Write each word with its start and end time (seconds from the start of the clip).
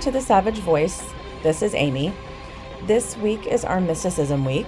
to 0.00 0.10
The 0.10 0.22
Savage 0.22 0.60
Voice. 0.60 1.12
This 1.42 1.60
is 1.60 1.74
Amy. 1.74 2.14
This 2.86 3.18
week 3.18 3.46
is 3.46 3.66
our 3.66 3.82
mysticism 3.82 4.46
week, 4.46 4.66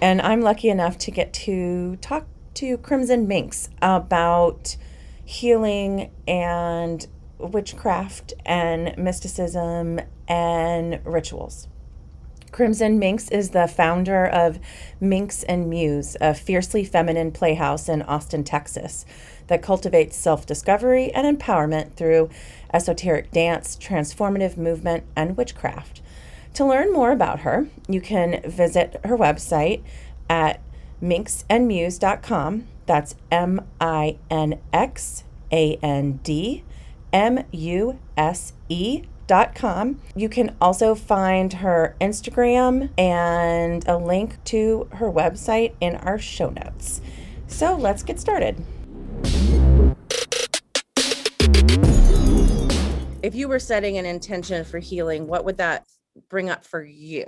and 0.00 0.22
I'm 0.22 0.40
lucky 0.40 0.68
enough 0.68 0.96
to 0.98 1.10
get 1.10 1.32
to 1.32 1.96
talk 1.96 2.28
to 2.54 2.78
Crimson 2.78 3.26
Minx 3.26 3.70
about 3.82 4.76
healing 5.24 6.12
and 6.28 7.04
witchcraft 7.38 8.34
and 8.46 8.96
mysticism 8.96 10.00
and 10.28 11.00
rituals. 11.04 11.66
Crimson 12.52 12.98
Minx 13.00 13.28
is 13.30 13.50
the 13.50 13.66
founder 13.66 14.26
of 14.26 14.60
Minx 15.00 15.42
and 15.42 15.68
Muse, 15.68 16.16
a 16.20 16.34
fiercely 16.34 16.84
feminine 16.84 17.32
playhouse 17.32 17.88
in 17.88 18.02
Austin, 18.02 18.44
Texas, 18.44 19.04
that 19.48 19.62
cultivates 19.62 20.16
self 20.16 20.46
discovery 20.46 21.12
and 21.12 21.38
empowerment 21.38 21.94
through 21.94 22.30
esoerotic 22.72 23.30
dance, 23.30 23.76
transformative 23.76 24.56
movement, 24.56 25.04
and 25.16 25.36
witchcraft. 25.36 26.00
To 26.54 26.64
learn 26.64 26.92
more 26.92 27.12
about 27.12 27.40
her, 27.40 27.68
you 27.88 28.00
can 28.00 28.42
visit 28.42 29.00
her 29.04 29.16
website 29.16 29.82
at 30.28 30.60
minxandmuse.com. 31.02 32.66
That's 32.86 33.14
M 33.30 33.60
I 33.80 34.18
N 34.30 34.58
X 34.72 35.24
A 35.52 35.76
N 35.82 36.20
D 36.22 36.64
M 37.12 37.44
U 37.52 37.98
S 38.16 38.54
E 38.68 39.04
dot 39.26 39.54
com. 39.54 40.00
You 40.16 40.28
can 40.28 40.56
also 40.60 40.94
find 40.94 41.52
her 41.54 41.94
Instagram 42.00 42.90
and 42.98 43.86
a 43.86 43.96
link 43.96 44.42
to 44.44 44.88
her 44.92 45.10
website 45.10 45.74
in 45.80 45.96
our 45.96 46.18
show 46.18 46.50
notes. 46.50 47.00
So 47.46 47.76
let's 47.76 48.02
get 48.02 48.18
started. 48.18 48.64
If 53.28 53.34
you 53.34 53.46
were 53.46 53.58
setting 53.58 53.98
an 53.98 54.06
intention 54.06 54.64
for 54.64 54.78
healing, 54.78 55.26
what 55.26 55.44
would 55.44 55.58
that 55.58 55.84
bring 56.30 56.48
up 56.48 56.64
for 56.64 56.82
you? 56.82 57.26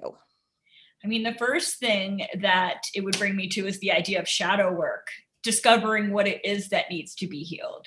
I 1.04 1.06
mean, 1.06 1.22
the 1.22 1.34
first 1.34 1.78
thing 1.78 2.26
that 2.40 2.84
it 2.94 3.04
would 3.04 3.18
bring 3.18 3.36
me 3.36 3.48
to 3.48 3.66
is 3.66 3.80
the 3.80 3.92
idea 3.92 4.18
of 4.18 4.26
shadow 4.26 4.72
work, 4.72 5.08
discovering 5.42 6.10
what 6.10 6.26
it 6.26 6.42
is 6.42 6.70
that 6.70 6.88
needs 6.88 7.14
to 7.16 7.26
be 7.26 7.42
healed. 7.42 7.86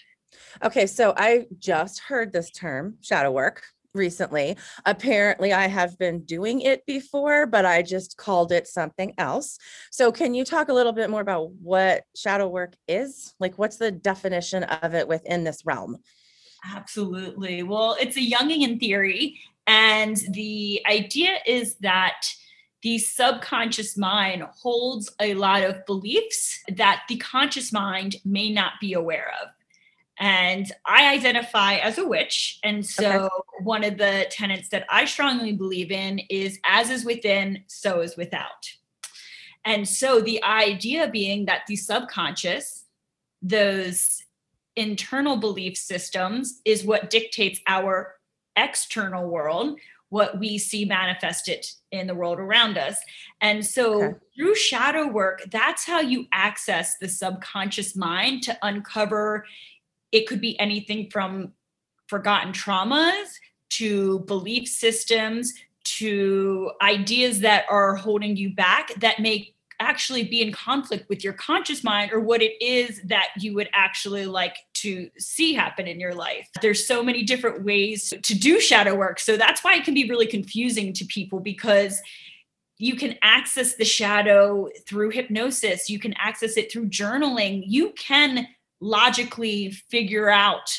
Okay, 0.63 0.85
so 0.85 1.15
I 1.17 1.47
just 1.57 2.01
heard 2.01 2.31
this 2.31 2.51
term, 2.51 2.97
shadow 3.01 3.31
work, 3.31 3.63
recently. 3.95 4.57
Apparently, 4.85 5.51
I 5.51 5.67
have 5.67 5.97
been 5.97 6.23
doing 6.23 6.61
it 6.61 6.85
before, 6.85 7.47
but 7.47 7.65
I 7.65 7.81
just 7.81 8.15
called 8.15 8.51
it 8.51 8.67
something 8.67 9.15
else. 9.17 9.57
So, 9.91 10.11
can 10.11 10.35
you 10.35 10.45
talk 10.45 10.69
a 10.69 10.73
little 10.73 10.93
bit 10.93 11.09
more 11.09 11.21
about 11.21 11.49
what 11.53 12.03
shadow 12.15 12.47
work 12.47 12.75
is? 12.87 13.33
Like, 13.39 13.57
what's 13.57 13.77
the 13.77 13.89
definition 13.89 14.65
of 14.65 14.93
it 14.93 15.07
within 15.07 15.43
this 15.43 15.65
realm? 15.65 15.97
Absolutely. 16.65 17.63
Well, 17.63 17.97
it's 17.99 18.17
a 18.17 18.21
Jungian 18.21 18.79
theory. 18.79 19.39
And 19.67 20.17
the 20.31 20.81
idea 20.89 21.37
is 21.45 21.75
that 21.75 22.25
the 22.81 22.97
subconscious 22.97 23.97
mind 23.97 24.43
holds 24.43 25.13
a 25.19 25.33
lot 25.35 25.63
of 25.63 25.85
beliefs 25.85 26.59
that 26.75 27.03
the 27.07 27.17
conscious 27.17 27.71
mind 27.71 28.17
may 28.25 28.51
not 28.51 28.73
be 28.81 28.93
aware 28.93 29.31
of. 29.41 29.49
And 30.19 30.71
I 30.85 31.13
identify 31.13 31.75
as 31.75 31.97
a 31.97 32.07
witch. 32.07 32.59
And 32.63 32.85
so, 32.85 33.25
okay. 33.25 33.29
one 33.63 33.83
of 33.83 33.97
the 33.97 34.27
tenets 34.29 34.69
that 34.69 34.85
I 34.89 35.05
strongly 35.05 35.53
believe 35.53 35.91
in 35.91 36.19
is 36.29 36.59
as 36.65 36.89
is 36.89 37.03
within, 37.03 37.63
so 37.67 38.01
is 38.01 38.15
without. 38.15 38.69
And 39.65 39.87
so, 39.87 40.21
the 40.21 40.43
idea 40.43 41.07
being 41.07 41.45
that 41.45 41.61
the 41.67 41.77
subconscious, 41.77 42.83
those 43.41 44.23
internal 44.75 45.37
belief 45.37 45.77
systems, 45.77 46.61
is 46.65 46.83
what 46.83 47.09
dictates 47.09 47.59
our 47.67 48.15
external 48.55 49.27
world, 49.27 49.79
what 50.09 50.37
we 50.39 50.57
see 50.57 50.85
manifested 50.85 51.65
in 51.91 52.07
the 52.07 52.15
world 52.15 52.39
around 52.39 52.77
us. 52.77 52.97
And 53.41 53.65
so 53.65 54.03
okay. 54.03 54.17
through 54.35 54.55
shadow 54.55 55.07
work, 55.07 55.43
that's 55.51 55.85
how 55.85 56.01
you 56.01 56.27
access 56.31 56.97
the 56.97 57.09
subconscious 57.09 57.95
mind 57.95 58.43
to 58.43 58.57
uncover 58.61 59.45
it 60.11 60.27
could 60.27 60.39
be 60.39 60.57
anything 60.59 61.09
from 61.09 61.51
forgotten 62.07 62.53
traumas 62.53 63.25
to 63.69 64.19
belief 64.19 64.67
systems 64.67 65.53
to 65.83 66.71
ideas 66.81 67.39
that 67.39 67.65
are 67.69 67.95
holding 67.95 68.37
you 68.37 68.53
back 68.53 68.93
that 68.99 69.19
may 69.19 69.53
actually 69.83 70.23
be 70.23 70.41
in 70.41 70.51
conflict 70.51 71.09
with 71.09 71.23
your 71.23 71.33
conscious 71.33 71.83
mind 71.83 72.11
or 72.13 72.19
what 72.19 72.41
it 72.41 72.53
is 72.63 73.01
that 73.05 73.29
you 73.37 73.53
would 73.53 73.69
actually 73.73 74.25
like 74.25 74.55
to 74.75 75.09
see 75.17 75.53
happen 75.53 75.87
in 75.87 75.99
your 75.99 76.13
life. 76.13 76.47
There's 76.61 76.87
so 76.87 77.03
many 77.03 77.23
different 77.23 77.63
ways 77.63 78.13
to 78.21 78.33
do 78.35 78.59
shadow 78.59 78.95
work. 78.95 79.19
So 79.19 79.37
that's 79.37 79.63
why 79.63 79.75
it 79.75 79.83
can 79.83 79.93
be 79.93 80.09
really 80.09 80.27
confusing 80.27 80.93
to 80.93 81.05
people 81.05 81.39
because 81.39 82.01
you 82.77 82.95
can 82.95 83.15
access 83.21 83.75
the 83.75 83.85
shadow 83.85 84.69
through 84.87 85.11
hypnosis, 85.11 85.89
you 85.89 85.99
can 85.99 86.13
access 86.13 86.57
it 86.57 86.71
through 86.71 86.89
journaling, 86.89 87.63
you 87.65 87.91
can 87.91 88.47
logically 88.81 89.71
figure 89.89 90.29
out 90.29 90.69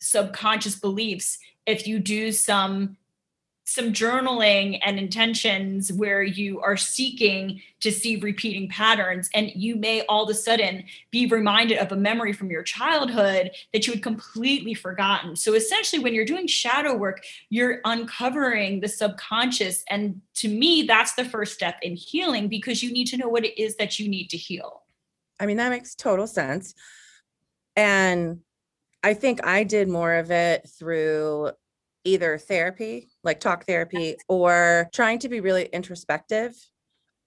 subconscious 0.00 0.76
beliefs 0.76 1.38
if 1.66 1.86
you 1.86 1.98
do 1.98 2.32
some 2.32 2.96
some 3.66 3.92
journaling 3.92 4.78
and 4.84 4.98
intentions 4.98 5.90
where 5.90 6.22
you 6.22 6.60
are 6.60 6.76
seeking 6.76 7.60
to 7.80 7.90
see 7.90 8.16
repeating 8.16 8.68
patterns. 8.68 9.30
And 9.34 9.50
you 9.54 9.76
may 9.76 10.02
all 10.02 10.24
of 10.24 10.30
a 10.30 10.34
sudden 10.34 10.84
be 11.10 11.26
reminded 11.26 11.78
of 11.78 11.90
a 11.90 11.96
memory 11.96 12.34
from 12.34 12.50
your 12.50 12.62
childhood 12.62 13.50
that 13.72 13.86
you 13.86 13.94
had 13.94 14.02
completely 14.02 14.74
forgotten. 14.74 15.34
So 15.34 15.54
essentially 15.54 16.02
when 16.02 16.14
you're 16.14 16.26
doing 16.26 16.46
shadow 16.46 16.94
work 16.94 17.24
you're 17.48 17.80
uncovering 17.84 18.80
the 18.80 18.88
subconscious. 18.88 19.82
And 19.88 20.20
to 20.34 20.48
me 20.48 20.82
that's 20.82 21.14
the 21.14 21.24
first 21.24 21.54
step 21.54 21.78
in 21.82 21.96
healing 21.96 22.48
because 22.48 22.82
you 22.82 22.92
need 22.92 23.06
to 23.06 23.16
know 23.16 23.28
what 23.28 23.44
it 23.44 23.60
is 23.60 23.76
that 23.76 23.98
you 23.98 24.08
need 24.08 24.28
to 24.30 24.36
heal. 24.36 24.82
I 25.40 25.46
mean, 25.46 25.56
that 25.56 25.70
makes 25.70 25.94
total 25.94 26.26
sense. 26.26 26.74
And 27.76 28.40
I 29.02 29.14
think 29.14 29.44
I 29.46 29.64
did 29.64 29.88
more 29.88 30.14
of 30.14 30.30
it 30.30 30.68
through 30.78 31.50
either 32.04 32.38
therapy, 32.38 33.08
like 33.22 33.40
talk 33.40 33.66
therapy, 33.66 34.16
or 34.28 34.88
trying 34.92 35.18
to 35.20 35.28
be 35.28 35.40
really 35.40 35.66
introspective 35.66 36.54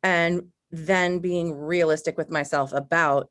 and 0.03 0.43
then 0.71 1.19
being 1.19 1.53
realistic 1.53 2.17
with 2.17 2.29
myself 2.29 2.73
about 2.73 3.29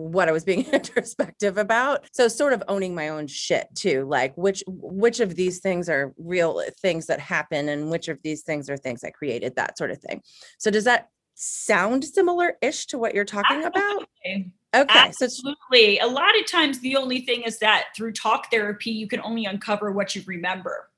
what 0.00 0.28
I 0.28 0.32
was 0.32 0.44
being 0.44 0.66
introspective 0.72 1.58
about. 1.58 2.06
So 2.12 2.26
sort 2.28 2.52
of 2.52 2.62
owning 2.68 2.94
my 2.94 3.08
own 3.08 3.26
shit 3.26 3.68
too, 3.74 4.06
like 4.08 4.34
which 4.36 4.64
which 4.66 5.20
of 5.20 5.36
these 5.36 5.60
things 5.60 5.88
are 5.88 6.14
real 6.16 6.62
things 6.80 7.06
that 7.06 7.20
happen 7.20 7.68
and 7.68 7.90
which 7.90 8.08
of 8.08 8.18
these 8.22 8.42
things 8.42 8.70
are 8.70 8.76
things 8.76 9.04
I 9.04 9.10
created, 9.10 9.56
that 9.56 9.76
sort 9.76 9.90
of 9.90 9.98
thing. 9.98 10.22
So 10.58 10.70
does 10.70 10.84
that 10.84 11.08
sound 11.42 12.04
similar-ish 12.04 12.86
to 12.86 12.98
what 12.98 13.14
you're 13.14 13.24
talking 13.24 13.64
about? 13.64 14.06
Okay. 14.26 14.52
Absolutely. 14.74 15.98
So 15.98 16.06
a 16.06 16.10
lot 16.10 16.38
of 16.38 16.46
times 16.46 16.80
the 16.80 16.96
only 16.96 17.22
thing 17.22 17.42
is 17.42 17.58
that 17.60 17.86
through 17.96 18.12
talk 18.12 18.50
therapy, 18.50 18.90
you 18.90 19.08
can 19.08 19.20
only 19.22 19.46
uncover 19.46 19.90
what 19.90 20.14
you 20.14 20.22
remember. 20.26 20.90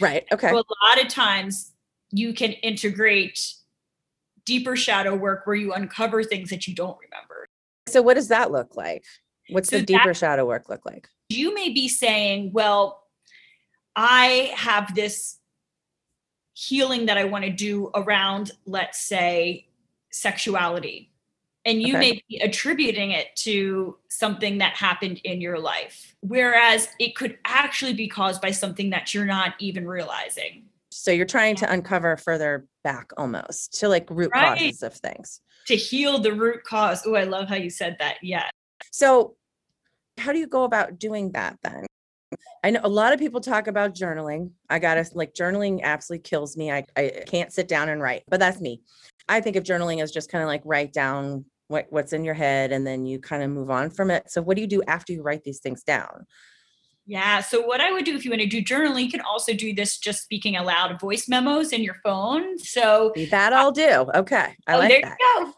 Right. 0.00 0.24
Okay. 0.32 0.48
So 0.48 0.58
a 0.58 0.88
lot 0.88 1.04
of 1.04 1.08
times 1.08 1.72
you 2.12 2.32
can 2.32 2.52
integrate 2.52 3.54
deeper 4.46 4.76
shadow 4.76 5.14
work 5.16 5.46
where 5.46 5.56
you 5.56 5.72
uncover 5.72 6.22
things 6.22 6.50
that 6.50 6.68
you 6.68 6.74
don't 6.74 6.96
remember. 7.00 7.48
So 7.88 8.00
what 8.00 8.14
does 8.14 8.28
that 8.28 8.52
look 8.52 8.76
like? 8.76 9.04
What's 9.50 9.70
so 9.70 9.78
the 9.78 9.84
deeper 9.84 10.06
that, 10.06 10.16
shadow 10.16 10.46
work 10.46 10.68
look 10.68 10.86
like? 10.86 11.08
You 11.28 11.52
may 11.52 11.70
be 11.70 11.88
saying, 11.88 12.52
well, 12.52 13.02
I 13.96 14.52
have 14.54 14.94
this 14.94 15.38
healing 16.54 17.06
that 17.06 17.18
I 17.18 17.24
want 17.24 17.44
to 17.44 17.50
do 17.50 17.90
around, 17.94 18.52
let's 18.66 19.00
say, 19.00 19.66
sexuality 20.10 21.10
and 21.64 21.82
you 21.82 21.96
okay. 21.96 21.98
may 21.98 22.22
be 22.28 22.38
attributing 22.38 23.10
it 23.10 23.34
to 23.36 23.96
something 24.08 24.58
that 24.58 24.74
happened 24.74 25.20
in 25.24 25.40
your 25.40 25.58
life 25.58 26.14
whereas 26.20 26.88
it 26.98 27.14
could 27.16 27.38
actually 27.44 27.94
be 27.94 28.08
caused 28.08 28.40
by 28.40 28.50
something 28.50 28.90
that 28.90 29.14
you're 29.14 29.26
not 29.26 29.54
even 29.58 29.86
realizing 29.86 30.64
so 30.90 31.10
you're 31.10 31.26
trying 31.26 31.54
to 31.54 31.70
uncover 31.70 32.16
further 32.16 32.66
back 32.82 33.12
almost 33.16 33.78
to 33.78 33.88
like 33.88 34.08
root 34.10 34.30
right. 34.34 34.58
causes 34.58 34.82
of 34.82 34.94
things 34.94 35.40
to 35.66 35.76
heal 35.76 36.18
the 36.18 36.32
root 36.32 36.62
cause 36.64 37.02
oh 37.06 37.14
i 37.14 37.24
love 37.24 37.48
how 37.48 37.56
you 37.56 37.70
said 37.70 37.96
that 37.98 38.16
yeah 38.22 38.48
so 38.90 39.36
how 40.18 40.32
do 40.32 40.38
you 40.38 40.46
go 40.46 40.64
about 40.64 40.98
doing 40.98 41.30
that 41.32 41.58
then 41.62 41.86
I 42.62 42.70
know 42.70 42.80
a 42.84 42.88
lot 42.88 43.12
of 43.12 43.18
people 43.18 43.40
talk 43.40 43.66
about 43.66 43.94
journaling. 43.94 44.50
I 44.68 44.78
gotta 44.78 45.08
like 45.14 45.34
journaling 45.34 45.82
absolutely 45.82 46.22
kills 46.22 46.56
me. 46.56 46.70
I, 46.70 46.84
I 46.96 47.24
can't 47.26 47.52
sit 47.52 47.68
down 47.68 47.88
and 47.88 48.02
write, 48.02 48.24
but 48.28 48.38
that's 48.38 48.60
me. 48.60 48.82
I 49.30 49.40
think 49.40 49.56
of 49.56 49.64
journaling 49.64 50.02
as 50.02 50.10
just 50.10 50.30
kind 50.30 50.42
of 50.42 50.48
like 50.48 50.62
write 50.64 50.92
down 50.92 51.44
what, 51.68 51.86
what's 51.90 52.12
in 52.12 52.24
your 52.24 52.34
head 52.34 52.72
and 52.72 52.84
then 52.86 53.06
you 53.06 53.20
kind 53.20 53.42
of 53.42 53.50
move 53.50 53.70
on 53.70 53.90
from 53.90 54.10
it. 54.10 54.30
So 54.30 54.42
what 54.42 54.56
do 54.56 54.60
you 54.60 54.66
do 54.66 54.82
after 54.88 55.12
you 55.12 55.22
write 55.22 55.44
these 55.44 55.60
things 55.60 55.84
down? 55.84 56.26
Yeah. 57.06 57.40
So 57.40 57.60
what 57.60 57.80
I 57.80 57.92
would 57.92 58.04
do 58.04 58.14
if 58.14 58.24
you 58.24 58.30
want 58.30 58.42
to 58.42 58.46
do 58.46 58.62
journaling, 58.62 59.02
you 59.04 59.10
can 59.10 59.20
also 59.20 59.52
do 59.54 59.74
this 59.74 59.98
just 59.98 60.22
speaking 60.22 60.56
aloud 60.56 61.00
voice 61.00 61.28
memos 61.28 61.72
in 61.72 61.82
your 61.82 61.96
phone. 62.04 62.56
So 62.58 63.12
that 63.30 63.52
uh, 63.52 63.56
I'll 63.56 63.72
do. 63.72 64.06
Okay. 64.14 64.54
I 64.66 64.74
oh, 64.74 64.78
like 64.78 64.90
there 64.90 65.00
that. 65.02 65.16
you 65.20 65.54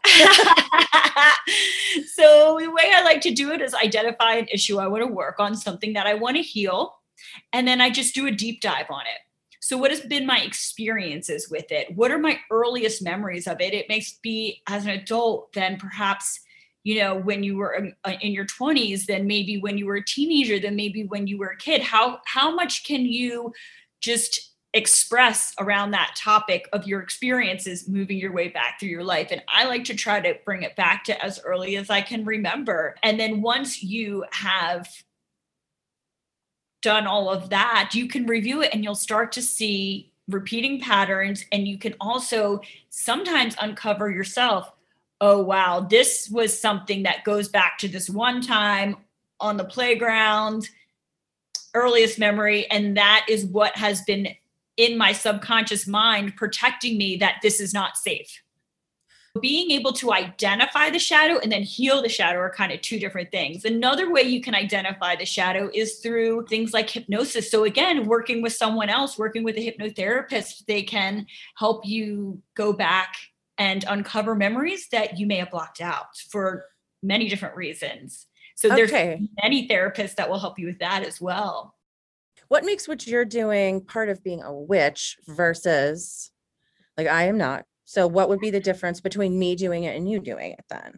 go. 1.99 2.03
so 2.15 2.57
the 2.59 2.71
way 2.71 2.91
I 2.93 3.03
like 3.03 3.21
to 3.21 3.31
do 3.31 3.51
it 3.51 3.61
is 3.61 3.73
identify 3.73 4.33
an 4.35 4.47
issue 4.51 4.79
I 4.79 4.87
want 4.87 5.03
to 5.03 5.07
work 5.07 5.39
on, 5.39 5.55
something 5.55 5.93
that 5.93 6.05
I 6.07 6.13
want 6.13 6.37
to 6.37 6.43
heal. 6.43 6.95
And 7.51 7.67
then 7.67 7.81
I 7.81 7.89
just 7.89 8.15
do 8.15 8.27
a 8.27 8.31
deep 8.31 8.61
dive 8.61 8.87
on 8.89 9.01
it. 9.01 9.19
So, 9.63 9.77
what 9.77 9.91
has 9.91 10.01
been 10.01 10.25
my 10.25 10.39
experiences 10.39 11.49
with 11.49 11.71
it? 11.71 11.95
What 11.95 12.11
are 12.11 12.17
my 12.17 12.37
earliest 12.51 13.01
memories 13.01 13.47
of 13.47 13.61
it? 13.61 13.73
It 13.73 13.87
makes 13.87 14.11
be 14.21 14.61
as 14.67 14.83
an 14.83 14.91
adult, 14.91 15.53
then 15.53 15.77
perhaps, 15.77 16.41
you 16.83 16.99
know, 16.99 17.15
when 17.15 17.43
you 17.43 17.55
were 17.55 17.77
um, 17.77 17.93
uh, 18.03 18.11
in 18.19 18.33
your 18.33 18.45
20s, 18.45 19.05
then 19.05 19.25
maybe 19.25 19.61
when 19.61 19.77
you 19.77 19.85
were 19.85 19.95
a 19.95 20.03
teenager, 20.03 20.59
then 20.59 20.75
maybe 20.75 21.05
when 21.05 21.27
you 21.27 21.37
were 21.37 21.51
a 21.51 21.57
kid. 21.57 21.81
How 21.81 22.19
how 22.25 22.53
much 22.53 22.83
can 22.83 23.05
you 23.05 23.53
just 24.01 24.51
express 24.73 25.53
around 25.57 25.91
that 25.91 26.13
topic 26.17 26.67
of 26.73 26.85
your 26.85 26.99
experiences 26.99 27.87
moving 27.87 28.17
your 28.17 28.33
way 28.33 28.49
back 28.49 28.81
through 28.81 28.89
your 28.89 29.03
life. 29.03 29.29
And 29.31 29.43
I 29.47 29.63
like 29.63 29.85
to 29.85 29.95
try 29.95 30.19
to 30.19 30.35
bring 30.43 30.63
it 30.63 30.75
back 30.75 31.05
to 31.05 31.23
as 31.23 31.39
early 31.45 31.77
as 31.77 31.89
I 31.89 32.01
can 32.01 32.25
remember. 32.25 32.95
And 33.01 33.17
then 33.17 33.41
once 33.41 33.81
you 33.81 34.25
have 34.31 34.89
done 36.83 37.07
all 37.07 37.29
of 37.29 37.49
that, 37.49 37.91
you 37.93 38.07
can 38.07 38.27
review 38.27 38.61
it 38.61 38.69
and 38.73 38.83
you'll 38.83 38.93
start 38.93 39.31
to 39.31 39.41
see 39.41 40.11
repeating 40.27 40.79
patterns. 40.79 41.43
And 41.51 41.67
you 41.67 41.79
can 41.79 41.95
also 41.99 42.61
sometimes 42.89 43.55
uncover 43.59 44.11
yourself 44.11 44.71
oh, 45.21 45.41
wow, 45.41 45.79
this 45.79 46.29
was 46.29 46.59
something 46.59 47.03
that 47.03 47.23
goes 47.23 47.47
back 47.47 47.77
to 47.77 47.87
this 47.87 48.09
one 48.09 48.41
time 48.41 48.97
on 49.39 49.55
the 49.55 49.63
playground, 49.63 50.67
earliest 51.73 52.19
memory. 52.19 52.69
And 52.69 52.97
that 52.97 53.25
is 53.29 53.45
what 53.45 53.73
has 53.77 54.01
been 54.01 54.27
in 54.75 54.97
my 54.97 55.13
subconscious 55.13 55.87
mind 55.87 56.35
protecting 56.35 56.97
me 56.97 57.15
that 57.17 57.37
this 57.41 57.61
is 57.61 57.73
not 57.73 57.95
safe. 57.95 58.42
Being 59.41 59.71
able 59.71 59.93
to 59.93 60.13
identify 60.13 60.91
the 60.91 60.99
shadow 60.99 61.39
and 61.39 61.51
then 61.51 61.63
heal 61.63 62.03
the 62.03 62.09
shadow 62.09 62.37
are 62.37 62.53
kind 62.53 62.71
of 62.71 62.81
two 62.81 62.99
different 62.99 63.31
things. 63.31 63.65
Another 63.65 64.11
way 64.11 64.21
you 64.21 64.41
can 64.41 64.53
identify 64.53 65.15
the 65.15 65.25
shadow 65.25 65.71
is 65.73 65.95
through 65.99 66.45
things 66.47 66.71
like 66.71 66.87
hypnosis. 66.87 67.49
So, 67.49 67.63
again, 67.63 68.05
working 68.05 68.43
with 68.43 68.53
someone 68.53 68.89
else, 68.89 69.17
working 69.17 69.43
with 69.43 69.57
a 69.57 69.71
hypnotherapist, 69.71 70.65
they 70.67 70.83
can 70.83 71.25
help 71.55 71.83
you 71.83 72.43
go 72.53 72.73
back 72.73 73.15
and 73.57 73.83
uncover 73.87 74.35
memories 74.35 74.87
that 74.91 75.17
you 75.17 75.25
may 75.25 75.37
have 75.37 75.49
blocked 75.49 75.81
out 75.81 76.15
for 76.29 76.65
many 77.01 77.27
different 77.27 77.55
reasons. 77.55 78.27
So, 78.55 78.69
there's 78.69 78.91
okay. 78.91 79.19
many 79.41 79.67
therapists 79.67 80.15
that 80.15 80.29
will 80.29 80.39
help 80.39 80.59
you 80.59 80.67
with 80.67 80.79
that 80.79 81.03
as 81.03 81.19
well 81.19 81.75
what 82.49 82.63
makes 82.63 82.87
what 82.87 83.07
you're 83.07 83.25
doing 83.25 83.81
part 83.81 84.09
of 84.09 84.23
being 84.23 84.43
a 84.43 84.53
witch 84.53 85.17
versus 85.25 86.29
like 86.97 87.07
I 87.07 87.23
am 87.23 87.37
not. 87.37 87.65
So 87.93 88.07
what 88.07 88.27
would 88.27 88.39
be 88.39 88.49
the 88.49 88.59
difference 88.59 89.01
between 89.01 89.37
me 89.37 89.55
doing 89.55 89.83
it 89.83 89.95
and 89.95 90.09
you 90.09 90.19
doing 90.19 90.53
it 90.53 90.65
then? 90.67 90.97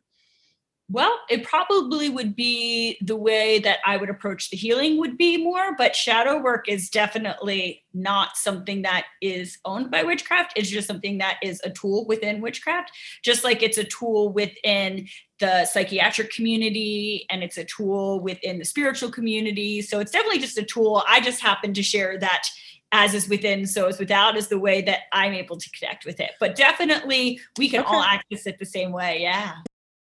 Well, 0.90 1.20
it 1.30 1.44
probably 1.44 2.10
would 2.10 2.38
be 2.38 2.98
the 3.02 3.18
way 3.18 3.60
that 3.60 3.80
I 3.86 3.98
would 3.98 4.10
approach 4.10 4.50
the 4.50 4.56
healing 4.56 4.98
would 5.00 5.18
be 5.18 5.36
more, 5.44 5.76
but 5.76 5.94
shadow 5.96 6.42
work 6.42 6.70
is 6.70 6.90
definitely 6.90 7.84
not 7.94 8.38
something 8.38 8.84
that 8.84 9.08
is 9.22 9.58
owned 9.66 9.92
by 9.92 10.04
witchcraft. 10.04 10.54
It's 10.56 10.70
just 10.70 10.88
something 10.88 11.18
that 11.18 11.38
is 11.44 11.60
a 11.66 11.70
tool 11.70 12.06
within 12.06 12.40
witchcraft, 12.40 12.92
just 13.24 13.44
like 13.44 13.62
it's 13.62 13.80
a 13.80 13.84
tool 13.84 14.32
within 14.32 15.08
the 15.40 15.66
psychiatric 15.66 16.32
community 16.32 17.26
and 17.30 17.44
it's 17.44 17.58
a 17.58 17.66
tool 17.66 18.22
within 18.22 18.60
the 18.60 18.66
spiritual 18.66 19.12
community. 19.12 19.82
So 19.82 20.00
it's 20.00 20.12
definitely 20.12 20.40
just 20.40 20.58
a 20.58 20.64
tool. 20.64 21.04
I 21.10 21.20
just 21.20 21.42
happen 21.42 21.74
to 21.74 21.84
share 21.84 22.18
that 22.20 22.48
as 22.96 23.14
is 23.14 23.28
within, 23.28 23.68
so 23.68 23.88
is 23.88 24.00
without 24.00 24.38
is 24.38 24.48
the 24.48 24.58
way 24.58 24.82
that 24.82 25.02
I'm 25.12 25.34
able 25.34 25.58
to 25.58 25.70
connect 25.72 26.06
with 26.06 26.22
it. 26.22 26.32
But 26.40 26.56
definitely 26.56 27.42
we 27.58 27.70
can 27.70 27.82
okay. 27.82 27.90
all 27.90 28.02
access 28.02 28.48
it 28.48 28.58
the 28.58 28.66
same 28.66 28.94
way. 28.94 29.22
Yeah. 29.22 29.56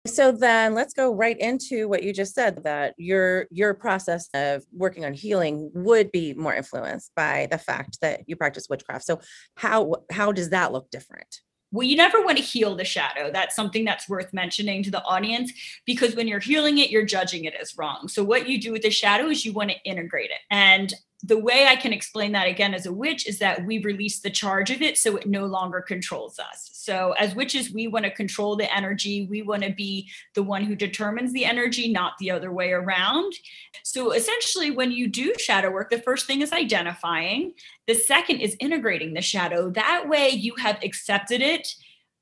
So 0.06 0.32
then 0.32 0.74
let's 0.74 0.92
go 0.92 1.14
right 1.14 1.38
into 1.38 1.86
what 1.88 2.02
you 2.02 2.12
just 2.12 2.34
said 2.34 2.64
that 2.64 2.94
your 2.98 3.46
your 3.52 3.74
process 3.74 4.28
of 4.34 4.64
working 4.72 5.04
on 5.04 5.12
healing 5.12 5.70
would 5.72 6.10
be 6.10 6.34
more 6.34 6.54
influenced 6.54 7.12
by 7.14 7.46
the 7.50 7.58
fact 7.58 8.00
that 8.00 8.22
you 8.26 8.34
practice 8.34 8.66
witchcraft. 8.68 9.04
So 9.04 9.20
how 9.56 9.94
how 10.10 10.32
does 10.32 10.50
that 10.50 10.72
look 10.72 10.90
different? 10.90 11.40
Well, 11.72 11.86
you 11.86 11.94
never 11.96 12.20
want 12.22 12.38
to 12.38 12.42
heal 12.42 12.74
the 12.74 12.84
shadow. 12.84 13.30
That's 13.32 13.54
something 13.54 13.84
that's 13.84 14.08
worth 14.08 14.32
mentioning 14.32 14.82
to 14.82 14.90
the 14.90 15.04
audience 15.04 15.52
because 15.86 16.16
when 16.16 16.26
you're 16.26 16.40
healing 16.40 16.78
it, 16.78 16.90
you're 16.90 17.04
judging 17.04 17.44
it 17.44 17.54
as 17.54 17.78
wrong. 17.78 18.08
So, 18.08 18.24
what 18.24 18.48
you 18.48 18.60
do 18.60 18.72
with 18.72 18.82
the 18.82 18.90
shadow 18.90 19.28
is 19.28 19.44
you 19.44 19.52
want 19.52 19.70
to 19.70 19.76
integrate 19.84 20.30
it. 20.30 20.40
And 20.50 20.92
the 21.22 21.38
way 21.38 21.66
I 21.66 21.76
can 21.76 21.92
explain 21.92 22.32
that 22.32 22.46
again 22.46 22.72
as 22.72 22.86
a 22.86 22.92
witch 22.92 23.26
is 23.26 23.38
that 23.40 23.66
we 23.66 23.78
release 23.82 24.20
the 24.20 24.30
charge 24.30 24.70
of 24.70 24.80
it 24.80 24.96
so 24.96 25.16
it 25.16 25.26
no 25.26 25.44
longer 25.44 25.82
controls 25.82 26.38
us. 26.38 26.70
So, 26.72 27.12
as 27.18 27.34
witches, 27.34 27.72
we 27.72 27.88
want 27.88 28.06
to 28.06 28.10
control 28.10 28.56
the 28.56 28.74
energy. 28.74 29.26
We 29.28 29.42
want 29.42 29.62
to 29.64 29.72
be 29.72 30.08
the 30.34 30.42
one 30.42 30.64
who 30.64 30.74
determines 30.74 31.32
the 31.32 31.44
energy, 31.44 31.92
not 31.92 32.14
the 32.18 32.30
other 32.30 32.52
way 32.52 32.72
around. 32.72 33.34
So, 33.82 34.12
essentially, 34.12 34.70
when 34.70 34.92
you 34.92 35.08
do 35.08 35.34
shadow 35.38 35.70
work, 35.70 35.90
the 35.90 36.00
first 36.00 36.26
thing 36.26 36.40
is 36.40 36.52
identifying, 36.52 37.52
the 37.86 37.94
second 37.94 38.40
is 38.40 38.56
integrating 38.58 39.12
the 39.12 39.20
shadow. 39.20 39.70
That 39.70 40.08
way, 40.08 40.30
you 40.30 40.54
have 40.56 40.82
accepted 40.82 41.42
it. 41.42 41.74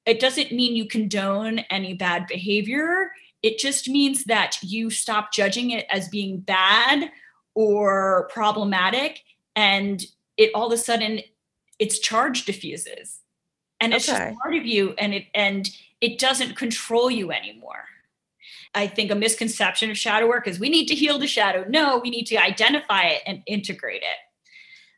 It 0.06 0.18
doesn't 0.18 0.50
mean 0.50 0.74
you 0.74 0.88
condone 0.88 1.60
any 1.70 1.94
bad 1.94 2.26
behavior, 2.26 3.12
it 3.42 3.58
just 3.58 3.88
means 3.88 4.24
that 4.24 4.58
you 4.62 4.90
stop 4.90 5.32
judging 5.32 5.70
it 5.70 5.86
as 5.90 6.08
being 6.08 6.40
bad 6.40 7.12
or 7.58 8.28
problematic 8.32 9.25
and 9.56 10.05
it 10.37 10.52
all 10.55 10.69
of 10.69 10.72
a 10.72 10.76
sudden 10.76 11.20
its 11.81 11.99
charge 11.99 12.44
diffuses. 12.44 13.19
And 13.81 13.93
it's 13.93 14.08
okay. 14.08 14.28
just 14.28 14.38
part 14.38 14.55
of 14.55 14.64
you 14.64 14.94
and 14.96 15.12
it 15.12 15.25
and 15.34 15.69
it 16.00 16.20
doesn't 16.20 16.55
control 16.55 17.10
you 17.10 17.32
anymore. 17.32 17.84
I 18.76 18.87
think 18.87 19.10
a 19.10 19.16
misconception 19.16 19.90
of 19.90 19.99
shadow 19.99 20.28
work 20.28 20.46
is 20.46 20.60
we 20.60 20.69
need 20.69 20.87
to 20.87 20.94
heal 20.94 21.19
the 21.19 21.26
shadow. 21.26 21.64
No 21.69 21.99
we 21.99 22.10
need 22.10 22.26
to 22.26 22.37
identify 22.37 23.02
it 23.08 23.22
and 23.26 23.43
integrate 23.46 24.02
it. 24.02 24.19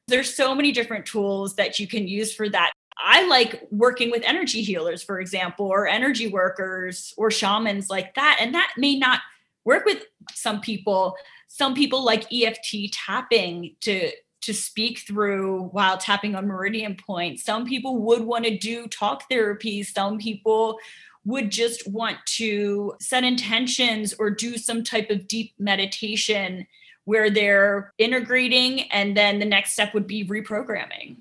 There's 0.06 0.34
so 0.34 0.54
many 0.54 0.70
different 0.70 1.06
tools 1.06 1.56
that 1.56 1.78
you 1.78 1.86
can 1.86 2.06
use 2.06 2.34
for 2.34 2.50
that. 2.50 2.72
I 2.98 3.26
like 3.26 3.66
working 3.70 4.10
with 4.10 4.22
energy 4.26 4.60
healers 4.60 5.02
for 5.02 5.18
example 5.18 5.64
or 5.66 5.88
energy 5.88 6.28
workers 6.28 7.14
or 7.16 7.30
shamans 7.30 7.88
like 7.88 8.14
that 8.16 8.36
and 8.38 8.54
that 8.54 8.72
may 8.76 8.98
not 8.98 9.20
work 9.64 9.86
with 9.86 10.04
some 10.34 10.60
people 10.60 11.16
some 11.52 11.74
people 11.74 12.04
like 12.04 12.32
EFT 12.32 12.92
tapping 12.92 13.74
to 13.80 14.12
to 14.42 14.54
speak 14.54 15.00
through 15.00 15.64
while 15.72 15.98
tapping 15.98 16.34
on 16.34 16.46
meridian 16.46 16.96
points. 16.96 17.44
Some 17.44 17.66
people 17.66 17.98
would 17.98 18.22
want 18.22 18.46
to 18.46 18.56
do 18.56 18.86
talk 18.86 19.28
therapy. 19.28 19.82
Some 19.82 20.16
people 20.16 20.78
would 21.26 21.50
just 21.50 21.86
want 21.86 22.16
to 22.24 22.94
set 23.00 23.22
intentions 23.24 24.14
or 24.18 24.30
do 24.30 24.56
some 24.56 24.82
type 24.82 25.10
of 25.10 25.28
deep 25.28 25.52
meditation 25.58 26.66
where 27.04 27.28
they're 27.28 27.92
integrating 27.98 28.82
and 28.92 29.14
then 29.14 29.40
the 29.40 29.44
next 29.44 29.72
step 29.72 29.92
would 29.92 30.06
be 30.06 30.24
reprogramming. 30.24 31.16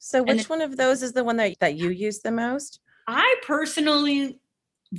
So 0.00 0.24
which 0.24 0.48
one 0.48 0.62
of 0.62 0.76
those 0.76 1.02
is 1.04 1.12
the 1.12 1.22
one 1.22 1.36
that, 1.36 1.60
that 1.60 1.76
you 1.76 1.90
use 1.90 2.20
the 2.20 2.32
most? 2.32 2.80
I 3.06 3.36
personally 3.46 4.40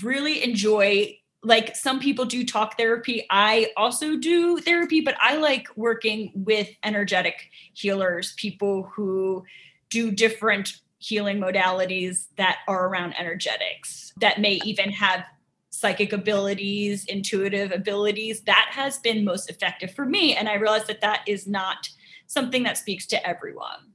really 0.01 0.43
enjoy 0.43 1.17
like 1.45 1.75
some 1.75 1.99
people 1.99 2.25
do 2.25 2.43
talk 2.43 2.75
therapy. 2.75 3.25
I 3.29 3.71
also 3.77 4.17
do 4.17 4.59
therapy, 4.59 4.99
but 4.99 5.15
I 5.21 5.37
like 5.37 5.67
working 5.75 6.31
with 6.33 6.67
energetic 6.83 7.49
healers, 7.73 8.33
people 8.35 8.91
who 8.93 9.45
do 9.89 10.11
different 10.11 10.77
healing 10.97 11.39
modalities 11.39 12.27
that 12.37 12.59
are 12.67 12.87
around 12.87 13.13
energetics, 13.19 14.11
that 14.19 14.41
may 14.41 14.59
even 14.65 14.89
have 14.89 15.23
psychic 15.69 16.13
abilities, 16.13 17.05
intuitive 17.05 17.71
abilities. 17.71 18.41
That 18.41 18.69
has 18.71 18.97
been 18.97 19.23
most 19.23 19.49
effective 19.49 19.93
for 19.93 20.05
me. 20.05 20.35
And 20.35 20.49
I 20.49 20.55
realize 20.55 20.87
that 20.87 21.01
that 21.01 21.21
is 21.27 21.45
not 21.45 21.87
something 22.25 22.63
that 22.63 22.79
speaks 22.79 23.05
to 23.07 23.27
everyone. 23.27 23.91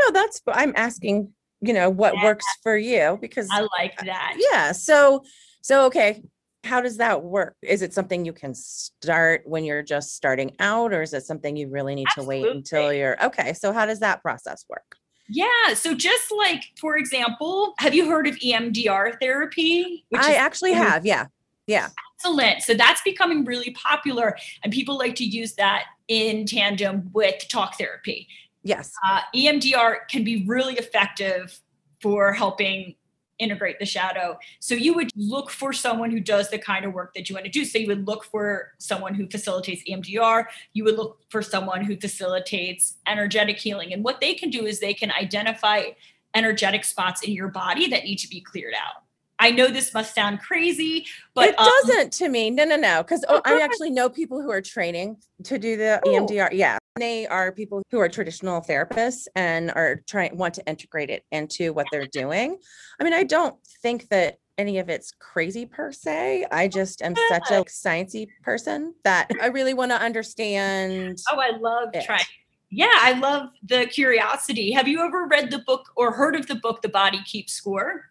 No, 0.00 0.10
that's, 0.10 0.40
I'm 0.48 0.72
asking, 0.74 1.32
you 1.60 1.74
know, 1.74 1.90
what 1.90 2.14
yeah. 2.14 2.24
works 2.24 2.46
for 2.62 2.78
you 2.78 3.18
because 3.20 3.48
I 3.50 3.66
like 3.78 3.98
that. 3.98 4.36
Yeah. 4.38 4.72
So, 4.72 5.22
so, 5.60 5.84
okay, 5.86 6.22
how 6.64 6.80
does 6.80 6.96
that 6.96 7.22
work? 7.22 7.56
Is 7.62 7.82
it 7.82 7.92
something 7.92 8.24
you 8.24 8.32
can 8.32 8.54
start 8.54 9.42
when 9.44 9.64
you're 9.64 9.82
just 9.82 10.14
starting 10.14 10.54
out, 10.58 10.92
or 10.92 11.02
is 11.02 11.12
it 11.12 11.24
something 11.24 11.56
you 11.56 11.68
really 11.68 11.94
need 11.94 12.06
Absolutely. 12.08 12.40
to 12.40 12.46
wait 12.46 12.56
until 12.56 12.92
you're 12.92 13.22
okay? 13.24 13.52
So, 13.52 13.72
how 13.72 13.86
does 13.86 14.00
that 14.00 14.22
process 14.22 14.64
work? 14.68 14.96
Yeah. 15.28 15.74
So, 15.74 15.94
just 15.94 16.32
like, 16.36 16.64
for 16.80 16.96
example, 16.96 17.74
have 17.78 17.94
you 17.94 18.08
heard 18.08 18.26
of 18.26 18.36
EMDR 18.36 19.20
therapy? 19.20 20.04
Which 20.08 20.22
I 20.22 20.34
actually 20.34 20.72
have. 20.72 21.06
Yeah. 21.06 21.26
Yeah. 21.66 21.88
Excellent. 22.18 22.62
So, 22.62 22.74
that's 22.74 23.02
becoming 23.02 23.44
really 23.44 23.72
popular, 23.72 24.36
and 24.62 24.72
people 24.72 24.98
like 24.98 25.14
to 25.16 25.24
use 25.24 25.54
that 25.54 25.84
in 26.08 26.46
tandem 26.46 27.10
with 27.12 27.46
talk 27.48 27.78
therapy. 27.78 28.28
Yes. 28.62 28.92
Uh, 29.08 29.20
EMDR 29.34 30.08
can 30.08 30.24
be 30.24 30.44
really 30.46 30.74
effective 30.74 31.60
for 32.00 32.32
helping 32.32 32.94
integrate 33.38 33.78
the 33.78 33.86
shadow. 33.86 34.38
So 34.60 34.74
you 34.74 34.94
would 34.94 35.10
look 35.16 35.50
for 35.50 35.72
someone 35.72 36.10
who 36.10 36.20
does 36.20 36.50
the 36.50 36.58
kind 36.58 36.84
of 36.84 36.92
work 36.92 37.14
that 37.14 37.28
you 37.28 37.34
want 37.34 37.46
to 37.46 37.50
do. 37.50 37.64
So 37.64 37.78
you 37.78 37.86
would 37.88 38.06
look 38.06 38.24
for 38.24 38.72
someone 38.78 39.14
who 39.14 39.26
facilitates 39.28 39.82
EMDR, 39.88 40.46
you 40.72 40.84
would 40.84 40.96
look 40.96 41.18
for 41.30 41.42
someone 41.42 41.84
who 41.84 41.96
facilitates 41.96 42.96
energetic 43.06 43.58
healing. 43.58 43.92
And 43.92 44.04
what 44.04 44.20
they 44.20 44.34
can 44.34 44.50
do 44.50 44.66
is 44.66 44.80
they 44.80 44.94
can 44.94 45.10
identify 45.12 45.90
energetic 46.34 46.84
spots 46.84 47.22
in 47.22 47.32
your 47.32 47.48
body 47.48 47.88
that 47.88 48.04
need 48.04 48.16
to 48.16 48.28
be 48.28 48.40
cleared 48.40 48.74
out. 48.74 49.03
I 49.44 49.50
know 49.50 49.68
this 49.68 49.92
must 49.92 50.14
sound 50.14 50.40
crazy, 50.40 51.06
but 51.34 51.50
it 51.50 51.58
um, 51.58 51.66
doesn't 51.66 52.14
to 52.14 52.30
me. 52.30 52.50
No, 52.50 52.64
no, 52.64 52.76
no. 52.76 53.02
Because 53.02 53.26
oh, 53.28 53.42
I 53.44 53.60
actually 53.62 53.90
know 53.90 54.08
people 54.08 54.40
who 54.40 54.50
are 54.50 54.62
training 54.62 55.18
to 55.42 55.58
do 55.58 55.76
the 55.76 56.00
oh. 56.02 56.08
EMDR. 56.08 56.48
Yeah, 56.52 56.78
they 56.96 57.26
are 57.26 57.52
people 57.52 57.82
who 57.90 58.00
are 58.00 58.08
traditional 58.08 58.62
therapists 58.62 59.26
and 59.36 59.70
are 59.72 60.00
trying 60.06 60.34
want 60.38 60.54
to 60.54 60.64
integrate 60.66 61.10
it 61.10 61.24
into 61.30 61.74
what 61.74 61.86
they're 61.92 62.06
doing. 62.06 62.56
I 62.98 63.04
mean, 63.04 63.12
I 63.12 63.24
don't 63.24 63.54
think 63.82 64.08
that 64.08 64.38
any 64.56 64.78
of 64.78 64.88
it's 64.88 65.12
crazy 65.18 65.66
per 65.66 65.92
se. 65.92 66.46
I 66.50 66.66
just 66.66 67.02
am 67.02 67.14
such 67.28 67.50
a 67.50 67.64
sciencey 67.64 68.28
person 68.42 68.94
that 69.04 69.30
I 69.42 69.48
really 69.48 69.74
want 69.74 69.90
to 69.90 70.00
understand. 70.00 71.18
Oh, 71.30 71.38
I 71.38 71.54
love 71.58 71.90
it. 71.92 72.06
trying. 72.06 72.24
Yeah, 72.70 72.88
I 72.94 73.12
love 73.12 73.50
the 73.62 73.84
curiosity. 73.84 74.72
Have 74.72 74.88
you 74.88 75.00
ever 75.00 75.26
read 75.26 75.50
the 75.50 75.58
book 75.58 75.90
or 75.96 76.12
heard 76.12 76.34
of 76.34 76.46
the 76.46 76.54
book 76.54 76.80
The 76.80 76.88
Body 76.88 77.20
Keeps 77.26 77.52
Score? 77.52 78.06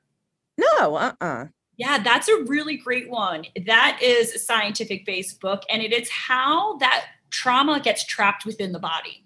No, 0.58 0.96
uh-uh. 0.96 1.48
Yeah, 1.78 2.04
that's 2.04 2.28
a 2.28 2.44
really 2.44 2.78
great 2.78 3.10
one. 3.10 3.46
That 3.66 4.00
is 4.02 4.34
a 4.34 4.40
scientific 4.40 5.06
based 5.06 5.40
book, 5.40 5.64
and 5.70 5.82
it 5.82 5.92
is 5.92 6.10
how 6.10 6.78
that 6.78 7.06
trauma 7.32 7.80
gets 7.80 8.06
trapped 8.06 8.46
within 8.46 8.72
the 8.72 8.80
body. 8.80 9.26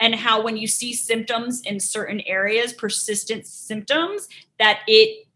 And 0.00 0.14
how, 0.14 0.42
when 0.42 0.56
you 0.56 0.66
see 0.66 0.92
symptoms 0.92 1.62
in 1.64 1.78
certain 1.78 2.20
areas, 2.22 2.72
persistent 2.72 3.46
symptoms, 3.46 4.28
that 4.58 4.80
it 4.88 5.28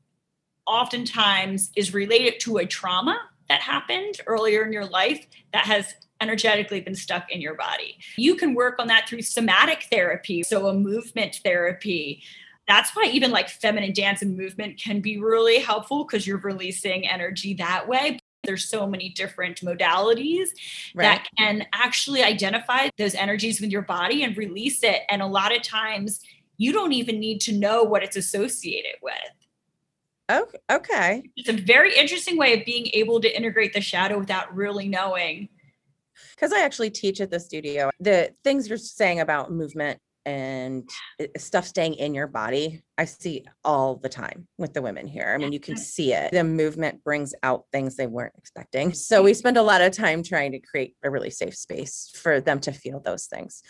oftentimes 0.66 1.70
is 1.76 1.94
related 1.94 2.40
to 2.40 2.58
a 2.58 2.66
trauma 2.66 3.18
that 3.48 3.60
happened 3.60 4.20
earlier 4.26 4.64
in 4.64 4.72
your 4.72 4.84
life 4.86 5.24
that 5.52 5.64
has 5.64 5.94
energetically 6.20 6.80
been 6.80 6.96
stuck 6.96 7.30
in 7.30 7.40
your 7.40 7.54
body. 7.54 7.96
You 8.16 8.34
can 8.34 8.54
work 8.54 8.80
on 8.80 8.88
that 8.88 9.08
through 9.08 9.22
somatic 9.22 9.86
therapy, 9.90 10.42
so 10.42 10.66
a 10.66 10.74
movement 10.74 11.40
therapy. 11.44 12.22
That's 12.68 12.94
why 12.94 13.08
even 13.12 13.30
like 13.30 13.48
feminine 13.48 13.94
dance 13.94 14.20
and 14.20 14.36
movement 14.36 14.78
can 14.78 15.00
be 15.00 15.18
really 15.18 15.58
helpful 15.58 16.04
because 16.04 16.26
you're 16.26 16.38
releasing 16.38 17.08
energy 17.08 17.54
that 17.54 17.88
way. 17.88 18.18
There's 18.44 18.68
so 18.68 18.86
many 18.86 19.08
different 19.08 19.62
modalities 19.62 20.50
right. 20.94 21.04
that 21.04 21.26
can 21.36 21.66
actually 21.72 22.22
identify 22.22 22.90
those 22.98 23.14
energies 23.14 23.60
with 23.60 23.70
your 23.70 23.82
body 23.82 24.22
and 24.22 24.36
release 24.36 24.84
it. 24.84 25.02
And 25.08 25.22
a 25.22 25.26
lot 25.26 25.56
of 25.56 25.62
times 25.62 26.20
you 26.58 26.72
don't 26.72 26.92
even 26.92 27.18
need 27.18 27.40
to 27.42 27.52
know 27.52 27.82
what 27.82 28.02
it's 28.02 28.16
associated 28.16 28.96
with. 29.02 29.14
Okay. 30.30 30.58
okay. 30.70 31.22
It's 31.36 31.48
a 31.48 31.54
very 31.54 31.96
interesting 31.96 32.36
way 32.36 32.58
of 32.58 32.66
being 32.66 32.88
able 32.92 33.18
to 33.20 33.34
integrate 33.34 33.72
the 33.72 33.80
shadow 33.80 34.18
without 34.18 34.54
really 34.54 34.88
knowing. 34.88 35.48
Because 36.34 36.52
I 36.52 36.60
actually 36.60 36.90
teach 36.90 37.20
at 37.20 37.30
the 37.30 37.40
studio. 37.40 37.90
The 37.98 38.34
things 38.44 38.68
you're 38.68 38.76
saying 38.76 39.20
about 39.20 39.50
movement 39.50 39.98
and 40.28 40.88
eh, 41.18 41.26
stuff 41.38 41.66
staying 41.66 41.94
in 41.94 42.14
your 42.14 42.26
body, 42.26 42.82
I 42.98 43.06
see 43.06 43.46
all 43.64 43.96
the 43.96 44.10
time 44.10 44.46
with 44.58 44.74
the 44.74 44.82
women 44.82 45.06
here. 45.06 45.32
I 45.34 45.38
mean, 45.38 45.52
you 45.52 45.60
can 45.60 45.74
mm-hmm. 45.74 45.82
see 45.82 46.12
it. 46.12 46.32
The 46.32 46.44
movement 46.44 47.02
brings 47.02 47.34
out 47.42 47.64
things 47.72 47.96
they 47.96 48.06
weren't 48.06 48.34
expecting. 48.36 48.92
So 48.92 49.22
we 49.22 49.30
mm-hmm. 49.30 49.38
spend 49.38 49.56
a 49.56 49.62
lot 49.62 49.80
of 49.80 49.92
time 49.92 50.22
trying 50.22 50.52
to 50.52 50.58
create 50.60 50.94
a 51.02 51.10
really 51.10 51.30
safe 51.30 51.56
space 51.56 52.10
for 52.14 52.40
them 52.40 52.60
to 52.60 52.72
feel 52.72 53.00
those 53.00 53.26
things 53.26 53.62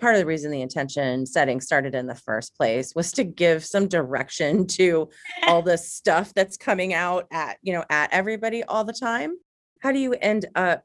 part 0.00 0.14
of 0.14 0.20
the 0.20 0.26
reason 0.26 0.50
the 0.50 0.62
intention 0.62 1.26
setting 1.26 1.60
started 1.60 1.94
in 1.94 2.06
the 2.06 2.14
first 2.14 2.56
place 2.56 2.94
was 2.94 3.12
to 3.12 3.22
give 3.22 3.62
some 3.62 3.86
direction 3.86 4.66
to 4.66 5.06
all 5.46 5.60
the 5.70 5.76
stuff 5.76 6.32
that's 6.32 6.56
coming 6.56 6.94
out 6.94 7.26
at 7.30 7.58
you 7.60 7.74
know 7.74 7.84
at 7.90 8.10
everybody 8.10 8.62
all 8.64 8.82
the 8.82 8.94
time 8.94 9.34
how 9.82 9.92
do 9.92 9.98
you 9.98 10.14
end 10.14 10.46
up 10.54 10.84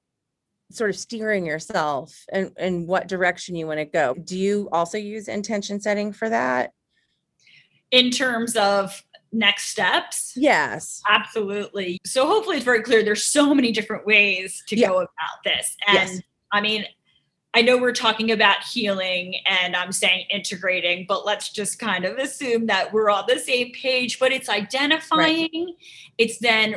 sort 0.72 0.89
of 0.89 0.98
steering 0.98 1.45
yourself 1.45 2.25
and 2.31 2.51
and 2.57 2.88
what 2.88 3.07
direction 3.07 3.55
you 3.55 3.67
want 3.67 3.79
to 3.79 3.86
go 3.86 4.13
do 4.24 4.38
you 4.38 4.67
also 4.72 4.98
use 4.98 5.27
intention 5.27 5.79
setting 5.79 6.12
for 6.12 6.29
that 6.29 6.72
in 7.91 8.10
terms 8.10 8.55
of 8.55 9.03
next 9.31 9.69
steps 9.69 10.34
yes 10.36 11.01
absolutely 11.10 12.00
so 12.05 12.25
hopefully 12.25 12.55
it's 12.55 12.65
very 12.65 12.81
clear 12.81 13.03
there's 13.03 13.25
so 13.25 13.53
many 13.53 13.72
different 13.72 14.05
ways 14.05 14.63
to 14.67 14.75
yeah. 14.75 14.88
go 14.88 14.95
about 14.95 15.43
this 15.43 15.75
and 15.88 16.10
yes. 16.10 16.22
i 16.51 16.62
mean 16.62 16.86
I 17.57 17.62
know 17.62 17.77
we're 17.77 17.93
talking 17.93 18.31
about 18.31 18.63
healing 18.63 19.36
and 19.45 19.77
I'm 19.77 19.93
saying 19.93 20.25
integrating, 20.29 21.05
but 21.07 21.25
let's 21.25 21.53
just 21.53 21.79
kind 21.79 22.03
of 22.03 22.17
assume 22.17 22.65
that 22.65 22.91
we're 22.91 23.10
on 23.10 23.24
the 23.29 23.39
same 23.39 23.72
page. 23.72 24.19
But 24.19 24.34
it's 24.34 24.50
identifying, 24.50 25.50
right. 25.53 25.75
it's 26.17 26.38
then 26.39 26.75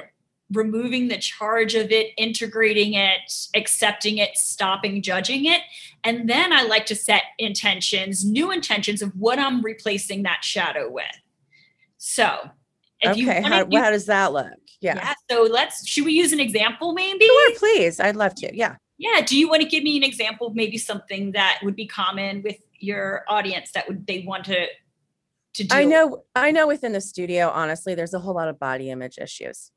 removing 0.52 1.08
the 1.08 1.18
charge 1.18 1.74
of 1.74 1.90
it, 1.90 2.12
integrating 2.16 2.94
it, 2.94 3.20
accepting 3.54 4.18
it, 4.18 4.36
stopping 4.36 5.02
judging 5.02 5.44
it. 5.44 5.60
And 6.04 6.28
then 6.28 6.52
I 6.52 6.62
like 6.62 6.86
to 6.86 6.94
set 6.94 7.22
intentions, 7.38 8.24
new 8.24 8.50
intentions 8.50 9.02
of 9.02 9.12
what 9.16 9.38
I'm 9.38 9.62
replacing 9.62 10.22
that 10.22 10.44
shadow 10.44 10.90
with. 10.90 11.04
So, 11.98 12.50
if 13.00 13.12
okay, 13.12 13.42
how, 13.42 13.66
use, 13.66 13.80
how 13.80 13.90
does 13.90 14.06
that 14.06 14.32
look? 14.32 14.46
Yeah. 14.80 14.96
yeah. 14.96 15.14
So 15.30 15.42
let's, 15.42 15.86
should 15.86 16.04
we 16.04 16.12
use 16.12 16.32
an 16.32 16.40
example 16.40 16.92
maybe? 16.94 17.24
Sure, 17.24 17.54
please. 17.56 18.00
I'd 18.00 18.16
love 18.16 18.34
to. 18.36 18.56
Yeah 18.56 18.76
yeah 18.98 19.20
do 19.24 19.38
you 19.38 19.48
want 19.48 19.62
to 19.62 19.68
give 19.68 19.82
me 19.82 19.96
an 19.96 20.02
example 20.02 20.48
of 20.48 20.54
maybe 20.54 20.76
something 20.76 21.32
that 21.32 21.60
would 21.62 21.76
be 21.76 21.86
common 21.86 22.42
with 22.42 22.56
your 22.78 23.24
audience 23.28 23.72
that 23.72 23.88
would 23.88 24.06
they 24.06 24.24
want 24.26 24.44
to 24.44 24.66
to 25.54 25.64
do 25.64 25.74
i 25.74 25.84
know 25.84 26.24
i 26.34 26.50
know 26.50 26.66
within 26.66 26.92
the 26.92 27.00
studio 27.00 27.48
honestly 27.48 27.94
there's 27.94 28.12
a 28.12 28.18
whole 28.18 28.34
lot 28.34 28.48
of 28.48 28.58
body 28.58 28.90
image 28.90 29.18
issues 29.18 29.70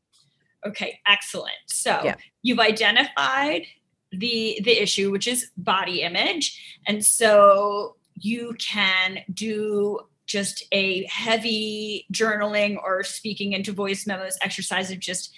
okay 0.65 0.99
excellent 1.07 1.55
so 1.67 2.01
yeah. 2.03 2.15
you've 2.41 2.59
identified 2.59 3.63
the 4.11 4.59
the 4.63 4.81
issue 4.81 5.11
which 5.11 5.27
is 5.27 5.51
body 5.57 6.01
image 6.01 6.79
and 6.87 7.05
so 7.05 7.95
you 8.15 8.55
can 8.59 9.19
do 9.33 9.99
just 10.25 10.63
a 10.71 11.05
heavy 11.05 12.05
journaling 12.13 12.77
or 12.81 13.03
speaking 13.03 13.53
into 13.53 13.73
voice 13.73 14.05
memos 14.05 14.37
exercise 14.41 14.91
of 14.91 14.99
just 14.99 15.33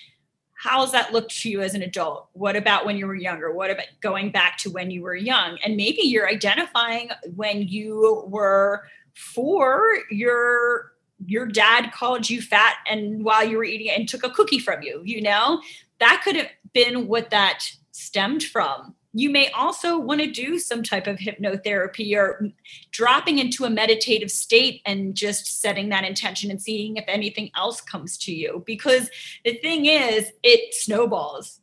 how 0.63 0.80
has 0.80 0.94
that 0.94 1.12
looked 1.12 1.42
to 1.42 1.50
you 1.50 1.62
as 1.62 1.75
an 1.75 1.82
adult? 1.82 2.30
What 2.32 2.56
about 2.56 2.86
when 2.86 2.96
you 2.96 3.06
were 3.06 3.15
younger? 3.15 3.51
What 3.51 3.70
about 3.70 3.88
going 4.00 4.32
back 4.32 4.58
to 4.60 4.70
when 4.72 4.92
you 4.92 5.01
were 5.01 5.13
young? 5.13 5.58
And 5.62 5.75
maybe 5.75 6.03
you're 6.03 6.30
identifying 6.30 7.10
when 7.36 7.68
you 7.68 8.24
were 8.27 8.88
four, 9.13 9.84
your 10.10 10.92
your 11.25 11.46
dad 11.46 11.92
called 11.92 12.30
you 12.30 12.42
fat 12.42 12.75
and 12.89 13.24
while 13.24 13.44
you 13.44 13.58
were 13.58 13.63
eating 13.63 13.88
it 13.88 13.98
and 13.98 14.08
took 14.08 14.24
a 14.24 14.30
cookie 14.30 14.60
from 14.60 14.82
you, 14.82 15.01
you 15.03 15.22
know? 15.22 15.62
That 16.00 16.22
could 16.24 16.36
have 16.36 16.50
been 16.74 17.08
what 17.08 17.30
that 17.30 17.63
stemmed 17.92 18.44
from. 18.44 18.96
You 19.15 19.30
may 19.30 19.50
also 19.51 20.00
want 20.00 20.22
to 20.22 20.32
do 20.32 20.58
some 20.58 20.82
type 20.82 21.06
of 21.06 21.18
hypnotherapy 21.18 22.18
or 22.18 22.50
dropping 22.89 23.38
into 23.38 23.63
a 23.63 23.70
meditative 23.70 24.32
state 24.32 24.82
and 24.86 25.13
just 25.13 25.62
setting 25.62 25.89
that 25.89 26.03
intention 26.03 26.50
and 26.50 26.60
seeing 26.60 26.98
if 26.98 27.06
anything 27.08 27.51
else 27.56 27.80
comes 27.80 28.18
to 28.20 28.34
you. 28.34 28.63
Because 28.65 29.12
the 29.46 29.53
thing 29.53 29.86
is 29.86 30.32
it 30.42 30.74
snowballs. 30.74 31.62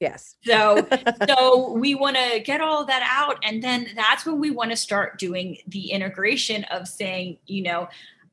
Yes. 0.00 0.36
So 0.42 0.86
so 1.28 1.72
we 1.72 1.94
want 1.94 2.16
to 2.16 2.40
get 2.40 2.60
all 2.62 2.84
that 2.86 3.06
out 3.10 3.38
and 3.42 3.62
then 3.62 3.88
that's 3.94 4.24
when 4.24 4.40
we 4.40 4.50
want 4.50 4.70
to 4.70 4.76
start 4.76 5.18
doing 5.18 5.58
the 5.68 5.90
integration 5.90 6.64
of 6.64 6.88
saying 6.88 7.38
you 7.46 7.62
know 7.62 7.88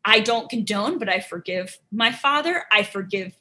i 0.05 0.19
don't 0.19 0.49
condone 0.49 0.97
but 0.97 1.09
i 1.09 1.19
forgive 1.19 1.77
my 1.91 2.11
father 2.11 2.63
i 2.71 2.83
forgive 2.83 3.35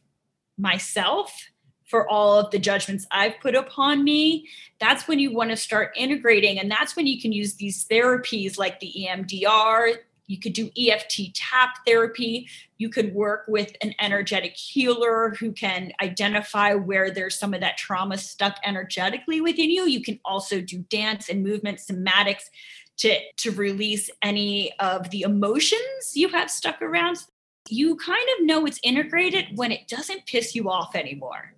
myself 0.59 1.51
for 1.91 2.09
all 2.09 2.39
of 2.39 2.53
the 2.53 2.59
judgments 2.59 3.05
I've 3.11 3.41
put 3.41 3.57
upon 3.57 4.05
me, 4.05 4.49
that's 4.79 5.09
when 5.09 5.19
you 5.19 5.35
want 5.35 5.51
to 5.51 5.57
start 5.57 5.91
integrating. 5.97 6.61
And 6.61 6.71
that's 6.71 6.95
when 6.95 7.09
you 7.09 7.21
can 7.21 7.33
use 7.33 7.55
these 7.55 7.85
therapies 7.85 8.57
like 8.57 8.79
the 8.79 8.95
EMDR. 8.97 9.97
You 10.29 10.39
could 10.39 10.53
do 10.53 10.71
EFT 10.79 11.35
tap 11.35 11.79
therapy. 11.85 12.49
You 12.79 12.89
could 12.89 13.13
work 13.13 13.47
with 13.49 13.75
an 13.83 13.93
energetic 14.01 14.57
healer 14.57 15.35
who 15.41 15.51
can 15.51 15.91
identify 16.01 16.75
where 16.75 17.11
there's 17.11 17.37
some 17.37 17.53
of 17.53 17.61
that 17.63 17.77
trauma 17.77 18.17
stuck 18.17 18.59
energetically 18.65 19.41
within 19.41 19.71
you. 19.71 19.89
You 19.89 20.01
can 20.01 20.21
also 20.25 20.61
do 20.61 20.85
dance 20.89 21.29
and 21.29 21.43
movement 21.43 21.79
somatics 21.79 22.45
to, 23.01 23.19
to 23.39 23.51
release 23.53 24.11
any 24.23 24.73
of 24.79 25.11
the 25.11 25.23
emotions 25.23 26.13
you 26.15 26.29
have 26.29 26.51
stuck 26.51 26.81
around. 26.83 27.19
You 27.69 27.97
kind 27.97 28.27
of 28.39 28.47
know 28.47 28.67
it's 28.67 28.81
integrated 28.83 29.47
when 29.57 29.73
it 29.73 29.89
doesn't 29.89 30.27
piss 30.27 30.55
you 30.55 30.71
off 30.71 30.95
anymore. 30.95 31.55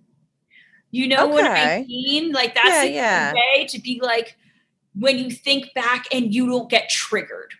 You 0.91 1.07
know 1.07 1.25
okay. 1.25 1.33
what 1.33 1.45
I 1.45 1.85
mean? 1.87 2.31
Like 2.31 2.55
that's 2.55 2.67
yeah, 2.67 2.83
a 2.83 2.93
yeah. 2.93 3.33
way 3.33 3.65
to 3.67 3.81
be 3.81 3.99
like 4.01 4.37
when 4.95 5.17
you 5.17 5.31
think 5.31 5.73
back 5.73 6.05
and 6.11 6.33
you 6.33 6.47
don't 6.47 6.69
get 6.69 6.89
triggered. 6.89 7.53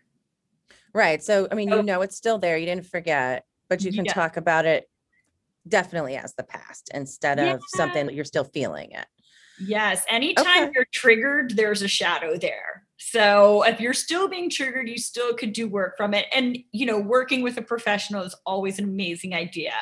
Right. 0.94 1.22
So 1.22 1.48
I 1.52 1.56
mean, 1.56 1.70
so, 1.70 1.78
you 1.78 1.84
know 1.84 2.02
it's 2.02 2.16
still 2.16 2.38
there. 2.38 2.58
You 2.58 2.66
didn't 2.66 2.86
forget, 2.86 3.46
but 3.70 3.84
you 3.84 3.92
can 3.92 4.06
yeah. 4.06 4.14
talk 4.14 4.38
about 4.38 4.66
it 4.66 4.90
definitely 5.68 6.16
as 6.16 6.34
the 6.36 6.44
past 6.44 6.92
instead 6.94 7.40
of 7.40 7.62
something 7.68 8.06
that 8.06 8.14
you're 8.14 8.26
still 8.26 8.44
feeling 8.44 8.92
it. 8.92 9.08
Yes. 9.60 10.06
Anytime 10.10 10.64
okay. 10.64 10.72
you're 10.74 10.88
triggered, 10.92 11.56
there's 11.56 11.82
a 11.82 11.88
shadow 11.88 12.38
there. 12.38 12.73
So 12.98 13.64
if 13.64 13.82
you're 13.82 13.94
still 13.94 14.28
being 14.28 14.50
triggered, 14.50 14.88
you 14.88 14.98
still 14.98 15.34
could 15.34 15.52
do 15.52 15.68
work 15.68 15.98
from 15.98 16.14
it. 16.14 16.26
And, 16.34 16.58
you 16.72 16.86
know, 16.86 17.00
working 17.00 17.42
with 17.42 17.58
a 17.58 17.62
professional 17.62 18.24
is 18.24 18.36
always 18.46 18.80
an 18.80 18.86
amazing 18.86 19.34
idea. 19.34 19.74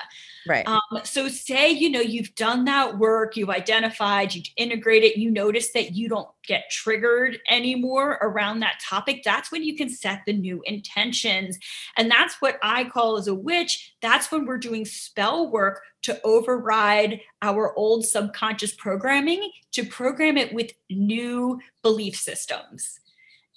Right. 0.48 0.68
Um, 0.68 0.80
so 1.03 1.27
say, 1.27 1.70
you 1.70 1.89
know, 1.89 2.00
you've 2.00 2.34
done 2.36 2.65
that 2.65 2.98
work, 2.98 3.38
you've 3.38 3.50
identified, 3.50 4.34
you've 4.34 4.48
integrated, 4.58 5.12
it, 5.12 5.18
you 5.18 5.30
notice 5.30 5.72
that 5.74 5.91
you 5.94 6.10
don't 6.10 6.30
get 6.48 6.70
triggered 6.72 7.38
anymore 7.50 8.18
around 8.22 8.60
that 8.62 8.82
topic. 8.82 9.22
That's 9.24 9.51
when 9.51 9.63
you 9.63 9.75
can 9.75 9.89
set 9.89 10.22
the 10.25 10.34
new 10.34 10.62
intentions. 10.65 11.60
And 11.98 12.10
that's 12.10 12.36
what 12.39 12.58
I 12.63 12.86
call 12.86 13.18
as 13.18 13.27
a 13.27 13.36
witch. 13.36 13.94
That's 14.01 14.32
when 14.32 14.46
we're 14.46 14.58
doing 14.58 14.86
spell 14.86 15.51
work 15.51 15.82
to 16.03 16.20
override 16.24 17.22
our 17.41 17.75
old 17.77 18.05
subconscious 18.05 18.74
programming 18.74 19.51
to 19.72 19.86
program 19.86 20.38
it 20.38 20.53
with 20.53 20.72
new 20.89 21.60
belief 21.84 22.15
systems. 22.15 23.00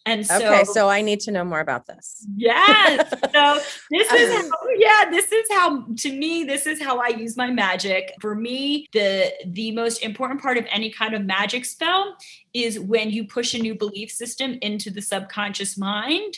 And 0.07 0.27
so, 0.27 0.37
okay, 0.37 0.65
so 0.65 0.91
I 0.91 1.01
need 1.01 1.21
to 1.21 1.31
know 1.31 1.45
more 1.45 1.61
about 1.61 1.87
this. 1.87 2.27
Yes. 2.37 3.09
So 3.33 3.61
this 3.91 4.13
is 4.13 4.35
how, 4.35 4.51
yeah, 4.77 5.11
this 5.11 5.33
is 5.33 5.47
how 5.51 5.87
to 5.97 6.13
me 6.13 6.45
this 6.45 6.67
is 6.67 6.83
how 6.83 7.01
I 7.01 7.09
use 7.09 7.39
my 7.39 7.51
magic. 7.51 8.13
For 8.21 8.35
me, 8.35 8.87
the 8.93 9.33
the 9.47 9.73
most 9.73 10.03
important 10.03 10.43
part 10.43 10.59
of 10.59 10.67
any 10.71 10.91
kind 10.91 11.15
of 11.15 11.25
magic 11.25 11.65
spell 11.65 12.17
is 12.53 12.79
when 12.79 13.11
you 13.11 13.25
push 13.27 13.55
a 13.55 13.59
new 13.59 13.75
belief 13.75 14.11
system 14.11 14.59
into 14.61 14.91
the 14.91 15.01
subconscious 15.01 15.79
mind, 15.79 16.37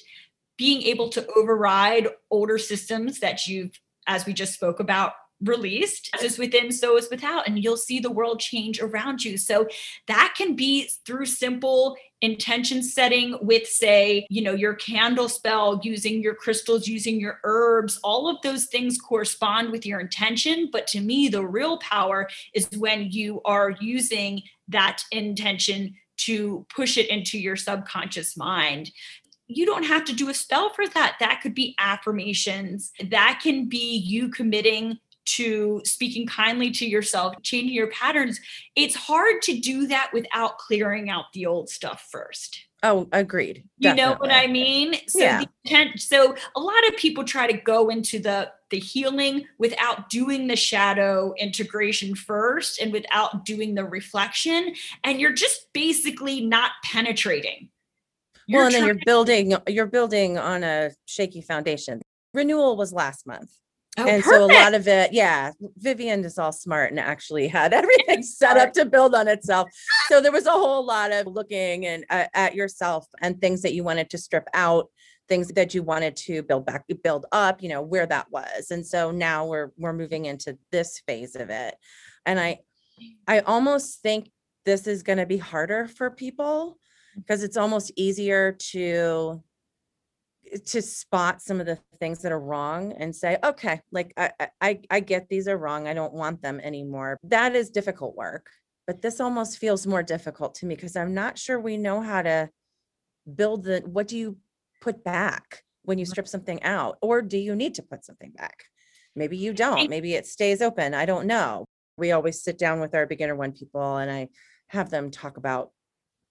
being 0.57 0.83
able 0.83 1.09
to 1.09 1.27
override 1.35 2.09
older 2.31 2.59
systems 2.59 3.19
that 3.19 3.49
you've 3.49 3.81
as 4.07 4.27
we 4.27 4.33
just 4.33 4.55
spoke 4.55 4.79
about 4.79 5.15
released 5.43 6.11
as 6.15 6.23
is 6.23 6.39
within 6.39 6.73
so 6.73 6.97
is 6.97 7.09
without 7.11 7.47
and 7.47 7.63
you'll 7.63 7.77
see 7.77 8.01
the 8.01 8.11
world 8.11 8.41
change 8.41 8.81
around 8.81 9.23
you 9.23 9.37
so 9.37 9.67
that 10.07 10.35
can 10.37 10.57
be 10.57 10.89
through 11.05 11.27
simple 11.27 11.95
intention 12.23 12.83
setting 12.83 13.37
with 13.43 13.67
say 13.67 14.27
you 14.31 14.41
know 14.41 14.55
your 14.55 14.73
candle 14.75 15.29
spell 15.29 15.79
using 15.83 16.23
your 16.23 16.35
crystals 16.35 16.89
using 16.89 17.21
your 17.21 17.39
herbs 17.45 18.01
all 18.03 18.31
of 18.31 18.41
those 18.43 18.65
things 18.67 18.99
correspond 18.99 19.71
with 19.71 19.85
your 19.85 20.01
intention 20.01 20.71
but 20.73 20.87
to 20.87 21.01
me 21.01 21.29
the 21.29 21.47
real 21.47 21.77
power 21.79 22.27
is 22.55 22.69
when 22.79 23.11
you 23.11 23.43
are 23.45 23.75
using 23.79 24.43
that 24.69 25.03
intention 25.13 25.95
to 26.17 26.65
push 26.75 26.97
it 26.97 27.11
into 27.11 27.39
your 27.39 27.57
subconscious 27.57 28.39
mind 28.39 28.91
you 29.49 29.65
don't 29.65 29.85
have 29.85 30.05
to 30.07 30.13
do 30.13 30.29
a 30.29 30.35
spell 30.35 30.71
for 30.71 30.89
that. 30.89 31.19
That 31.21 31.41
could 31.41 31.55
be 31.55 31.77
affirmations. 31.79 32.91
That 33.11 33.39
can 33.43 33.69
be 33.69 33.97
you 33.97 34.29
committing 34.29 34.99
to 35.27 35.83
speaking 35.85 36.27
kindly 36.27 36.71
to 36.71 36.87
yourself, 36.87 37.35
changing 37.43 37.75
your 37.75 37.89
patterns, 37.89 38.41
it's 38.75 38.95
hard 38.95 39.43
to 39.43 39.59
do 39.59 39.87
that 39.89 40.11
without 40.13 40.59
clearing 40.59 41.11
out 41.11 41.27
the 41.35 41.47
old 41.47 41.69
stuff 41.69 42.09
first. 42.11 42.67
Oh, 42.83 43.09
agreed. 43.13 43.65
You 43.79 43.95
Definitely. 43.95 44.03
know 44.03 44.19
what 44.21 44.31
I 44.31 44.47
mean? 44.47 44.95
So 45.09 45.19
yeah. 45.19 45.43
intent, 45.65 46.01
so 46.01 46.37
a 46.55 46.61
lot 46.61 46.87
of 46.89 46.97
people 46.97 47.25
try 47.25 47.51
to 47.51 47.57
go 47.57 47.89
into 47.89 48.19
the 48.19 48.53
the 48.71 48.79
healing 48.79 49.47
without 49.59 50.11
doing 50.11 50.49
the 50.49 50.57
shadow 50.57 51.33
integration 51.39 52.17
first 52.17 52.81
and 52.81 52.93
without 52.93 53.45
doing 53.45 53.77
the 53.77 53.85
reflection 53.85 54.75
and 55.05 55.21
you're 55.21 55.33
just 55.33 55.73
basically 55.73 56.41
not 56.41 56.73
penetrating. 56.85 57.69
You're 58.49 58.61
well, 58.61 58.67
and 58.67 58.75
then 58.75 58.87
you're 58.87 59.05
building 59.05 59.57
you're 59.69 59.87
building 59.87 60.39
on 60.39 60.63
a 60.63 60.91
shaky 61.07 61.41
foundation. 61.41 62.03
Renewal 62.35 62.77
was 62.77 62.93
last 62.93 63.27
month. 63.27 63.51
Oh, 63.99 64.07
and 64.07 64.23
perfect. 64.23 64.27
so 64.27 64.45
a 64.45 64.53
lot 64.53 64.75
of 64.75 64.87
it, 64.89 65.13
yeah, 65.13 65.53
Vivian 65.79 66.25
is 66.25 66.39
all 66.39 66.53
smart 66.53 66.91
and 66.91 67.01
actually 67.01 67.49
had 67.49 67.73
everything 67.73 68.23
set 68.23 68.57
up 68.57 68.73
to 68.75 68.85
build 68.85 69.15
on 69.15 69.27
itself. 69.27 69.71
So 70.09 70.21
there 70.21 70.33
was 70.33 70.47
a 70.47 70.51
whole 70.51 70.85
lot 70.85 71.13
of 71.13 71.27
looking 71.27 71.87
and 71.87 72.05
uh, 72.11 72.27
at 72.35 72.55
yourself 72.55 73.07
and 73.23 73.41
things 73.41 73.63
that 73.63 73.73
you 73.73 73.85
wanted 73.85 74.11
to 74.11 74.19
strip 74.19 74.49
out, 74.53 74.91
things 75.29 75.49
that 75.49 75.75
you 75.75 75.83
wanted 75.83 76.15
to 76.17 76.43
build 76.43 76.67
back, 76.67 76.85
build 77.03 77.27
up, 77.33 77.63
you 77.63 77.69
know, 77.69 77.81
where 77.81 78.07
that 78.07 78.31
was. 78.31 78.71
And 78.71 78.87
so 78.87 79.11
now 79.11 79.47
we're 79.47 79.71
we're 79.79 79.93
moving 79.93 80.27
into 80.27 80.59
this 80.71 81.01
phase 81.07 81.35
of 81.35 81.49
it. 81.49 81.75
And 82.27 82.39
I 82.39 82.59
I 83.27 83.41
almost 83.41 84.03
think 84.03 84.31
this 84.67 84.87
is 84.87 85.03
going 85.03 85.19
to 85.19 85.27
be 85.27 85.39
harder 85.39 85.87
for 85.87 86.11
people 86.11 86.79
because 87.17 87.43
it's 87.43 87.57
almost 87.57 87.93
easier 87.97 88.53
to 88.53 89.43
Eh, 90.53 90.59
to 90.67 90.83
spot 90.83 91.43
some 91.43 91.61
of 91.61 91.67
the 91.67 91.79
things 92.01 92.21
that 92.23 92.33
are 92.33 92.41
wrong 92.41 92.93
and 92.99 93.15
say 93.15 93.39
okay 93.45 93.81
like 93.91 94.13
I, 94.17 94.31
I 94.61 94.81
i 94.91 95.01
get 95.01 95.29
these 95.29 95.49
are 95.49 95.57
wrong 95.57 95.87
i 95.87 95.95
don't 95.95 96.13
want 96.13 96.43
them 96.43 96.61
anymore. 96.61 97.19
That 97.25 97.55
is 97.57 97.71
difficult 97.71 98.17
work 98.17 98.49
but 98.87 99.03
this 99.03 99.21
almost 99.21 99.59
feels 99.59 99.87
more 99.87 100.03
difficult 100.03 100.55
to 100.57 100.67
me 100.67 100.75
because 100.75 100.97
i'm 100.97 101.15
not 101.15 101.39
sure 101.39 101.59
we 101.59 101.77
know 101.77 102.01
how 102.01 102.23
to 102.23 102.49
build 103.35 103.65
the 103.65 103.83
what 103.85 104.09
do 104.09 104.17
you 104.17 104.37
put 104.81 105.03
back 105.03 105.63
when 105.83 105.99
you 105.99 106.05
mm-hmm. 106.05 106.11
strip 106.11 106.29
something 106.29 106.63
out 106.63 106.99
or 107.01 107.23
do 107.23 107.39
you 107.39 107.55
need 107.57 107.75
to 107.75 107.83
put 107.83 108.05
something 108.05 108.33
back? 108.33 108.65
Maybe 109.15 109.37
you 109.37 109.53
don't 109.53 109.89
maybe 109.89 110.15
it 110.15 110.27
stays 110.27 110.61
open 110.61 110.95
i 110.95 111.07
don't 111.07 111.27
know. 111.27 111.65
We 111.99 112.13
always 112.13 112.43
sit 112.43 112.59
down 112.59 112.81
with 112.81 112.95
our 112.95 113.07
beginner 113.07 113.35
one 113.35 113.53
people 113.53 113.97
and 113.97 114.11
i 114.11 114.29
have 114.69 114.91
them 114.91 115.11
talk 115.11 115.37
about 115.37 115.71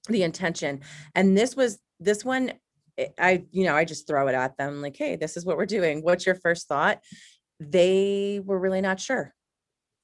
the 0.10 0.24
intention 0.24 0.82
and 1.16 1.36
this 1.36 1.56
was 1.56 1.80
this 2.00 2.24
one 2.24 2.54
I, 3.20 3.44
you 3.52 3.66
know, 3.66 3.76
I 3.76 3.86
just 3.86 4.08
throw 4.08 4.28
it 4.28 4.36
at 4.36 4.58
them 4.58 4.82
like, 4.82 4.96
hey, 4.96 5.16
this 5.16 5.38
is 5.38 5.46
what 5.46 5.58
we're 5.58 5.66
doing. 5.66 6.02
What's 6.02 6.26
your 6.26 6.36
first 6.36 6.68
thought? 6.68 7.00
They 7.60 8.42
were 8.44 8.60
really 8.60 8.82
not 8.82 9.00
sure. 9.00 9.34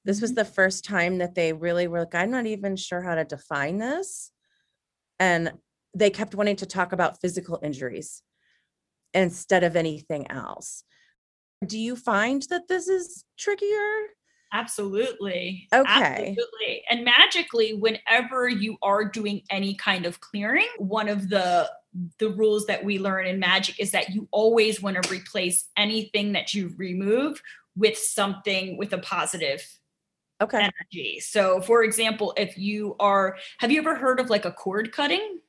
This 0.04 0.22
was 0.22 0.32
mm-hmm. 0.32 0.36
the 0.38 0.46
first 0.46 0.84
time 0.84 1.20
that 1.20 1.36
they 1.36 1.54
really 1.54 1.88
were 1.88 2.00
like, 2.00 2.16
I'm 2.16 2.32
not 2.32 2.46
even 2.46 2.76
sure 2.76 3.02
how 3.02 3.16
to 3.16 3.24
define 3.24 3.78
this. 3.78 4.32
And 5.20 5.52
they 5.94 6.10
kept 6.10 6.36
wanting 6.36 6.56
to 6.58 6.66
talk 6.66 6.94
about 6.94 7.22
physical 7.22 7.60
injuries 7.62 8.24
instead 9.14 9.64
of 9.64 9.76
anything 9.76 10.30
else. 10.32 10.84
Do 11.66 11.78
you 11.78 11.96
find 11.96 12.42
that 12.50 12.68
this 12.68 12.88
is 12.88 13.24
trickier? 13.38 14.08
Absolutely. 14.54 15.68
Okay. 15.74 15.86
Absolutely. 15.90 16.84
And 16.90 17.06
magically, 17.06 17.74
whenever 17.74 18.50
you 18.50 18.78
are 18.82 19.06
doing 19.06 19.44
any 19.50 19.76
kind 19.76 20.06
of 20.06 20.20
clearing, 20.20 20.68
one 20.78 21.08
of 21.08 21.30
the 21.30 21.72
the 22.20 22.30
rules 22.30 22.66
that 22.68 22.84
we 22.86 23.00
learn 23.00 23.28
in 23.28 23.38
magic 23.40 23.78
is 23.80 23.92
that 23.92 24.10
you 24.10 24.28
always 24.32 24.82
want 24.82 25.02
to 25.02 25.14
replace 25.14 25.68
anything 25.76 26.32
that 26.32 26.54
you 26.54 26.74
remove 26.78 27.42
with 27.76 27.98
something 27.98 28.78
with 28.78 28.94
a 28.94 28.98
positive 28.98 29.62
okay 30.42 30.60
energy. 30.60 31.20
So 31.20 31.62
for 31.62 31.84
example, 31.84 32.34
if 32.38 32.58
you 32.58 32.96
are 33.00 33.38
have 33.60 33.72
you 33.72 33.80
ever 33.80 33.96
heard 33.96 34.20
of 34.20 34.30
like 34.30 34.46
a 34.46 34.52
cord 34.52 34.92
cutting? 34.92 35.40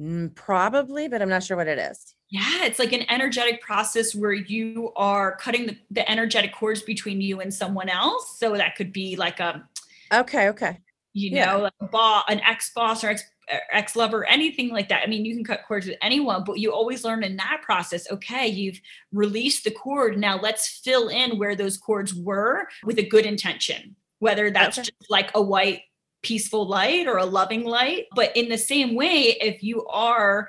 Mm, 0.00 0.34
probably, 0.34 1.08
but 1.08 1.22
I'm 1.22 1.28
not 1.28 1.42
sure 1.42 1.56
what 1.56 1.68
it 1.68 1.78
is. 1.78 2.14
Yeah, 2.32 2.64
it's 2.64 2.78
like 2.78 2.94
an 2.94 3.04
energetic 3.10 3.60
process 3.60 4.14
where 4.14 4.32
you 4.32 4.90
are 4.96 5.36
cutting 5.36 5.66
the, 5.66 5.76
the 5.90 6.10
energetic 6.10 6.54
cords 6.54 6.80
between 6.80 7.20
you 7.20 7.40
and 7.40 7.52
someone 7.52 7.90
else. 7.90 8.38
So 8.38 8.56
that 8.56 8.74
could 8.74 8.90
be 8.90 9.16
like 9.16 9.38
a 9.38 9.68
okay, 10.10 10.48
okay. 10.48 10.78
You 11.12 11.32
know, 11.32 11.58
like 11.60 11.74
a 11.78 11.88
boss, 11.88 12.24
an 12.30 12.40
ex 12.40 12.72
boss 12.74 13.04
or 13.04 13.10
ex 13.10 13.22
ex 13.70 13.94
lover, 13.96 14.24
anything 14.24 14.70
like 14.70 14.88
that. 14.88 15.02
I 15.02 15.08
mean, 15.08 15.26
you 15.26 15.34
can 15.34 15.44
cut 15.44 15.60
cords 15.68 15.86
with 15.86 15.98
anyone, 16.00 16.42
but 16.44 16.58
you 16.58 16.72
always 16.72 17.04
learn 17.04 17.22
in 17.22 17.36
that 17.36 17.60
process. 17.62 18.10
Okay, 18.10 18.46
you've 18.46 18.80
released 19.12 19.64
the 19.64 19.70
cord. 19.70 20.16
Now 20.16 20.40
let's 20.40 20.80
fill 20.82 21.08
in 21.08 21.38
where 21.38 21.54
those 21.54 21.76
cords 21.76 22.14
were 22.14 22.66
with 22.82 22.98
a 22.98 23.06
good 23.06 23.26
intention, 23.26 23.94
whether 24.20 24.50
that's 24.50 24.78
okay. 24.78 24.84
just 24.86 25.10
like 25.10 25.30
a 25.34 25.42
white 25.42 25.82
peaceful 26.22 26.66
light 26.66 27.06
or 27.06 27.18
a 27.18 27.26
loving 27.26 27.64
light. 27.64 28.06
But 28.14 28.34
in 28.34 28.48
the 28.48 28.56
same 28.56 28.94
way, 28.94 29.36
if 29.38 29.62
you 29.62 29.84
are 29.88 30.48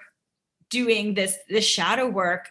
doing 0.73 1.13
this 1.13 1.37
this 1.47 1.65
shadow 1.65 2.09
work, 2.09 2.49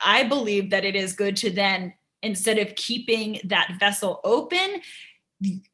I 0.00 0.24
believe 0.24 0.70
that 0.70 0.86
it 0.86 0.96
is 0.96 1.12
good 1.12 1.36
to 1.38 1.50
then 1.50 1.92
instead 2.22 2.58
of 2.58 2.74
keeping 2.74 3.40
that 3.44 3.76
vessel 3.78 4.20
open, 4.24 4.80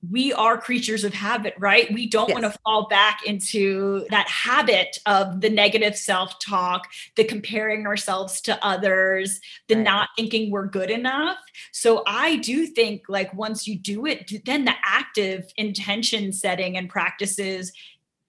we 0.09 0.33
are 0.33 0.57
creatures 0.59 1.03
of 1.03 1.13
habit, 1.13 1.55
right? 1.59 1.93
We 1.93 2.09
don't 2.09 2.29
yes. 2.29 2.41
want 2.41 2.53
to 2.53 2.59
fall 2.61 2.87
back 2.89 3.27
into 3.27 4.07
that 4.11 4.29
habit 4.29 4.99
of 5.07 5.41
the 5.41 5.51
negative 5.51 5.97
self 5.97 6.39
talk, 6.39 6.87
the 7.17 7.25
comparing 7.25 7.85
ourselves 7.85 8.41
to 8.43 8.65
others, 8.65 9.41
the 9.67 9.75
right. 9.75 9.85
not 9.85 10.09
thinking 10.17 10.53
we're 10.53 10.67
good 10.67 10.91
enough. 10.91 11.39
So 11.73 12.05
I 12.07 12.37
do 12.37 12.67
think 12.67 13.07
like 13.09 13.35
once 13.35 13.67
you 13.67 13.77
do 13.77 14.07
it, 14.07 14.45
then 14.45 14.65
the 14.67 14.75
active 14.85 15.53
intention 15.57 16.33
setting 16.33 16.77
and 16.77 16.89
practices 16.89 17.73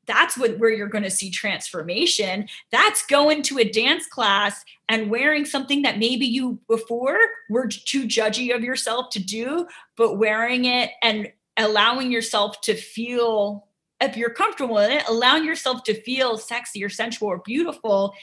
that's 0.08 0.38
what 0.38 0.58
where 0.58 0.70
you're 0.70 0.88
going 0.88 1.04
to 1.04 1.12
see 1.12 1.30
transformation. 1.30 2.48
That's 2.72 3.06
going 3.06 3.44
to 3.44 3.60
a 3.60 3.70
dance 3.70 4.08
class 4.08 4.64
and 4.90 5.10
wearing 5.10 5.46
something 5.46 5.82
that 5.82 6.00
maybe 6.00 6.26
you 6.26 6.60
before 6.68 7.20
were 7.50 7.68
too 7.68 8.06
judgy 8.06 8.56
of 8.56 8.64
yourself 8.64 9.10
to 9.12 9.24
do 9.24 9.68
but 9.96 10.18
wearing 10.18 10.66
it 10.66 10.92
and 11.02 11.32
allowing 11.58 12.12
yourself 12.12 12.62
to 12.62 12.74
feel 12.74 13.68
if 14.00 14.16
you're 14.16 14.30
comfortable 14.30 14.78
in 14.78 14.92
it 14.92 15.04
allowing 15.10 15.44
yourself 15.44 15.84
to 15.84 15.94
feel 16.02 16.38
sexy 16.38 16.84
or 16.84 16.90
sensual 16.90 17.30
or 17.30 17.40
beautiful 17.40 18.14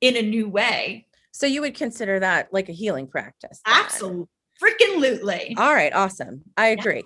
in 0.00 0.16
a 0.16 0.22
new 0.22 0.48
way. 0.48 1.06
So 1.32 1.46
you 1.46 1.62
would 1.62 1.74
consider 1.74 2.20
that 2.20 2.52
like 2.52 2.68
a 2.68 2.72
healing 2.72 3.06
practice 3.06 3.60
then. 3.64 3.74
absolutely 3.74 4.26
freaking 4.62 5.02
lootly 5.02 5.54
all 5.56 5.74
right 5.74 5.92
awesome. 5.94 6.42
I 6.56 6.68
agree 6.68 7.02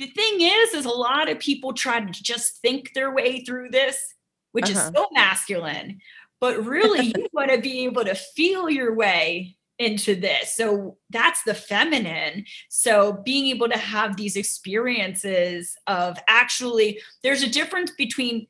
the 0.00 0.06
thing 0.08 0.40
is 0.40 0.74
is 0.74 0.84
a 0.84 0.90
lot 0.90 1.30
of 1.30 1.38
people 1.38 1.72
try 1.72 2.00
to 2.00 2.22
just 2.22 2.58
think 2.58 2.92
their 2.94 3.14
way 3.14 3.44
through 3.44 3.68
this 3.70 4.14
which 4.52 4.70
uh-huh. 4.70 4.88
is 4.88 4.92
so 4.94 5.06
masculine. 5.12 6.00
But 6.40 6.64
really, 6.64 7.06
you 7.16 7.28
want 7.32 7.50
to 7.50 7.60
be 7.60 7.84
able 7.84 8.04
to 8.04 8.14
feel 8.14 8.70
your 8.70 8.94
way 8.94 9.56
into 9.78 10.14
this. 10.14 10.54
So 10.56 10.98
that's 11.08 11.42
the 11.44 11.54
feminine. 11.54 12.44
So 12.68 13.22
being 13.24 13.46
able 13.46 13.68
to 13.68 13.78
have 13.78 14.16
these 14.16 14.36
experiences 14.36 15.74
of 15.86 16.18
actually, 16.28 17.00
there's 17.22 17.42
a 17.42 17.48
difference 17.48 17.90
between 17.92 18.46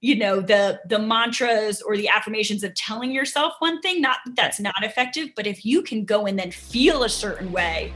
you 0.00 0.16
know 0.16 0.40
the 0.40 0.80
the 0.88 0.98
mantras 0.98 1.82
or 1.82 1.94
the 1.94 2.08
affirmations 2.08 2.64
of 2.64 2.74
telling 2.74 3.12
yourself 3.12 3.52
one 3.58 3.82
thing 3.82 4.00
not 4.00 4.16
that 4.24 4.34
that's 4.34 4.58
not 4.58 4.82
effective 4.82 5.28
but 5.36 5.46
if 5.46 5.62
you 5.62 5.82
can 5.82 6.06
go 6.06 6.24
and 6.24 6.38
then 6.38 6.50
feel 6.50 7.02
a 7.02 7.08
certain 7.10 7.52
way 7.52 7.92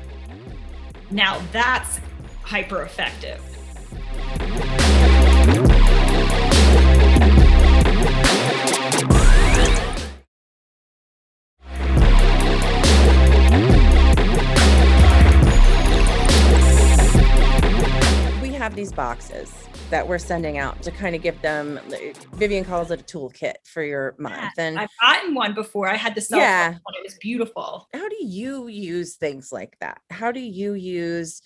now 1.11 1.41
that's 1.51 2.01
hyper 2.45 2.83
effective 2.83 3.41
We 18.43 18.53
have 18.53 18.75
these 18.77 18.93
boxes 18.93 19.51
that 19.91 20.07
we're 20.07 20.19
sending 20.19 20.59
out 20.59 20.83
to 20.83 20.91
kind 20.91 21.15
of 21.15 21.23
give 21.23 21.41
them 21.41 21.79
Vivian 22.35 22.65
calls 22.65 22.91
it 22.91 23.01
a 23.01 23.05
toolkit 23.05 23.55
for 23.65 23.83
your 23.83 24.15
month. 24.19 24.53
And 24.59 24.79
I've 24.79 24.89
gotten 25.01 25.35
one 25.35 25.55
before. 25.55 25.89
I 25.89 25.97
had 25.97 26.21
cell 26.23 26.39
yeah. 26.39 26.69
one. 26.69 26.95
It 26.99 27.05
was 27.05 27.17
beautiful. 27.21 27.89
How 27.95 28.09
do 28.09 28.17
you 28.21 28.69
use 28.69 29.17
things 29.17 29.53
like 29.53 29.77
that? 29.81 30.01
How 30.11 30.33
do 30.33 30.41
you 30.41 30.75
use 30.75 31.43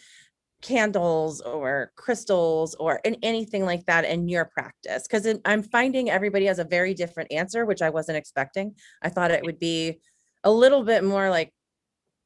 candles 0.62 1.40
or 1.40 1.92
crystals 1.96 2.74
or 2.76 3.00
in 3.04 3.16
anything 3.22 3.64
like 3.64 3.86
that 3.86 4.04
in 4.04 4.28
your 4.28 4.44
practice? 4.44 5.06
Because 5.06 5.26
I'm 5.44 5.62
finding 5.62 6.10
everybody 6.10 6.46
has 6.46 6.58
a 6.58 6.64
very 6.64 6.94
different 6.94 7.32
answer, 7.32 7.64
which 7.64 7.82
I 7.82 7.90
wasn't 7.90 8.18
expecting. 8.18 8.74
I 9.02 9.08
thought 9.08 9.30
it 9.30 9.44
would 9.44 9.58
be 9.58 10.00
a 10.44 10.50
little 10.50 10.84
bit 10.84 11.04
more 11.04 11.30
like 11.30 11.52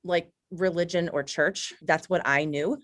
like 0.04 0.30
religion 0.50 1.08
or 1.10 1.22
church. 1.22 1.72
That's 1.82 2.08
what 2.08 2.22
I 2.26 2.44
knew 2.44 2.78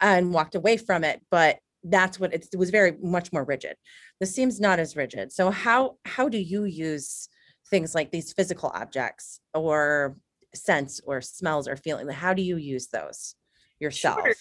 and 0.00 0.32
walked 0.32 0.54
away 0.54 0.76
from 0.76 1.04
it. 1.04 1.20
But 1.30 1.58
that's 1.84 2.20
what 2.20 2.34
it 2.34 2.46
was 2.56 2.70
very 2.70 2.92
much 3.02 3.32
more 3.32 3.44
rigid. 3.44 3.76
This 4.18 4.34
seems 4.34 4.60
not 4.60 4.78
as 4.78 4.96
rigid. 4.96 5.32
So 5.32 5.50
how 5.50 5.96
how 6.04 6.28
do 6.28 6.38
you 6.38 6.64
use 6.64 7.28
things 7.68 7.94
like 7.94 8.10
these 8.10 8.32
physical 8.32 8.70
objects 8.74 9.40
or 9.54 10.16
scents 10.54 11.00
or 11.04 11.20
smells 11.20 11.68
or 11.68 11.76
feeling? 11.76 12.08
How 12.08 12.34
do 12.34 12.42
you 12.42 12.56
use 12.56 12.88
those 12.88 13.34
yourself? 13.78 14.20
Sure. 14.24 14.34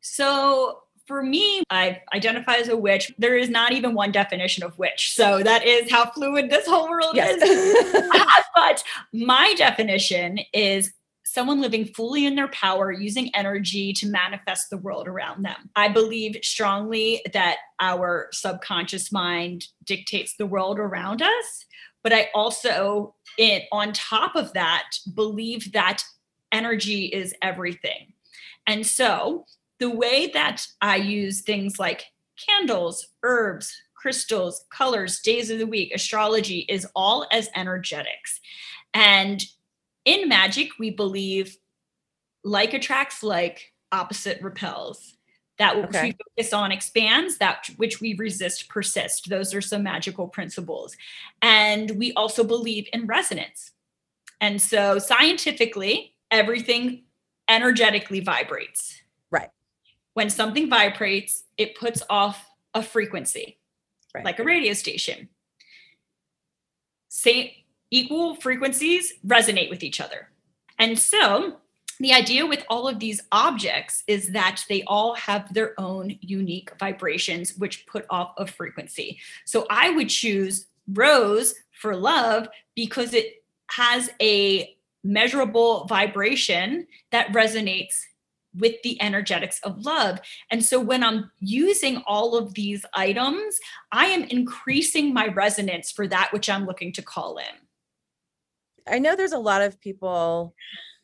So 0.00 0.80
for 1.06 1.22
me, 1.22 1.62
I 1.70 2.02
identify 2.14 2.56
as 2.56 2.68
a 2.68 2.76
witch. 2.76 3.10
There 3.18 3.36
is 3.36 3.48
not 3.48 3.72
even 3.72 3.94
one 3.94 4.12
definition 4.12 4.62
of 4.62 4.78
witch. 4.78 5.14
So 5.14 5.42
that 5.42 5.66
is 5.66 5.90
how 5.90 6.10
fluid 6.10 6.50
this 6.50 6.66
whole 6.66 6.88
world 6.88 7.16
yes. 7.16 7.40
is. 7.42 8.02
but 8.54 8.84
my 9.12 9.54
definition 9.56 10.38
is 10.52 10.92
someone 11.24 11.60
living 11.60 11.86
fully 11.86 12.26
in 12.26 12.34
their 12.36 12.48
power, 12.48 12.92
using 12.92 13.34
energy 13.34 13.92
to 13.94 14.06
manifest 14.06 14.70
the 14.70 14.76
world 14.76 15.08
around 15.08 15.44
them. 15.44 15.70
I 15.76 15.88
believe 15.88 16.36
strongly 16.42 17.22
that 17.32 17.56
our 17.80 18.28
subconscious 18.32 19.10
mind 19.10 19.66
dictates 19.84 20.36
the 20.36 20.46
world 20.46 20.78
around 20.78 21.22
us. 21.22 21.64
But 22.02 22.12
I 22.12 22.28
also, 22.34 23.14
it, 23.38 23.64
on 23.72 23.92
top 23.92 24.36
of 24.36 24.52
that, 24.52 24.90
believe 25.14 25.72
that 25.72 26.02
energy 26.52 27.06
is 27.06 27.34
everything. 27.42 28.12
And 28.66 28.86
so 28.86 29.46
the 29.78 29.90
way 29.90 30.28
that 30.28 30.66
I 30.80 30.96
use 30.96 31.42
things 31.42 31.78
like 31.78 32.04
candles, 32.36 33.08
herbs, 33.22 33.80
crystals, 33.94 34.64
colors, 34.70 35.20
days 35.20 35.50
of 35.50 35.58
the 35.58 35.66
week, 35.66 35.92
astrology 35.94 36.60
is 36.68 36.86
all 36.94 37.26
as 37.32 37.50
energetics. 37.56 38.40
And 38.94 39.44
in 40.04 40.28
magic, 40.28 40.70
we 40.78 40.90
believe 40.90 41.56
like 42.44 42.74
attracts 42.74 43.22
like, 43.22 43.72
opposite 43.92 44.40
repels. 44.42 45.14
That 45.58 45.76
which 45.76 45.88
okay. 45.88 46.02
we 46.04 46.12
focus 46.12 46.52
on 46.52 46.70
expands, 46.70 47.38
that 47.38 47.68
which 47.78 48.00
we 48.00 48.14
resist 48.14 48.68
persists. 48.68 49.28
Those 49.28 49.54
are 49.54 49.60
some 49.60 49.82
magical 49.82 50.28
principles. 50.28 50.96
And 51.42 51.90
we 51.92 52.12
also 52.12 52.44
believe 52.44 52.86
in 52.92 53.06
resonance. 53.06 53.72
And 54.40 54.62
so 54.62 55.00
scientifically, 55.00 56.14
everything 56.30 57.02
energetically 57.48 58.20
vibrates. 58.20 58.97
When 60.18 60.30
something 60.30 60.68
vibrates, 60.68 61.44
it 61.56 61.76
puts 61.76 62.02
off 62.10 62.44
a 62.74 62.82
frequency, 62.82 63.60
right. 64.12 64.24
like 64.24 64.40
a 64.40 64.42
radio 64.42 64.72
station. 64.72 65.28
Same 67.08 67.50
equal 67.92 68.34
frequencies 68.34 69.12
resonate 69.24 69.70
with 69.70 69.84
each 69.84 70.00
other. 70.00 70.30
And 70.76 70.98
so 70.98 71.58
the 72.00 72.12
idea 72.12 72.44
with 72.44 72.64
all 72.68 72.88
of 72.88 72.98
these 72.98 73.20
objects 73.30 74.02
is 74.08 74.32
that 74.32 74.64
they 74.68 74.82
all 74.88 75.14
have 75.14 75.54
their 75.54 75.80
own 75.80 76.18
unique 76.20 76.72
vibrations, 76.80 77.56
which 77.56 77.86
put 77.86 78.04
off 78.10 78.32
a 78.38 78.46
frequency. 78.48 79.20
So 79.44 79.68
I 79.70 79.90
would 79.90 80.08
choose 80.08 80.66
rose 80.94 81.54
for 81.70 81.94
love 81.94 82.48
because 82.74 83.14
it 83.14 83.44
has 83.70 84.10
a 84.20 84.76
measurable 85.04 85.84
vibration 85.84 86.88
that 87.12 87.28
resonates 87.28 88.00
with 88.58 88.76
the 88.82 89.00
energetics 89.00 89.60
of 89.62 89.84
love. 89.84 90.20
And 90.50 90.64
so 90.64 90.80
when 90.80 91.02
I'm 91.02 91.30
using 91.40 92.02
all 92.06 92.36
of 92.36 92.54
these 92.54 92.84
items, 92.94 93.58
I 93.92 94.06
am 94.06 94.24
increasing 94.24 95.12
my 95.12 95.28
resonance 95.28 95.90
for 95.90 96.06
that 96.08 96.32
which 96.32 96.48
I'm 96.50 96.66
looking 96.66 96.92
to 96.92 97.02
call 97.02 97.38
in. 97.38 97.44
I 98.86 98.98
know 98.98 99.16
there's 99.16 99.32
a 99.32 99.38
lot 99.38 99.62
of 99.62 99.80
people 99.80 100.54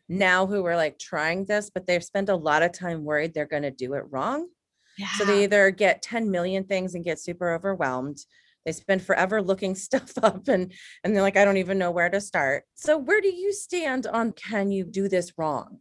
now 0.08 0.46
who 0.46 0.64
are 0.66 0.76
like 0.76 0.98
trying 0.98 1.44
this, 1.44 1.70
but 1.70 1.86
they've 1.86 2.04
spent 2.04 2.28
a 2.28 2.36
lot 2.36 2.62
of 2.62 2.72
time 2.72 3.04
worried 3.04 3.34
they're 3.34 3.46
going 3.46 3.62
to 3.62 3.70
do 3.70 3.94
it 3.94 4.04
wrong. 4.10 4.48
Yeah. 4.98 5.08
So 5.18 5.24
they 5.24 5.44
either 5.44 5.70
get 5.70 6.02
10 6.02 6.30
million 6.30 6.64
things 6.64 6.94
and 6.94 7.04
get 7.04 7.18
super 7.18 7.52
overwhelmed. 7.52 8.18
They 8.64 8.72
spend 8.72 9.02
forever 9.02 9.42
looking 9.42 9.74
stuff 9.74 10.12
up 10.22 10.48
and 10.48 10.72
and 11.02 11.14
they're 11.14 11.22
like, 11.22 11.36
I 11.36 11.44
don't 11.44 11.56
even 11.56 11.78
know 11.78 11.90
where 11.90 12.10
to 12.10 12.20
start. 12.20 12.64
So 12.74 12.96
where 12.96 13.20
do 13.20 13.34
you 13.34 13.52
stand 13.52 14.06
on 14.06 14.32
can 14.32 14.70
you 14.70 14.84
do 14.84 15.08
this 15.08 15.32
wrong? 15.36 15.80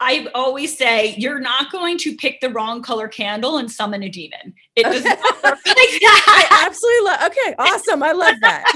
I 0.00 0.26
always 0.34 0.76
say 0.76 1.14
you're 1.16 1.40
not 1.40 1.70
going 1.70 1.96
to 1.98 2.16
pick 2.16 2.40
the 2.40 2.50
wrong 2.50 2.82
color 2.82 3.08
candle 3.08 3.58
and 3.58 3.70
summon 3.70 4.02
a 4.02 4.08
demon. 4.08 4.54
It 4.74 4.84
does 4.84 5.04
not 5.04 5.18
work 5.20 5.44
like 5.44 5.64
that. 5.66 6.48
I 6.50 6.66
absolutely 6.66 7.10
love. 7.10 7.30
Okay, 7.30 7.54
awesome. 7.58 8.02
I 8.02 8.12
love 8.12 8.36
that. 8.40 8.72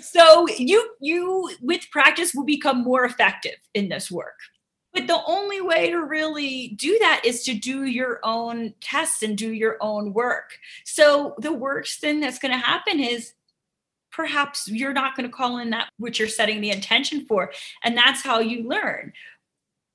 so 0.02 0.48
you 0.48 0.88
you 1.00 1.50
with 1.62 1.90
practice 1.90 2.34
will 2.34 2.44
become 2.44 2.82
more 2.82 3.04
effective 3.04 3.56
in 3.74 3.88
this 3.88 4.10
work. 4.10 4.38
But 4.92 5.08
the 5.08 5.20
only 5.26 5.60
way 5.60 5.90
to 5.90 5.98
really 5.98 6.68
do 6.68 6.96
that 7.00 7.20
is 7.22 7.42
to 7.44 7.52
do 7.52 7.84
your 7.84 8.18
own 8.22 8.72
tests 8.80 9.22
and 9.22 9.36
do 9.36 9.52
your 9.52 9.76
own 9.82 10.14
work. 10.14 10.56
So 10.84 11.34
the 11.38 11.52
worst 11.52 12.00
thing 12.00 12.20
that's 12.20 12.38
going 12.38 12.52
to 12.52 12.58
happen 12.58 12.98
is 12.98 13.34
perhaps 14.10 14.68
you're 14.68 14.92
not 14.92 15.16
going 15.16 15.28
to 15.28 15.34
call 15.34 15.58
in 15.58 15.70
that 15.70 15.90
which 15.98 16.18
you're 16.18 16.28
setting 16.28 16.60
the 16.60 16.70
intention 16.70 17.26
for. 17.26 17.52
And 17.84 17.96
that's 17.96 18.22
how 18.22 18.40
you 18.40 18.68
learn. 18.68 19.12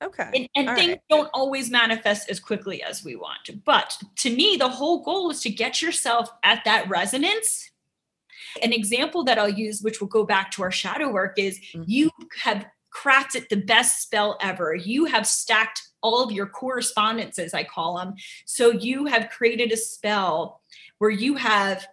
Okay. 0.04 0.30
And, 0.34 0.50
and 0.56 0.78
things 0.78 0.92
right. 0.92 1.02
don't 1.10 1.30
always 1.34 1.70
manifest 1.70 2.30
as 2.30 2.40
quickly 2.40 2.82
as 2.82 3.04
we 3.04 3.16
want. 3.16 3.50
But 3.66 3.98
to 4.18 4.36
me, 4.36 4.58
the 4.58 4.70
whole 4.70 5.04
goal 5.04 5.30
is 5.30 5.42
to 5.42 5.50
get 5.50 5.82
yourself 5.82 6.32
at 6.44 6.64
that 6.66 6.90
resonance. 6.90 7.70
An 8.64 8.74
example 8.74 9.24
that 9.26 9.38
I'll 9.38 9.50
use, 9.50 9.82
which 9.82 10.02
will 10.02 10.08
go 10.08 10.26
back 10.26 10.52
to 10.52 10.64
our 10.64 10.72
shadow 10.72 11.12
work, 11.12 11.38
is 11.38 11.60
mm-hmm. 11.60 11.84
you 11.86 12.10
have 12.44 12.66
crafted 12.94 13.48
the 13.50 13.58
best 13.58 14.02
spell 14.02 14.38
ever. 14.42 14.76
You 14.76 15.06
have 15.06 15.26
stacked 15.26 15.82
all 16.02 16.24
of 16.24 16.32
your 16.32 16.48
correspondences, 16.48 17.54
I 17.54 17.64
call 17.64 17.98
them. 17.98 18.16
So 18.46 18.72
you 18.72 19.06
have 19.06 19.30
created 19.30 19.72
a 19.72 19.78
spell 19.78 20.62
where 20.98 21.12
you 21.12 21.36
have 21.36 21.88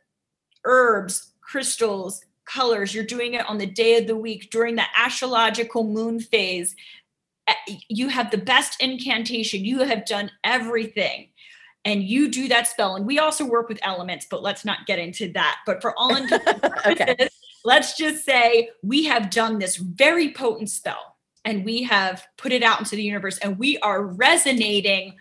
herbs, 0.65 1.33
crystals, 1.49 2.23
colors. 2.45 2.95
You're 2.95 3.05
doing 3.05 3.35
it 3.35 3.49
on 3.49 3.59
the 3.59 3.67
day 3.67 3.97
of 3.97 4.07
the 4.07 4.17
week 4.17 4.51
during 4.51 4.77
the 4.77 4.85
astrological 4.95 5.85
moon 5.85 6.21
phase 6.21 6.77
eh, 7.47 7.55
you 7.89 8.09
have 8.09 8.31
the 8.31 8.39
best 8.39 8.81
incantation 8.81 9.65
you 9.65 9.81
have 9.81 10.05
done 10.05 10.31
everything 10.45 11.29
and 11.85 12.03
you 12.03 12.31
do 12.31 12.49
that 12.49 12.67
spell 12.67 12.97
and 12.97 13.07
we 13.07 13.19
also 13.19 13.45
work 13.45 13.69
with 13.69 13.79
elements 13.83 14.27
but 14.31 14.43
let's 14.43 14.65
not 14.65 14.87
get 14.87 14.99
into 14.99 15.31
that 15.33 15.59
but 15.65 15.81
for 15.81 15.95
all 15.99 16.15
intents 16.17 16.47
and 16.47 16.61
purposes 16.63 17.01
okay. 17.01 17.29
let's 17.65 17.97
just 17.97 18.25
say 18.25 18.71
we 18.83 19.05
have 19.05 19.31
done 19.31 19.59
this 19.59 19.77
very 19.77 20.33
potent 20.33 20.69
spell 20.69 21.17
and 21.45 21.65
we 21.65 21.83
have 21.83 22.27
put 22.37 22.53
it 22.53 22.63
out 22.63 22.79
into 22.79 22.97
the 22.97 23.03
universe 23.03 23.39
and 23.39 23.59
we 23.59 23.79
are 23.79 24.03
resonating 24.03 25.15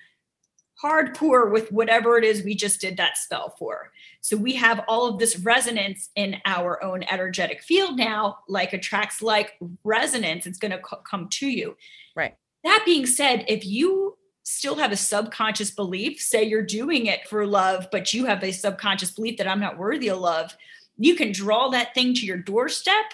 hardcore 0.82 1.52
with 1.52 1.72
whatever 1.72 2.18
it 2.18 2.24
is 2.24 2.44
we 2.44 2.56
just 2.56 2.80
did 2.80 2.98
that 2.98 3.18
spell 3.18 3.56
for. 3.58 3.92
So 4.28 4.36
we 4.36 4.56
have 4.56 4.84
all 4.90 5.08
of 5.08 5.20
this 5.20 5.40
resonance 5.40 6.10
in 6.18 6.42
our 6.44 6.84
own 6.84 7.04
energetic 7.04 7.64
field 7.64 7.96
now, 7.96 8.40
like 8.50 8.74
attracts 8.74 9.22
like 9.22 9.54
resonance, 9.86 10.46
it's 10.46 10.58
going 10.58 10.74
to 10.74 10.80
co- 10.80 11.02
come 11.10 11.30
to 11.30 11.48
you. 11.48 11.78
Right. 12.14 12.36
That 12.66 12.84
being 12.86 13.06
said, 13.06 13.46
if 13.48 13.66
you 13.66 14.18
still 14.44 14.76
have 14.76 14.92
a 14.92 14.98
subconscious 14.98 15.72
belief, 15.72 16.20
say 16.20 16.44
you're 16.44 16.62
doing 16.62 17.06
it 17.06 17.26
for 17.30 17.48
love, 17.48 17.88
but 17.90 18.14
you 18.14 18.26
have 18.26 18.44
a 18.44 18.52
subconscious 18.52 19.12
belief 19.12 19.38
that 19.38 19.48
I'm 19.48 19.62
not 19.62 19.78
worthy 19.78 20.10
of 20.10 20.20
love, 20.20 20.58
you 20.98 21.16
can 21.16 21.32
draw 21.32 21.70
that 21.70 21.94
thing 21.94 22.14
to 22.16 22.26
your 22.26 22.36
doorstep, 22.36 23.06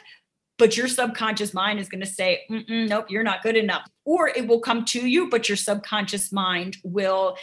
but 0.57 0.75
your 0.75 0.87
subconscious 0.87 1.53
mind 1.53 1.79
is 1.79 1.89
going 1.89 2.01
to 2.01 2.07
say, 2.07 2.41
nope, 2.49 3.11
you're 3.11 3.21
not 3.21 3.43
good 3.43 3.55
enough. 3.55 3.87
Or 4.03 4.29
it 4.29 4.47
will 4.47 4.61
come 4.61 4.83
to 4.85 5.07
you, 5.07 5.29
but 5.29 5.47
your 5.47 5.57
subconscious 5.57 6.31
mind 6.31 6.77
will 6.83 7.37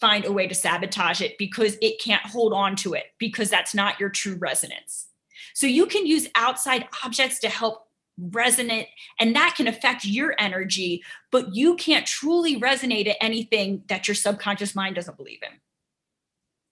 find 0.00 0.24
a 0.24 0.32
way 0.32 0.46
to 0.46 0.54
sabotage 0.54 1.20
it 1.20 1.36
because 1.38 1.76
it 1.80 2.00
can't 2.00 2.22
hold 2.22 2.52
on 2.52 2.76
to 2.76 2.94
it 2.94 3.06
because 3.18 3.50
that's 3.50 3.74
not 3.74 3.98
your 3.98 4.08
true 4.08 4.36
resonance. 4.36 5.08
So 5.54 5.66
you 5.66 5.86
can 5.86 6.06
use 6.06 6.28
outside 6.34 6.86
objects 7.04 7.40
to 7.40 7.48
help 7.48 7.88
resonate 8.20 8.88
and 9.20 9.34
that 9.36 9.54
can 9.56 9.68
affect 9.68 10.04
your 10.04 10.34
energy, 10.38 11.02
but 11.30 11.54
you 11.54 11.76
can't 11.76 12.06
truly 12.06 12.60
resonate 12.60 13.08
at 13.08 13.16
anything 13.20 13.82
that 13.88 14.08
your 14.08 14.14
subconscious 14.14 14.74
mind 14.74 14.96
doesn't 14.96 15.16
believe 15.16 15.40
in. 15.42 15.58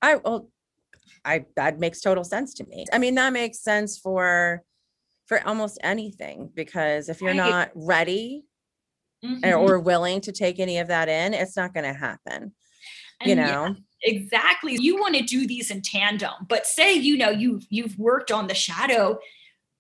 I 0.03 0.17
well 0.17 0.49
I 1.25 1.47
that 1.57 1.79
makes 1.79 2.01
total 2.01 2.25
sense 2.25 2.55
to 2.55 2.67
me. 2.67 2.85
I 2.93 2.99
mean, 2.99 3.15
that 3.17 3.33
makes 3.33 3.61
sense 3.61 3.99
for 3.99 4.62
for 5.27 5.45
almost 5.47 5.79
anything 5.83 6.51
because 6.55 7.09
if 7.09 7.21
you're 7.21 7.31
right. 7.31 7.37
not 7.37 7.71
ready 7.75 8.45
mm-hmm. 9.25 9.59
or 9.59 9.81
willing 9.81 10.21
to 10.23 10.33
take 10.33 10.61
any 10.61 10.79
of 10.79 10.89
that 10.89 11.09
in, 11.09 11.35
it's 11.35 11.57
not 11.57 11.75
going 11.75 11.85
to 11.85 11.99
happen. 11.99 12.53
And 13.20 13.31
you 13.31 13.37
know. 13.37 13.42
Yeah, 13.42 13.74
exactly. 14.02 14.76
You 14.81 14.96
want 14.96 15.16
to 15.16 15.22
do 15.22 15.46
these 15.46 15.70
in 15.70 15.83
tandem, 15.83 16.33
but 16.48 16.66
say 16.66 16.94
you 16.94 17.16
know 17.16 17.31
you 17.31 17.61
you've 17.70 17.98
worked 17.98 18.31
on 18.31 18.46
the 18.46 18.55
shadow 18.55 19.18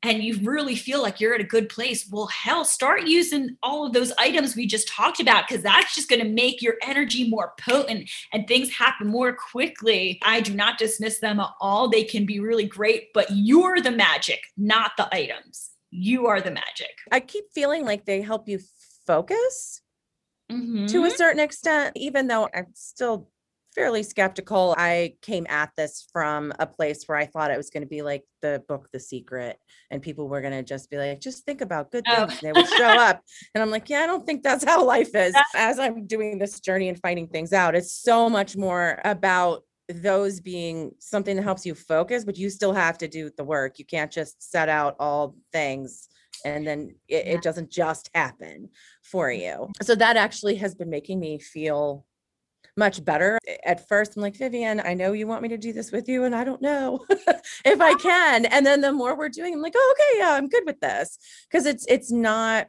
and 0.02 0.22
you 0.22 0.38
really 0.42 0.76
feel 0.76 1.02
like 1.02 1.20
you're 1.20 1.34
at 1.34 1.40
a 1.40 1.44
good 1.44 1.68
place, 1.68 2.08
well, 2.10 2.26
hell, 2.26 2.64
start 2.64 3.02
using 3.06 3.56
all 3.62 3.86
of 3.86 3.92
those 3.92 4.12
items 4.18 4.54
we 4.54 4.66
just 4.66 4.88
talked 4.88 5.20
about 5.20 5.48
because 5.48 5.62
that's 5.62 5.94
just 5.94 6.08
going 6.08 6.22
to 6.22 6.28
make 6.28 6.62
your 6.62 6.74
energy 6.82 7.28
more 7.28 7.54
potent 7.58 8.08
and 8.32 8.46
things 8.46 8.70
happen 8.70 9.08
more 9.08 9.34
quickly. 9.34 10.20
I 10.22 10.40
do 10.40 10.54
not 10.54 10.78
dismiss 10.78 11.18
them 11.18 11.40
at 11.40 11.50
all. 11.60 11.88
They 11.88 12.04
can 12.04 12.24
be 12.26 12.40
really 12.40 12.66
great, 12.66 13.12
but 13.14 13.26
you're 13.30 13.80
the 13.80 13.90
magic, 13.90 14.40
not 14.56 14.92
the 14.96 15.12
items. 15.14 15.70
You 15.90 16.26
are 16.26 16.40
the 16.40 16.50
magic. 16.50 16.94
I 17.10 17.20
keep 17.20 17.46
feeling 17.52 17.84
like 17.84 18.04
they 18.04 18.20
help 18.20 18.48
you 18.48 18.60
focus 19.06 19.80
mm-hmm. 20.50 20.86
to 20.86 21.04
a 21.04 21.06
mm-hmm. 21.06 21.16
certain 21.16 21.40
extent, 21.40 21.92
even 21.96 22.26
though 22.26 22.48
I'm 22.54 22.66
still 22.74 23.28
fairly 23.76 24.02
skeptical. 24.02 24.74
I 24.76 25.14
came 25.20 25.46
at 25.48 25.70
this 25.76 26.08
from 26.10 26.52
a 26.58 26.66
place 26.66 27.04
where 27.06 27.18
I 27.18 27.26
thought 27.26 27.50
it 27.50 27.58
was 27.58 27.70
going 27.70 27.82
to 27.82 27.88
be 27.88 28.00
like 28.00 28.24
the 28.40 28.64
book 28.66 28.88
The 28.90 28.98
Secret 28.98 29.58
and 29.90 30.02
people 30.02 30.28
were 30.28 30.40
going 30.40 30.54
to 30.54 30.62
just 30.62 30.90
be 30.90 30.96
like 30.96 31.20
just 31.20 31.44
think 31.44 31.60
about 31.60 31.92
good 31.92 32.04
oh. 32.08 32.26
things. 32.26 32.32
Oh. 32.32 32.38
They 32.42 32.52
would 32.52 32.68
show 32.70 32.86
up 32.86 33.22
and 33.54 33.62
I'm 33.62 33.70
like, 33.70 33.88
yeah, 33.90 34.00
I 34.00 34.06
don't 34.06 34.26
think 34.26 34.42
that's 34.42 34.64
how 34.64 34.84
life 34.84 35.14
is. 35.14 35.34
As 35.54 35.78
I'm 35.78 36.06
doing 36.06 36.38
this 36.38 36.58
journey 36.58 36.88
and 36.88 36.98
finding 36.98 37.28
things 37.28 37.52
out, 37.52 37.76
it's 37.76 37.92
so 37.92 38.30
much 38.30 38.56
more 38.56 38.98
about 39.04 39.62
those 39.88 40.40
being 40.40 40.90
something 40.98 41.36
that 41.36 41.42
helps 41.42 41.64
you 41.64 41.74
focus, 41.74 42.24
but 42.24 42.38
you 42.38 42.50
still 42.50 42.72
have 42.72 42.98
to 42.98 43.06
do 43.06 43.30
the 43.36 43.44
work. 43.44 43.78
You 43.78 43.84
can't 43.84 44.10
just 44.10 44.42
set 44.50 44.68
out 44.68 44.96
all 44.98 45.36
things 45.52 46.08
and 46.44 46.66
then 46.66 46.94
it, 47.08 47.26
it 47.26 47.42
doesn't 47.42 47.70
just 47.70 48.10
happen 48.14 48.68
for 49.10 49.28
mm. 49.28 49.40
you. 49.40 49.72
So 49.82 49.94
that 49.94 50.16
actually 50.16 50.56
has 50.56 50.74
been 50.74 50.90
making 50.90 51.20
me 51.20 51.38
feel 51.38 52.04
much 52.76 53.04
better. 53.04 53.38
At 53.64 53.88
first, 53.88 54.16
I'm 54.16 54.22
like, 54.22 54.36
Vivian, 54.36 54.80
I 54.80 54.94
know 54.94 55.12
you 55.12 55.26
want 55.26 55.42
me 55.42 55.48
to 55.48 55.58
do 55.58 55.72
this 55.72 55.92
with 55.92 56.08
you, 56.08 56.24
and 56.24 56.34
I 56.34 56.44
don't 56.44 56.60
know 56.60 57.04
if 57.64 57.80
I 57.80 57.94
can. 57.94 58.44
And 58.46 58.66
then 58.66 58.80
the 58.80 58.92
more 58.92 59.16
we're 59.16 59.28
doing, 59.30 59.54
I'm 59.54 59.62
like, 59.62 59.74
oh, 59.76 59.94
okay, 59.96 60.18
yeah, 60.18 60.32
I'm 60.34 60.48
good 60.48 60.64
with 60.66 60.80
this. 60.80 61.18
Because 61.50 61.66
it's 61.66 61.86
it's 61.88 62.12
not 62.12 62.66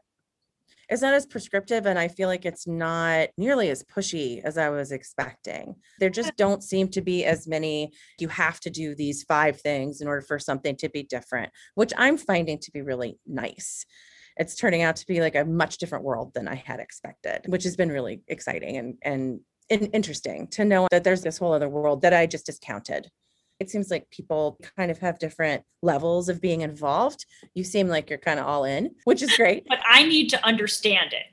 it's 0.89 1.02
not 1.02 1.13
as 1.13 1.26
prescriptive 1.26 1.86
and 1.86 2.00
i 2.00 2.08
feel 2.08 2.28
like 2.28 2.45
it's 2.45 2.65
not 2.65 3.28
nearly 3.38 3.69
as 3.69 3.84
pushy 3.84 4.41
as 4.43 4.58
i 4.58 4.69
was 4.69 4.91
expecting 4.91 5.76
there 6.00 6.10
just 6.10 6.36
don't 6.38 6.63
seem 6.63 6.88
to 6.88 7.02
be 7.02 7.26
as 7.26 7.47
many 7.47 7.91
you 8.19 8.28
have 8.28 8.60
to 8.60 8.69
do 8.69 8.95
these 8.95 9.23
five 9.23 9.60
things 9.60 10.02
in 10.02 10.08
order 10.08 10.21
for 10.21 10.39
something 10.39 10.76
to 10.76 10.89
be 10.89 11.04
different 11.04 11.52
which 11.76 11.91
i'm 11.97 12.17
finding 12.17 12.58
to 12.58 12.71
be 12.71 12.82
really 12.82 13.17
nice 13.26 13.86
it's 14.39 14.56
turning 14.56 14.82
out 14.82 14.95
to 14.95 15.08
be 15.08 15.21
like 15.21 15.36
a 15.36 15.45
much 15.45 15.78
different 15.78 16.04
world 16.04 16.32
than 16.34 16.47
i 16.47 16.56
had 16.56 16.80
expected 16.80 17.41
which 17.47 17.63
has 17.63 17.76
been 17.76 17.89
really 17.89 18.21
exciting 18.28 18.78
and 18.78 18.95
and 19.04 19.39
interesting 19.69 20.47
to 20.47 20.65
know 20.65 20.88
that 20.91 21.04
there's 21.04 21.21
this 21.21 21.38
whole 21.38 21.54
other 21.54 21.69
world 21.69 22.02
that 22.02 22.13
I 22.13 22.26
just 22.26 22.45
discounted. 22.45 23.10
It 23.60 23.69
seems 23.69 23.89
like 23.89 24.10
people 24.12 24.60
kind 24.78 24.91
of 24.91 25.00
have 25.00 25.17
different 25.17 25.63
levels 25.82 26.30
of 26.30 26.39
being 26.39 26.62
involved. 26.62 27.26
You 27.56 27.63
seem 27.63 27.88
like 27.88 28.10
you're 28.10 28.19
kind 28.19 28.39
of 28.39 28.45
all 28.45 28.65
in, 28.65 28.91
which 29.06 29.23
is 29.23 29.36
great. 29.36 29.65
But 29.67 29.80
I 29.84 30.04
need 30.04 30.30
to 30.30 30.45
understand 30.45 31.13
it. 31.13 31.26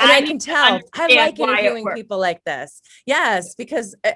And 0.00 0.10
I, 0.10 0.16
I 0.16 0.22
can 0.22 0.40
tell. 0.40 0.80
I 0.94 1.06
like 1.14 1.38
interviewing 1.38 1.86
people 1.94 2.18
like 2.18 2.42
this. 2.44 2.82
Yes, 3.06 3.54
because 3.54 3.94
uh, 4.02 4.12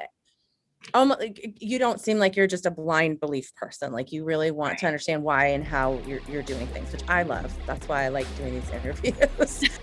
almost 0.95 1.23
you 1.61 1.79
don't 1.79 2.01
seem 2.01 2.19
like 2.19 2.37
you're 2.37 2.47
just 2.47 2.67
a 2.67 2.71
blind 2.71 3.21
belief 3.21 3.55
person. 3.55 3.93
Like 3.93 4.13
you 4.13 4.25
really 4.25 4.51
want 4.51 4.73
right. 4.73 4.79
to 4.81 4.87
understand 4.87 5.23
why 5.23 5.47
and 5.47 5.65
how 5.65 5.99
you're 6.07 6.21
you're 6.29 6.43
doing 6.43 6.67
things, 6.69 6.93
which 6.93 7.03
I 7.09 7.23
love. 7.23 7.55
That's 7.67 7.89
why 7.89 8.05
I 8.05 8.09
like 8.09 8.27
doing 8.37 8.55
these 8.55 8.71
interviews. 8.71 9.65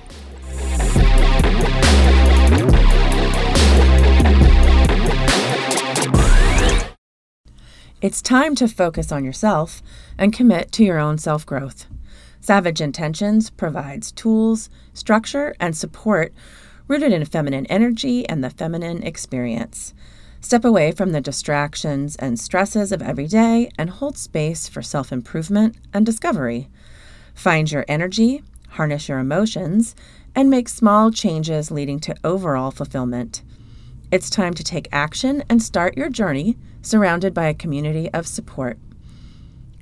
It's 8.02 8.22
time 8.22 8.54
to 8.58 8.68
focus 8.68 9.12
on 9.12 9.26
yourself 9.26 9.82
and 10.16 10.32
commit 10.32 10.72
to 10.74 10.84
your 10.84 11.00
own 11.00 11.18
self 11.18 11.44
growth. 11.44 11.88
Savage 12.40 12.80
Intentions 12.80 13.50
provides 13.50 14.12
tools, 14.12 14.70
structure, 14.94 15.56
and 15.60 15.76
support 15.76 16.32
rooted 16.88 17.12
in 17.12 17.26
feminine 17.26 17.66
energy 17.66 18.28
and 18.30 18.44
the 18.44 18.52
feminine 18.52 19.02
experience. 19.02 19.96
Step 20.46 20.64
away 20.64 20.92
from 20.92 21.12
the 21.12 21.22
distractions 21.22 22.16
and 22.18 22.40
stresses 22.40 22.92
of 22.92 23.02
every 23.02 23.26
day 23.26 23.68
and 23.80 23.90
hold 23.90 24.16
space 24.16 24.68
for 24.68 24.84
self 24.84 25.12
improvement 25.12 25.76
and 25.92 26.06
discovery. 26.06 26.70
Find 27.34 27.72
your 27.72 27.84
energy, 27.88 28.44
harness 28.70 29.10
your 29.10 29.18
emotions, 29.18 29.96
and 30.36 30.48
make 30.48 30.70
small 30.70 31.10
changes 31.10 31.72
leading 31.72 32.00
to 32.02 32.16
overall 32.24 32.70
fulfillment. 32.70 33.42
It's 34.12 34.30
time 34.30 34.54
to 34.54 34.64
take 34.64 34.88
action 34.92 35.44
and 35.50 35.64
start 35.64 35.98
your 35.98 36.12
journey 36.12 36.60
surrounded 36.84 37.34
by 37.34 37.48
a 37.48 37.56
community 37.56 38.08
of 38.14 38.28
support. 38.28 38.78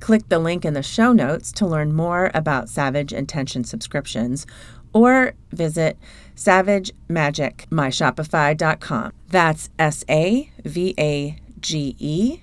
Click 0.00 0.30
the 0.30 0.38
link 0.38 0.64
in 0.64 0.72
the 0.72 0.82
show 0.82 1.12
notes 1.12 1.52
to 1.52 1.66
learn 1.66 1.92
more 1.92 2.30
about 2.32 2.70
Savage 2.70 3.12
Intention 3.12 3.64
subscriptions 3.64 4.46
or 4.94 5.34
visit 5.50 5.98
savage-magick.myshopify.com. 6.34 9.12
That's 9.28 9.70
S 9.78 10.04
A 10.08 10.50
V 10.64 10.94
A 10.98 11.38
G 11.60 11.94
E 11.98 12.40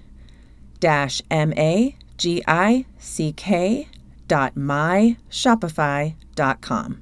dash 0.80 1.22
M 1.30 1.52
A 1.58 1.98
G 2.18 2.42
I 2.48 2.86
C 2.98 3.34
K 3.34 3.90
dot 4.28 4.56
myshopify.com. 4.56 7.02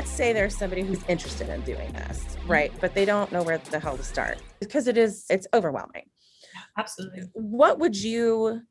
let's 0.00 0.12
say 0.12 0.32
there's 0.32 0.56
somebody 0.56 0.80
who's 0.80 1.04
interested 1.08 1.50
in 1.50 1.60
doing 1.60 1.92
this, 1.92 2.38
right? 2.46 2.72
But 2.80 2.94
they 2.94 3.04
don't 3.04 3.30
know 3.32 3.42
where 3.42 3.58
the 3.58 3.78
hell 3.78 3.98
to 3.98 4.02
start 4.02 4.38
because 4.58 4.86
it 4.86 4.96
is, 4.96 5.26
it's 5.28 5.46
overwhelming. 5.52 6.04
Absolutely. 6.78 7.24
What 7.34 7.78
would 7.80 7.94
you 7.94 8.62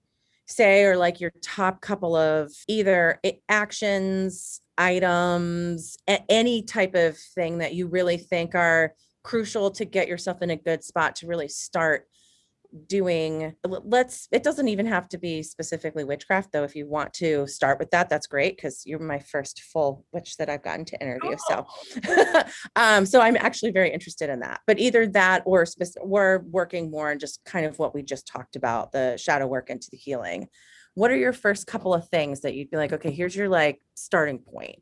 say 0.49 0.83
are 0.83 0.97
like 0.97 1.19
your 1.19 1.31
top 1.41 1.81
couple 1.81 2.15
of 2.15 2.51
either 2.67 3.19
actions, 3.47 4.61
items, 4.77 5.97
any 6.07 6.63
type 6.63 6.95
of 6.95 7.17
thing 7.17 7.59
that 7.59 7.75
you 7.75 7.87
really 7.87 8.17
think 8.17 8.55
are 8.55 8.93
crucial 9.23 9.69
to 9.69 9.85
get 9.85 10.07
yourself 10.07 10.41
in 10.41 10.49
a 10.49 10.55
good 10.55 10.83
spot 10.83 11.15
to 11.17 11.27
really 11.27 11.47
start 11.47 12.07
doing 12.87 13.53
let's 13.65 14.27
it 14.31 14.43
doesn't 14.43 14.67
even 14.67 14.85
have 14.85 15.09
to 15.09 15.17
be 15.17 15.41
specifically 15.41 16.03
witchcraft 16.03 16.51
though 16.51 16.63
if 16.63 16.75
you 16.75 16.87
want 16.87 17.11
to 17.13 17.47
start 17.47 17.79
with 17.79 17.89
that 17.89 18.09
that's 18.09 18.27
great 18.27 18.55
because 18.55 18.83
you're 18.85 18.99
my 18.99 19.19
first 19.19 19.63
full 19.63 20.05
witch 20.11 20.37
that 20.37 20.49
i've 20.49 20.63
gotten 20.63 20.85
to 20.85 21.01
interview 21.01 21.35
oh. 21.51 21.65
so 22.05 22.43
um 22.75 23.05
so 23.05 23.21
i'm 23.21 23.37
actually 23.37 23.71
very 23.71 23.91
interested 23.91 24.29
in 24.29 24.39
that 24.39 24.61
but 24.67 24.77
either 24.79 25.07
that 25.07 25.41
or 25.45 25.65
specific, 25.65 26.03
we're 26.05 26.39
working 26.39 26.91
more 26.91 27.11
on 27.11 27.19
just 27.19 27.43
kind 27.45 27.65
of 27.65 27.79
what 27.79 27.93
we 27.93 28.03
just 28.03 28.27
talked 28.27 28.55
about 28.55 28.91
the 28.91 29.17
shadow 29.17 29.47
work 29.47 29.69
into 29.69 29.87
the 29.91 29.97
healing. 29.97 30.47
What 30.95 31.11
are 31.11 31.17
your 31.17 31.33
first 31.33 31.67
couple 31.67 31.93
of 31.93 32.07
things 32.09 32.41
that 32.41 32.55
you'd 32.55 32.69
be 32.69 32.77
like 32.77 32.93
okay 32.93 33.11
here's 33.11 33.35
your 33.35 33.49
like 33.49 33.79
starting 33.95 34.39
point 34.39 34.79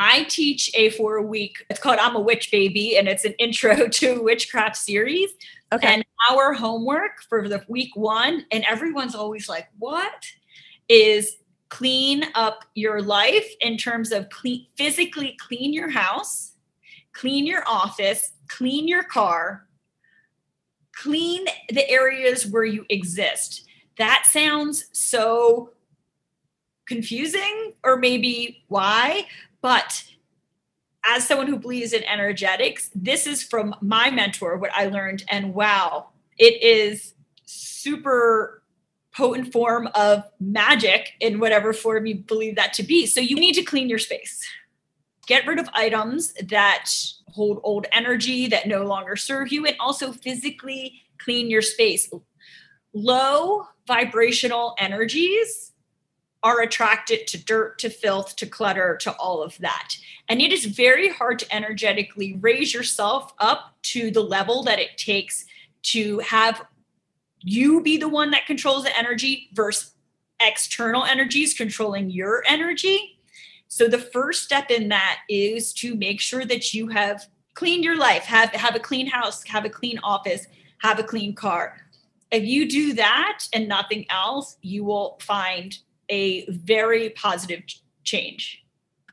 I 0.00 0.22
teach 0.24 0.70
a 0.74 0.90
four 0.90 1.20
week, 1.22 1.66
it's 1.68 1.80
called 1.80 1.98
I'm 1.98 2.14
a 2.14 2.20
Witch 2.20 2.52
Baby, 2.52 2.96
and 2.96 3.08
it's 3.08 3.24
an 3.24 3.34
intro 3.40 3.88
to 3.94 4.22
witchcraft 4.22 4.76
series. 4.76 5.30
Okay. 5.72 5.86
And 5.88 6.04
our 6.30 6.52
homework 6.52 7.20
for 7.28 7.48
the 7.48 7.64
week 7.68 7.96
one, 7.96 8.46
and 8.52 8.64
everyone's 8.64 9.16
always 9.16 9.48
like, 9.48 9.68
what 9.78 10.24
is 10.88 11.38
clean 11.68 12.24
up 12.36 12.64
your 12.76 13.02
life 13.02 13.46
in 13.60 13.76
terms 13.76 14.12
of 14.12 14.30
clean, 14.30 14.66
physically 14.76 15.36
clean 15.40 15.72
your 15.72 15.90
house, 15.90 16.52
clean 17.12 17.44
your 17.44 17.64
office, 17.66 18.34
clean 18.46 18.86
your 18.86 19.02
car, 19.02 19.66
clean 20.94 21.44
the 21.70 21.88
areas 21.90 22.46
where 22.46 22.64
you 22.64 22.86
exist. 22.88 23.66
That 23.98 24.26
sounds 24.26 24.86
so 24.92 25.72
confusing 26.86 27.74
or 27.84 27.96
maybe 27.96 28.64
why, 28.68 29.26
but 29.60 30.04
as 31.04 31.26
someone 31.26 31.46
who 31.46 31.58
believes 31.58 31.92
in 31.92 32.04
energetics, 32.04 32.90
this 32.94 33.26
is 33.26 33.42
from 33.42 33.74
my 33.80 34.10
mentor 34.10 34.56
what 34.58 34.70
I 34.74 34.86
learned 34.86 35.24
and 35.28 35.54
wow, 35.54 36.08
it 36.36 36.62
is 36.62 37.14
super 37.46 38.62
potent 39.14 39.52
form 39.52 39.88
of 39.94 40.22
magic 40.38 41.14
in 41.20 41.40
whatever 41.40 41.72
form 41.72 42.06
you 42.06 42.16
believe 42.16 42.56
that 42.56 42.72
to 42.74 42.82
be. 42.82 43.06
So 43.06 43.20
you 43.20 43.36
need 43.36 43.54
to 43.54 43.62
clean 43.62 43.88
your 43.88 43.98
space. 43.98 44.46
Get 45.26 45.46
rid 45.46 45.58
of 45.58 45.68
items 45.74 46.32
that 46.34 46.90
hold 47.26 47.60
old 47.64 47.86
energy 47.92 48.46
that 48.48 48.68
no 48.68 48.84
longer 48.84 49.16
serve 49.16 49.50
you 49.50 49.66
and 49.66 49.76
also 49.80 50.12
physically 50.12 51.02
clean 51.18 51.50
your 51.50 51.62
space. 51.62 52.10
Low 52.92 53.66
vibrational 53.86 54.74
energies 54.78 55.72
are 56.42 56.60
attracted 56.60 57.26
to 57.26 57.44
dirt, 57.44 57.78
to 57.80 57.90
filth, 57.90 58.36
to 58.36 58.46
clutter, 58.46 58.96
to 59.00 59.12
all 59.16 59.42
of 59.42 59.58
that. 59.58 59.94
And 60.28 60.40
it 60.40 60.52
is 60.52 60.64
very 60.64 61.08
hard 61.08 61.38
to 61.40 61.54
energetically 61.54 62.36
raise 62.40 62.72
yourself 62.72 63.32
up 63.38 63.74
to 63.82 64.10
the 64.10 64.22
level 64.22 64.62
that 64.64 64.78
it 64.78 64.96
takes 64.96 65.44
to 65.82 66.18
have 66.20 66.64
you 67.40 67.82
be 67.82 67.96
the 67.96 68.08
one 68.08 68.30
that 68.32 68.46
controls 68.46 68.84
the 68.84 68.96
energy 68.96 69.48
versus 69.52 69.94
external 70.40 71.04
energies 71.04 71.54
controlling 71.54 72.10
your 72.10 72.42
energy. 72.46 73.18
So 73.68 73.88
the 73.88 73.98
first 73.98 74.42
step 74.42 74.70
in 74.70 74.88
that 74.88 75.18
is 75.28 75.72
to 75.74 75.94
make 75.94 76.20
sure 76.20 76.44
that 76.44 76.74
you 76.74 76.88
have 76.88 77.26
cleaned 77.54 77.84
your 77.84 77.96
life, 77.96 78.24
have 78.24 78.50
have 78.50 78.76
a 78.76 78.80
clean 78.80 79.06
house, 79.06 79.42
have 79.44 79.64
a 79.64 79.70
clean 79.70 79.98
office, 80.02 80.46
have 80.78 80.98
a 80.98 81.04
clean 81.04 81.34
car. 81.34 81.76
If 82.30 82.44
you 82.44 82.68
do 82.68 82.92
that 82.94 83.44
and 83.52 83.68
nothing 83.68 84.06
else, 84.10 84.56
you 84.62 84.84
will 84.84 85.18
find 85.20 85.76
a 86.08 86.46
very 86.50 87.10
positive 87.10 87.62
change. 88.04 88.64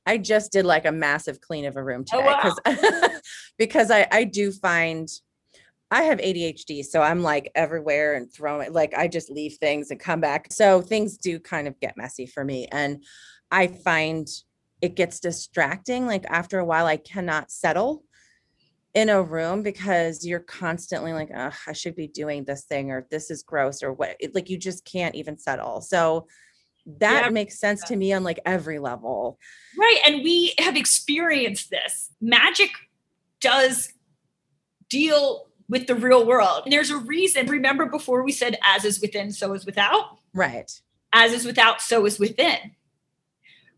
I 0.05 0.17
just 0.17 0.51
did 0.51 0.65
like 0.65 0.85
a 0.85 0.91
massive 0.91 1.41
clean 1.41 1.65
of 1.65 1.75
a 1.75 1.83
room 1.83 2.05
oh, 2.13 2.17
today 2.17 2.35
because 2.35 2.59
oh, 2.65 2.99
wow. 3.01 3.19
because 3.57 3.91
I 3.91 4.07
I 4.11 4.23
do 4.23 4.51
find 4.51 5.09
I 5.91 6.03
have 6.03 6.19
ADHD, 6.19 6.83
so 6.83 7.01
I'm 7.01 7.21
like 7.21 7.51
everywhere 7.55 8.15
and 8.15 8.31
throwing 8.31 8.73
like 8.73 8.93
I 8.95 9.07
just 9.07 9.29
leave 9.29 9.55
things 9.55 9.91
and 9.91 9.99
come 9.99 10.19
back. 10.19 10.51
So 10.51 10.81
things 10.81 11.17
do 11.17 11.39
kind 11.39 11.67
of 11.67 11.79
get 11.79 11.97
messy 11.97 12.25
for 12.25 12.43
me. 12.43 12.67
And 12.71 13.03
I 13.51 13.67
find 13.67 14.27
it 14.81 14.95
gets 14.95 15.19
distracting. 15.19 16.05
Like 16.05 16.25
after 16.27 16.59
a 16.59 16.65
while, 16.65 16.85
I 16.85 16.97
cannot 16.97 17.51
settle 17.51 18.03
in 18.93 19.09
a 19.09 19.21
room 19.21 19.61
because 19.61 20.25
you're 20.25 20.39
constantly 20.39 21.13
like, 21.13 21.29
oh, 21.35 21.51
I 21.67 21.73
should 21.73 21.95
be 21.95 22.07
doing 22.07 22.45
this 22.45 22.63
thing 22.63 22.91
or 22.91 23.05
this 23.11 23.29
is 23.29 23.43
gross 23.43 23.83
or 23.83 23.93
what 23.93 24.17
like 24.33 24.49
you 24.49 24.57
just 24.57 24.85
can't 24.85 25.15
even 25.15 25.37
settle. 25.37 25.81
So 25.81 26.27
that 26.85 27.25
yeah. 27.25 27.29
makes 27.29 27.59
sense 27.59 27.83
to 27.85 27.95
me 27.95 28.13
on 28.13 28.23
like 28.23 28.39
every 28.45 28.79
level. 28.79 29.39
Right. 29.77 29.99
And 30.05 30.23
we 30.23 30.53
have 30.59 30.77
experienced 30.77 31.69
this. 31.69 32.11
Magic 32.21 32.69
does 33.41 33.93
deal 34.89 35.47
with 35.67 35.87
the 35.87 35.95
real 35.95 36.25
world. 36.25 36.61
And 36.65 36.71
there's 36.71 36.91
a 36.91 36.97
reason. 36.97 37.47
Remember 37.47 37.87
before 37.87 38.23
we 38.23 38.31
said 38.31 38.57
as 38.63 38.85
is 38.85 39.01
within, 39.01 39.31
so 39.31 39.53
is 39.53 39.65
without? 39.65 40.17
Right. 40.33 40.71
As 41.11 41.33
is 41.33 41.45
without, 41.45 41.81
so 41.81 42.05
is 42.05 42.19
within. 42.19 42.75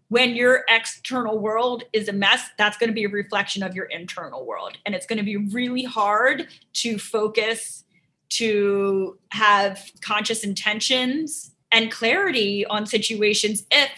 When 0.09 0.35
your 0.35 0.63
external 0.69 1.37
world 1.39 1.83
is 1.93 2.07
a 2.07 2.13
mess, 2.13 2.49
that's 2.57 2.77
going 2.77 2.89
to 2.89 2.93
be 2.93 3.03
a 3.03 3.09
reflection 3.09 3.63
of 3.63 3.75
your 3.75 3.85
internal 3.85 4.45
world. 4.45 4.77
And 4.85 4.95
it's 4.95 5.05
going 5.05 5.17
to 5.17 5.23
be 5.23 5.37
really 5.37 5.83
hard 5.83 6.47
to 6.73 6.97
focus, 6.97 7.83
to 8.29 9.17
have 9.31 9.89
conscious 10.01 10.43
intentions 10.43 11.53
and 11.71 11.91
clarity 11.91 12.65
on 12.65 12.85
situations 12.85 13.65
if 13.71 13.89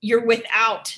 your 0.00 0.24
without 0.24 0.96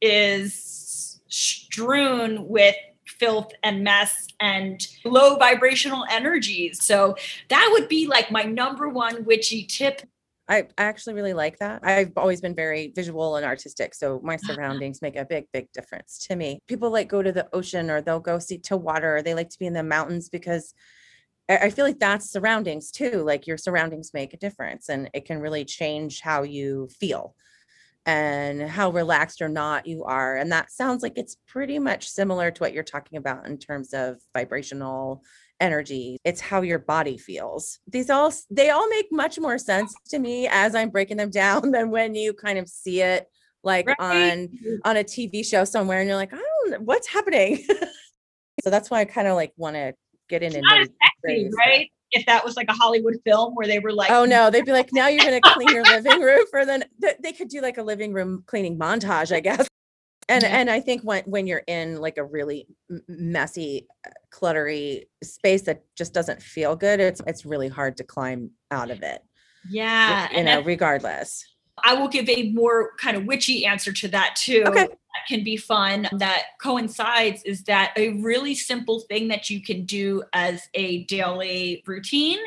is 0.00 1.20
strewn 1.28 2.48
with 2.48 2.76
filth 3.06 3.52
and 3.62 3.84
mess 3.84 4.28
and 4.40 4.86
low 5.04 5.36
vibrational 5.36 6.04
energies. 6.10 6.84
So 6.84 7.16
that 7.48 7.68
would 7.72 7.88
be 7.88 8.06
like 8.06 8.30
my 8.30 8.42
number 8.42 8.88
one 8.88 9.24
witchy 9.24 9.64
tip. 9.64 10.02
I 10.46 10.68
actually 10.76 11.14
really 11.14 11.32
like 11.32 11.58
that. 11.60 11.82
I've 11.82 12.12
always 12.16 12.42
been 12.42 12.54
very 12.54 12.92
visual 12.94 13.36
and 13.36 13.46
artistic. 13.46 13.94
So 13.94 14.20
my 14.22 14.34
uh-huh. 14.34 14.54
surroundings 14.54 15.00
make 15.00 15.16
a 15.16 15.24
big, 15.24 15.46
big 15.52 15.72
difference 15.72 16.18
to 16.26 16.36
me. 16.36 16.58
People 16.68 16.90
like 16.90 17.08
go 17.08 17.22
to 17.22 17.32
the 17.32 17.48
ocean 17.54 17.90
or 17.90 18.02
they'll 18.02 18.20
go 18.20 18.38
see 18.38 18.58
to 18.58 18.76
water 18.76 19.16
or 19.16 19.22
they 19.22 19.34
like 19.34 19.48
to 19.50 19.58
be 19.58 19.66
in 19.66 19.72
the 19.72 19.82
mountains 19.82 20.28
because 20.28 20.74
I 21.48 21.70
feel 21.70 21.84
like 21.84 21.98
that's 21.98 22.30
surroundings 22.30 22.90
too. 22.90 23.22
Like 23.22 23.46
your 23.46 23.58
surroundings 23.58 24.14
make 24.14 24.32
a 24.32 24.38
difference 24.38 24.88
and 24.88 25.10
it 25.12 25.26
can 25.26 25.40
really 25.40 25.64
change 25.64 26.20
how 26.20 26.42
you 26.42 26.88
feel 26.98 27.34
and 28.06 28.62
how 28.62 28.90
relaxed 28.90 29.42
or 29.42 29.48
not 29.48 29.86
you 29.86 30.04
are. 30.04 30.36
And 30.36 30.50
that 30.52 30.70
sounds 30.70 31.02
like 31.02 31.16
it's 31.16 31.36
pretty 31.46 31.78
much 31.78 32.08
similar 32.08 32.50
to 32.50 32.60
what 32.60 32.72
you're 32.72 32.82
talking 32.82 33.18
about 33.18 33.46
in 33.46 33.58
terms 33.58 33.92
of 33.92 34.18
vibrational 34.34 35.22
energy. 35.60 36.18
It's 36.24 36.40
how 36.40 36.62
your 36.62 36.78
body 36.78 37.18
feels. 37.18 37.78
These 37.86 38.10
all 38.10 38.32
they 38.50 38.70
all 38.70 38.88
make 38.88 39.06
much 39.10 39.38
more 39.38 39.58
sense 39.58 39.94
to 40.10 40.18
me 40.18 40.48
as 40.48 40.74
I'm 40.74 40.90
breaking 40.90 41.16
them 41.18 41.30
down 41.42 41.70
than 41.72 41.90
when 41.90 42.14
you 42.14 42.32
kind 42.32 42.58
of 42.58 42.68
see 42.68 43.02
it 43.02 43.26
like 43.62 43.86
right. 43.86 43.96
on 43.98 44.48
on 44.84 44.96
a 44.96 45.04
TV 45.04 45.44
show 45.44 45.64
somewhere 45.64 46.00
and 46.00 46.08
you're 46.08 46.16
like, 46.16 46.34
I 46.34 46.36
don't 46.36 46.70
know 46.70 46.78
what's 46.80 47.06
happening. 47.06 47.64
so 48.62 48.70
that's 48.70 48.90
why 48.90 49.00
I 49.00 49.04
kind 49.04 49.28
of 49.28 49.34
like 49.34 49.52
want 49.56 49.76
to 49.76 49.94
get 50.28 50.42
in 50.42 50.54
and 50.54 50.64
sexy, 51.26 51.50
right? 51.56 51.90
if 52.14 52.24
that 52.26 52.44
was 52.44 52.56
like 52.56 52.68
a 52.68 52.72
Hollywood 52.72 53.16
film 53.24 53.54
where 53.54 53.66
they 53.66 53.80
were 53.80 53.92
like, 53.92 54.10
oh 54.10 54.24
no, 54.24 54.48
they'd 54.48 54.64
be 54.64 54.72
like, 54.72 54.90
now 54.92 55.08
you're 55.08 55.24
going 55.24 55.40
to 55.40 55.50
clean 55.50 55.68
your 55.68 55.82
living 55.84 56.20
room 56.20 56.44
for 56.50 56.64
then 56.64 56.84
they 57.20 57.32
could 57.32 57.48
do 57.48 57.60
like 57.60 57.76
a 57.76 57.82
living 57.82 58.12
room 58.12 58.44
cleaning 58.46 58.78
montage, 58.78 59.34
I 59.34 59.40
guess. 59.40 59.66
And 60.28 60.42
yeah. 60.42 60.58
and 60.58 60.70
I 60.70 60.80
think 60.80 61.02
when 61.02 61.22
when 61.24 61.46
you're 61.46 61.64
in 61.66 62.00
like 62.00 62.16
a 62.16 62.24
really 62.24 62.66
messy, 63.08 63.86
uh, 64.06 64.10
cluttery 64.32 65.02
space 65.22 65.62
that 65.62 65.84
just 65.96 66.14
doesn't 66.14 66.40
feel 66.40 66.76
good, 66.76 66.98
it's 67.00 67.20
it's 67.26 67.44
really 67.44 67.68
hard 67.68 67.98
to 67.98 68.04
climb 68.04 68.50
out 68.70 68.90
of 68.90 69.02
it. 69.02 69.22
Yeah, 69.68 70.34
you 70.34 70.44
know, 70.44 70.62
regardless. 70.62 71.44
I 71.82 71.94
will 71.94 72.08
give 72.08 72.28
a 72.28 72.50
more 72.52 72.92
kind 73.00 73.16
of 73.16 73.24
witchy 73.24 73.66
answer 73.66 73.92
to 73.92 74.08
that 74.08 74.36
too. 74.36 74.64
Okay 74.66 74.88
that 75.14 75.26
can 75.28 75.44
be 75.44 75.56
fun 75.56 76.08
that 76.12 76.42
coincides 76.60 77.42
is 77.44 77.62
that 77.64 77.92
a 77.96 78.10
really 78.14 78.54
simple 78.54 79.00
thing 79.00 79.28
that 79.28 79.48
you 79.48 79.60
can 79.60 79.84
do 79.84 80.22
as 80.32 80.68
a 80.74 81.04
daily 81.04 81.82
routine 81.86 82.38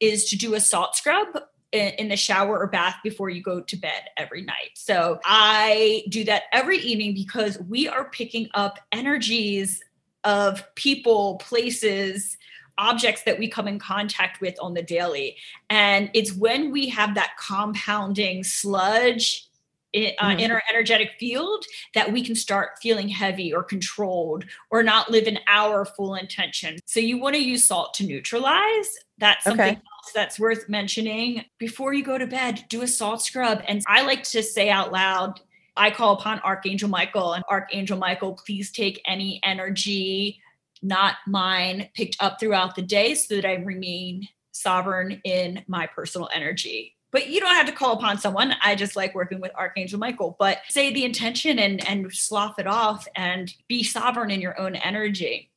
is 0.00 0.28
to 0.30 0.36
do 0.36 0.54
a 0.54 0.60
salt 0.60 0.96
scrub 0.96 1.26
in 1.72 2.08
the 2.08 2.16
shower 2.16 2.58
or 2.58 2.66
bath 2.66 2.96
before 3.02 3.30
you 3.30 3.42
go 3.42 3.60
to 3.62 3.76
bed 3.76 4.02
every 4.18 4.42
night. 4.42 4.72
So 4.74 5.18
I 5.24 6.04
do 6.10 6.22
that 6.24 6.42
every 6.52 6.78
evening 6.78 7.14
because 7.14 7.58
we 7.60 7.88
are 7.88 8.10
picking 8.10 8.48
up 8.52 8.78
energies 8.92 9.82
of 10.22 10.62
people, 10.74 11.36
places, 11.36 12.36
objects 12.82 13.22
that 13.22 13.38
we 13.38 13.48
come 13.48 13.68
in 13.68 13.78
contact 13.78 14.40
with 14.40 14.56
on 14.60 14.74
the 14.74 14.82
daily. 14.82 15.36
And 15.70 16.10
it's 16.12 16.32
when 16.32 16.72
we 16.72 16.88
have 16.88 17.14
that 17.14 17.36
compounding 17.38 18.42
sludge 18.42 19.48
in, 19.92 20.12
uh, 20.18 20.30
mm-hmm. 20.30 20.40
in 20.40 20.50
our 20.50 20.62
energetic 20.68 21.12
field 21.20 21.64
that 21.94 22.12
we 22.12 22.24
can 22.24 22.34
start 22.34 22.70
feeling 22.80 23.08
heavy 23.08 23.54
or 23.54 23.62
controlled 23.62 24.44
or 24.70 24.82
not 24.82 25.10
live 25.10 25.26
in 25.28 25.38
our 25.46 25.84
full 25.84 26.16
intention. 26.16 26.78
So 26.86 26.98
you 26.98 27.18
want 27.18 27.36
to 27.36 27.42
use 27.42 27.64
salt 27.64 27.94
to 27.94 28.04
neutralize. 28.04 28.88
That's 29.18 29.44
something 29.44 29.60
okay. 29.60 29.76
else 29.76 30.12
that's 30.14 30.40
worth 30.40 30.68
mentioning. 30.68 31.44
Before 31.58 31.92
you 31.92 32.02
go 32.02 32.18
to 32.18 32.26
bed, 32.26 32.64
do 32.68 32.82
a 32.82 32.88
salt 32.88 33.22
scrub. 33.22 33.62
And 33.68 33.82
I 33.86 34.02
like 34.02 34.24
to 34.24 34.42
say 34.42 34.70
out 34.70 34.90
loud, 34.90 35.40
I 35.76 35.90
call 35.90 36.14
upon 36.14 36.40
Archangel 36.40 36.88
Michael 36.88 37.34
and 37.34 37.44
Archangel 37.48 37.96
Michael, 37.96 38.34
please 38.34 38.72
take 38.72 39.00
any 39.06 39.40
energy, 39.42 40.41
not 40.82 41.16
mine, 41.26 41.88
picked 41.94 42.16
up 42.20 42.38
throughout 42.38 42.74
the 42.74 42.82
day 42.82 43.14
so 43.14 43.36
that 43.36 43.44
I 43.44 43.54
remain 43.54 44.28
sovereign 44.52 45.20
in 45.24 45.64
my 45.66 45.86
personal 45.86 46.28
energy 46.34 46.96
but 47.12 47.28
you 47.28 47.40
don't 47.40 47.54
have 47.54 47.66
to 47.66 47.72
call 47.72 47.92
upon 47.92 48.18
someone. 48.18 48.54
I 48.62 48.74
just 48.74 48.96
like 48.96 49.14
working 49.14 49.40
with 49.40 49.54
Archangel 49.54 49.98
Michael, 49.98 50.34
but 50.38 50.58
say 50.68 50.92
the 50.92 51.04
intention 51.04 51.58
and 51.58 51.86
and 51.88 52.12
slough 52.12 52.58
it 52.58 52.66
off 52.66 53.06
and 53.14 53.52
be 53.68 53.84
sovereign 53.84 54.30
in 54.30 54.40
your 54.40 54.58
own 54.58 54.74
energy. 54.74 55.50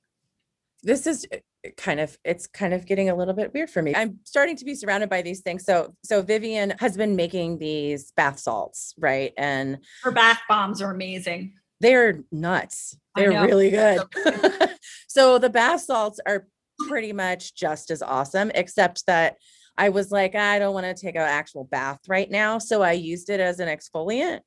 This 0.84 1.08
is 1.08 1.26
uh, 1.34 1.38
kind 1.78 2.00
of 2.00 2.18
it's 2.24 2.46
kind 2.46 2.74
of 2.74 2.86
getting 2.86 3.10
a 3.10 3.16
little 3.16 3.34
bit 3.34 3.54
weird 3.54 3.70
for 3.70 3.82
me. 3.82 3.96
I'm 3.96 4.20
starting 4.26 4.58
to 4.58 4.66
be 4.66 4.76
surrounded 4.76 5.10
by 5.10 5.22
these 5.22 5.40
things. 5.40 5.64
So 5.64 5.96
so 6.04 6.22
Vivian 6.22 6.74
has 6.80 6.98
been 6.98 7.16
making 7.16 7.58
these 7.58 8.12
bath 8.12 8.38
salts, 8.38 8.94
right? 9.00 9.34
And 9.38 9.80
her 10.04 10.12
bath 10.12 10.42
bombs 10.50 10.82
are 10.82 10.92
amazing. 10.92 11.54
They're 11.80 12.20
nuts. 12.32 12.98
They're 13.16 13.46
really 13.46 13.70
good. 13.70 14.02
so 15.08 15.38
the 15.38 15.50
bath 15.50 15.82
salts 15.82 16.20
are 16.26 16.48
pretty 16.88 17.14
much 17.14 17.56
just 17.56 17.92
as 17.92 18.02
awesome 18.02 18.52
except 18.54 19.06
that 19.08 19.38
I 19.78 19.90
was 19.90 20.12
like, 20.12 20.36
I 20.36 20.60
don't 20.60 20.74
want 20.74 20.86
to 20.86 20.94
take 20.94 21.16
an 21.16 21.22
actual 21.22 21.66
bath 21.66 22.00
right 22.08 22.30
now. 22.30 22.60
So 22.60 22.82
I 22.82 22.94
used 22.94 23.30
it 23.30 23.40
as 23.40 23.60
an 23.60 23.68
exfoliant 23.68 24.40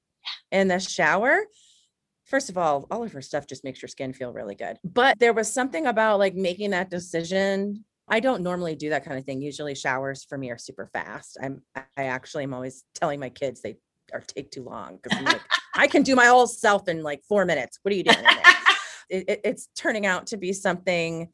in 0.50 0.68
the 0.68 0.78
shower. 0.78 1.44
First 2.24 2.50
of 2.50 2.58
all, 2.58 2.86
all 2.90 3.02
of 3.02 3.12
her 3.12 3.22
stuff 3.22 3.46
just 3.46 3.64
makes 3.64 3.80
your 3.80 3.88
skin 3.88 4.12
feel 4.12 4.32
really 4.32 4.54
good. 4.54 4.78
But 4.84 5.18
there 5.18 5.32
was 5.32 5.52
something 5.52 5.86
about 5.86 6.18
like 6.18 6.34
making 6.34 6.70
that 6.70 6.90
decision. 6.90 7.84
I 8.08 8.20
don't 8.20 8.42
normally 8.42 8.74
do 8.74 8.90
that 8.90 9.04
kind 9.04 9.18
of 9.18 9.24
thing. 9.24 9.42
Usually 9.42 9.74
showers 9.74 10.24
for 10.24 10.38
me 10.38 10.50
are 10.50 10.58
super 10.58 10.88
fast. 10.92 11.38
I'm 11.42 11.62
I 11.74 12.04
actually 12.04 12.44
am 12.44 12.54
always 12.54 12.84
telling 12.94 13.20
my 13.20 13.28
kids 13.30 13.60
they 13.60 13.76
are 14.12 14.20
take 14.20 14.50
too 14.50 14.62
long 14.62 14.98
because 15.02 15.20
like, 15.22 15.40
I 15.74 15.86
can 15.86 16.02
do 16.02 16.16
my 16.16 16.26
whole 16.26 16.46
self 16.46 16.88
in 16.88 17.02
like 17.02 17.22
four 17.28 17.44
minutes. 17.44 17.78
What 17.82 17.92
are 17.92 17.96
you 17.96 18.04
doing? 18.04 18.24
It, 19.08 19.28
it, 19.28 19.40
it's 19.44 19.68
turning 19.76 20.06
out 20.06 20.28
to 20.28 20.36
be 20.36 20.52
something 20.52 21.28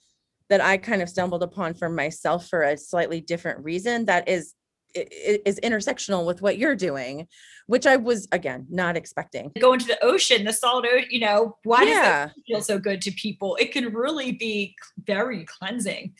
that 0.50 0.60
I 0.60 0.76
kind 0.76 1.02
of 1.02 1.08
stumbled 1.08 1.42
upon 1.42 1.74
for 1.74 1.88
myself 1.88 2.48
for 2.48 2.62
a 2.62 2.76
slightly 2.76 3.20
different 3.20 3.64
reason 3.64 4.04
that 4.06 4.28
is 4.28 4.54
is 4.94 5.58
intersectional 5.64 6.24
with 6.24 6.40
what 6.40 6.56
you're 6.56 6.76
doing, 6.76 7.26
which 7.66 7.84
I 7.86 7.96
was 7.96 8.28
again 8.30 8.66
not 8.70 8.96
expecting. 8.96 9.50
Go 9.58 9.72
into 9.72 9.86
the 9.86 10.02
ocean, 10.04 10.44
the 10.44 10.52
salt 10.52 10.86
ocean, 10.86 11.08
you 11.10 11.20
know, 11.20 11.56
why 11.64 11.82
yeah. 11.82 12.26
does 12.26 12.36
it 12.36 12.42
feel 12.46 12.60
so 12.60 12.78
good 12.78 13.02
to 13.02 13.10
people? 13.12 13.56
It 13.56 13.72
can 13.72 13.92
really 13.92 14.32
be 14.32 14.76
very 15.04 15.44
cleansing 15.46 16.14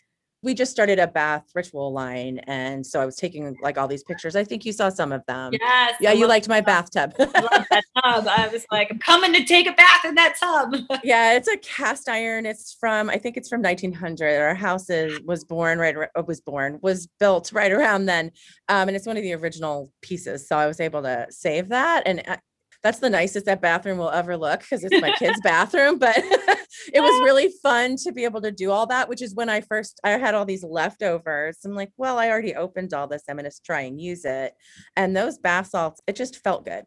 we 0.45 0.55
just 0.55 0.71
started 0.71 0.99
a 0.99 1.07
bath 1.07 1.45
ritual 1.55 1.93
line 1.93 2.39
and 2.47 2.87
so 2.87 3.01
i 3.01 3.07
was 3.07 3.17
taking 3.17 3.57
like 3.63 3.79
all 3.79 3.89
these 3.89 4.05
pictures. 4.05 4.37
I 4.37 4.45
think 4.45 4.65
you 4.65 4.73
saw 4.73 4.89
some 4.89 5.13
of 5.13 5.25
them. 5.27 5.53
Yes 5.59 5.97
yeah 6.01 6.13
you 6.13 6.27
liked 6.27 6.49
my 6.49 6.61
bathtub. 6.61 7.15
I, 7.19 7.25
love 7.25 7.67
that 7.71 7.85
tub. 8.05 8.27
I 8.29 8.49
was 8.53 8.67
like 8.71 8.89
i'm 8.91 8.99
coming 8.99 9.33
to 9.33 9.45
take 9.45 9.67
a 9.67 9.73
bath 9.73 10.05
in 10.05 10.15
that 10.17 10.37
tub. 10.39 10.75
Yeah 11.05 11.35
it's 11.35 11.49
a 11.49 11.57
cast 11.59 12.09
iron. 12.09 12.47
It's 12.47 12.77
from 12.79 13.11
i 13.11 13.19
think 13.19 13.37
it's 13.37 13.49
from 13.49 13.63
1900 13.63 14.41
our 14.41 14.55
house 14.55 14.91
is 14.91 15.21
was 15.25 15.45
born 15.45 15.79
right 15.79 15.97
was 16.27 16.41
born 16.41 16.79
was 16.83 17.09
built 17.19 17.53
right 17.53 17.73
around 17.73 18.07
then 18.07 18.31
um, 18.69 18.89
and 18.89 18.97
it's 18.97 19.07
one 19.07 19.17
of 19.17 19.23
the 19.23 19.33
original 19.33 19.91
pieces 20.03 20.47
so 20.47 20.57
i 20.57 20.67
was 20.67 20.81
able 20.81 21.03
to 21.03 21.27
save 21.31 21.69
that 21.69 22.03
and 22.07 22.23
uh, 22.29 22.37
that's 22.85 22.99
the 22.99 23.09
nicest 23.09 23.47
that 23.47 23.63
bathroom 23.63 23.97
will 23.97 24.11
ever 24.11 24.37
look 24.37 24.61
because 24.61 24.85
it's 24.85 25.01
my 25.01 25.11
kid's 25.19 25.41
bathroom. 25.43 25.99
But 25.99 26.19
it 26.19 27.01
was 27.01 27.25
really 27.25 27.49
fun 27.63 27.97
to 28.05 28.13
be 28.13 28.25
able 28.25 28.43
to 28.43 28.53
do 28.53 28.71
all 28.71 28.87
that, 28.89 29.09
which 29.09 29.23
is 29.23 29.35
when 29.35 29.49
I 29.49 29.63
first 29.63 29.99
I 30.05 30.11
had 30.11 30.35
all 30.35 30.45
these 30.45 30.63
leftovers. 30.63 31.59
I'm 31.65 31.75
like, 31.75 31.91
well, 31.97 32.19
I 32.19 32.29
already 32.29 32.55
opened 32.55 32.93
all 32.93 33.09
this. 33.09 33.23
I'm 33.27 33.37
gonna 33.37 33.51
try 33.65 33.81
and 33.81 33.99
use 33.99 34.27
it. 34.27 34.53
And 34.97 35.17
those 35.17 35.39
bath 35.39 35.69
salts, 35.69 36.03
it 36.07 36.15
just 36.15 36.45
felt 36.45 36.67
good 36.67 36.85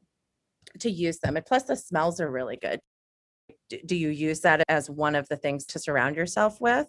to 0.81 0.91
use 0.91 1.17
them. 1.17 1.35
And 1.35 1.45
plus 1.45 1.63
the 1.63 1.75
smells 1.75 2.21
are 2.21 2.29
really 2.29 2.57
good. 2.57 2.79
Do 3.85 3.95
you 3.95 4.09
use 4.09 4.41
that 4.41 4.63
as 4.69 4.89
one 4.91 5.15
of 5.15 5.27
the 5.29 5.35
things 5.35 5.65
to 5.67 5.79
surround 5.79 6.15
yourself 6.15 6.61
with? 6.61 6.87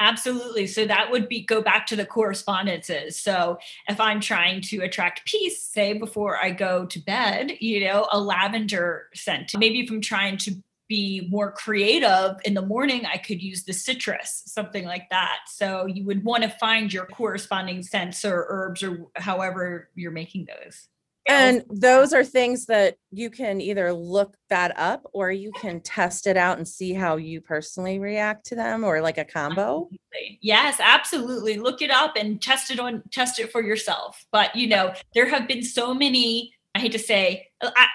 Absolutely. 0.00 0.66
So 0.66 0.86
that 0.86 1.10
would 1.10 1.28
be 1.28 1.40
go 1.40 1.60
back 1.60 1.86
to 1.88 1.96
the 1.96 2.06
correspondences. 2.06 3.18
So 3.18 3.58
if 3.88 3.98
I'm 3.98 4.20
trying 4.20 4.60
to 4.62 4.78
attract 4.82 5.24
peace, 5.24 5.60
say 5.60 5.92
before 5.92 6.38
I 6.42 6.50
go 6.50 6.86
to 6.86 6.98
bed, 7.00 7.52
you 7.60 7.84
know, 7.84 8.06
a 8.12 8.20
lavender 8.20 9.08
scent. 9.14 9.52
Maybe 9.56 9.80
if 9.80 9.90
I'm 9.90 10.00
trying 10.00 10.36
to 10.38 10.62
be 10.88 11.26
more 11.30 11.52
creative 11.52 12.36
in 12.44 12.54
the 12.54 12.62
morning, 12.62 13.04
I 13.06 13.18
could 13.18 13.42
use 13.42 13.64
the 13.64 13.72
citrus, 13.72 14.42
something 14.46 14.84
like 14.84 15.10
that. 15.10 15.40
So 15.48 15.86
you 15.86 16.04
would 16.06 16.24
want 16.24 16.44
to 16.44 16.48
find 16.48 16.92
your 16.92 17.04
corresponding 17.04 17.82
scents 17.82 18.24
or 18.24 18.46
herbs 18.48 18.82
or 18.82 19.06
however 19.16 19.90
you're 19.94 20.12
making 20.12 20.46
those. 20.46 20.88
And 21.28 21.62
those 21.68 22.14
are 22.14 22.24
things 22.24 22.66
that 22.66 22.96
you 23.10 23.28
can 23.28 23.60
either 23.60 23.92
look 23.92 24.34
that 24.48 24.78
up 24.78 25.02
or 25.12 25.30
you 25.30 25.52
can 25.52 25.80
test 25.80 26.26
it 26.26 26.38
out 26.38 26.56
and 26.56 26.66
see 26.66 26.94
how 26.94 27.16
you 27.16 27.42
personally 27.42 27.98
react 27.98 28.46
to 28.46 28.54
them 28.54 28.82
or 28.82 29.02
like 29.02 29.18
a 29.18 29.26
combo. 29.26 29.90
Yes, 30.40 30.78
absolutely. 30.80 31.58
Look 31.58 31.82
it 31.82 31.90
up 31.90 32.16
and 32.16 32.40
test 32.40 32.70
it 32.70 32.80
on 32.80 33.02
test 33.12 33.38
it 33.38 33.52
for 33.52 33.62
yourself. 33.62 34.24
But 34.32 34.56
you 34.56 34.68
know, 34.68 34.94
there 35.14 35.28
have 35.28 35.46
been 35.46 35.62
so 35.62 35.92
many 35.92 36.54
I 36.74 36.80
hate 36.80 36.92
to 36.92 36.98
say 36.98 37.48
uh, 37.60 37.70
I, 37.76 37.86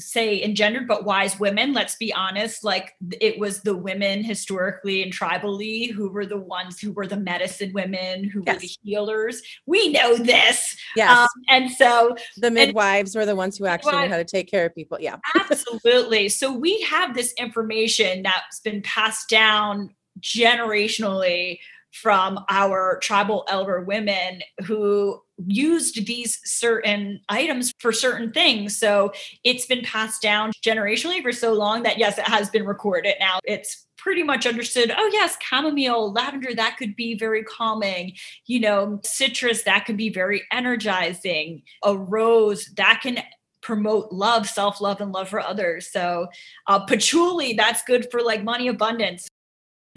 say 0.00 0.42
engendered 0.42 0.88
but 0.88 1.04
wise 1.04 1.38
women 1.38 1.72
let's 1.72 1.94
be 1.96 2.12
honest 2.12 2.64
like 2.64 2.94
it 3.20 3.38
was 3.38 3.62
the 3.62 3.76
women 3.76 4.24
historically 4.24 5.02
and 5.02 5.12
tribally 5.12 5.92
who 5.92 6.10
were 6.10 6.26
the 6.26 6.36
ones 6.36 6.80
who 6.80 6.92
were 6.92 7.06
the 7.06 7.16
medicine 7.16 7.72
women 7.72 8.24
who 8.24 8.42
yes. 8.46 8.56
were 8.56 8.60
the 8.60 8.70
healers. 8.82 9.42
We 9.66 9.92
know 9.92 10.16
this. 10.16 10.76
Yes. 10.96 11.18
Um, 11.18 11.28
and 11.48 11.70
so 11.70 12.16
the 12.36 12.50
midwives 12.50 13.14
and, 13.14 13.20
were 13.20 13.26
the 13.26 13.36
ones 13.36 13.58
who 13.58 13.66
actually 13.66 14.00
knew 14.00 14.08
how 14.08 14.16
to 14.16 14.24
take 14.24 14.50
care 14.50 14.66
of 14.66 14.74
people 14.74 14.98
yeah. 15.00 15.16
Absolutely. 15.34 16.28
So 16.28 16.52
we 16.52 16.80
have 16.82 17.14
this 17.14 17.32
information 17.34 18.22
that's 18.22 18.60
been 18.60 18.82
passed 18.82 19.28
down 19.28 19.94
generationally 20.20 21.58
from 21.92 22.44
our 22.48 22.98
tribal 23.02 23.44
elder 23.48 23.80
women 23.80 24.42
who 24.64 25.20
used 25.46 26.06
these 26.06 26.40
certain 26.44 27.20
items 27.28 27.72
for 27.78 27.92
certain 27.92 28.32
things. 28.32 28.76
So 28.76 29.12
it's 29.44 29.66
been 29.66 29.82
passed 29.82 30.22
down 30.22 30.52
generationally 30.64 31.22
for 31.22 31.32
so 31.32 31.52
long 31.52 31.82
that, 31.84 31.98
yes, 31.98 32.18
it 32.18 32.26
has 32.26 32.50
been 32.50 32.64
recorded. 32.66 33.14
Now 33.20 33.38
it's 33.44 33.86
pretty 33.96 34.22
much 34.22 34.46
understood 34.46 34.90
oh 34.96 35.10
yes 35.12 35.36
chamomile 35.42 36.10
lavender 36.12 36.54
that 36.54 36.78
could 36.78 36.96
be 36.96 37.14
very 37.14 37.44
calming 37.44 38.14
you 38.46 38.58
know 38.58 38.98
citrus 39.04 39.62
that 39.64 39.84
could 39.84 39.96
be 39.98 40.08
very 40.08 40.42
energizing 40.50 41.62
a 41.84 41.94
rose 41.94 42.70
that 42.76 43.00
can 43.02 43.18
promote 43.60 44.10
love 44.10 44.48
self-love 44.48 45.02
and 45.02 45.12
love 45.12 45.28
for 45.28 45.38
others 45.38 45.92
so 45.92 46.26
uh, 46.66 46.82
patchouli 46.86 47.52
that's 47.52 47.82
good 47.82 48.10
for 48.10 48.22
like 48.22 48.42
money 48.42 48.68
abundance 48.68 49.28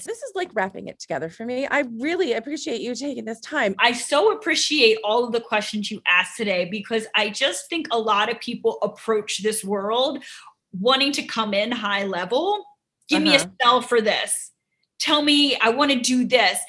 this 0.04 0.22
is 0.22 0.32
like 0.36 0.50
wrapping 0.54 0.88
it 0.88 1.00
together 1.00 1.30
for 1.30 1.46
me. 1.46 1.68
I 1.68 1.86
really 1.98 2.34
appreciate 2.34 2.82
you 2.82 2.96
taking 2.96 3.26
this 3.26 3.40
time. 3.40 3.76
I 3.80 3.94
so 3.94 4.32
appreciate 4.32 4.98
all 5.04 5.24
of 5.24 5.32
the 5.32 5.42
questions 5.42 5.92
you 5.92 6.02
asked 6.08 6.38
today 6.38 6.68
because 6.70 7.08
I 7.16 7.30
just 7.30 7.70
think 7.70 7.88
a 7.92 7.98
lot 7.98 8.32
of 8.32 8.40
people 8.40 8.78
approach 8.82 9.44
this 9.44 9.64
world 9.64 10.24
wanting 10.80 11.12
to 11.14 11.24
come 11.24 11.54
in 11.54 11.72
high 11.72 12.06
level. 12.06 12.64
Give 13.08 13.18
uh-huh. 13.18 13.24
me 13.24 13.36
a 13.36 13.40
uh-huh. 13.40 13.50
spell 13.60 13.82
for 13.82 14.02
this. 14.02 14.52
Tell 15.00 15.22
me 15.22 15.58
I 15.58 15.70
want 15.70 15.92
to 15.92 16.00
do 16.00 16.26
this. 16.26 16.60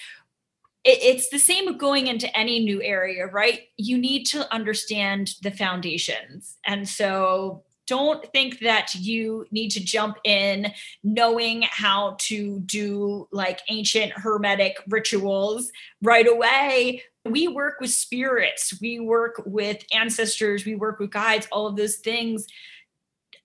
it's 0.85 1.31
the 1.31 1.39
same 1.39 1.67
of 1.69 1.79
going 1.79 2.09
into 2.09 2.37
any 2.37 2.61
new 2.61 2.83
area, 2.83 3.27
right? 3.27 3.61
You 3.79 3.97
need 3.97 4.25
to 4.27 4.53
understand 4.53 5.31
the 5.43 5.51
foundations. 5.51 6.57
And 6.67 6.87
so 6.87 7.63
don't 7.87 8.25
think 8.33 8.61
that 8.61 8.95
you 8.95 9.47
need 9.51 9.71
to 9.71 9.85
jump 9.85 10.19
in 10.25 10.73
knowing 11.03 11.63
how 11.63 12.17
to 12.21 12.61
do 12.61 13.29
like 13.31 13.61
ancient 13.69 14.13
hermetic 14.13 14.79
rituals 14.89 15.71
right 16.03 16.27
away. 16.27 17.03
We 17.25 17.49
work 17.49 17.81
with 17.81 17.91
spirits, 17.91 18.79
we 18.81 19.01
work 19.01 19.43
with 19.47 19.85
ancestors, 19.93 20.65
we 20.65 20.75
work 20.75 20.99
with 20.99 21.11
guides, 21.11 21.49
all 21.51 21.67
of 21.67 21.77
those 21.77 21.97
things. 21.97 22.47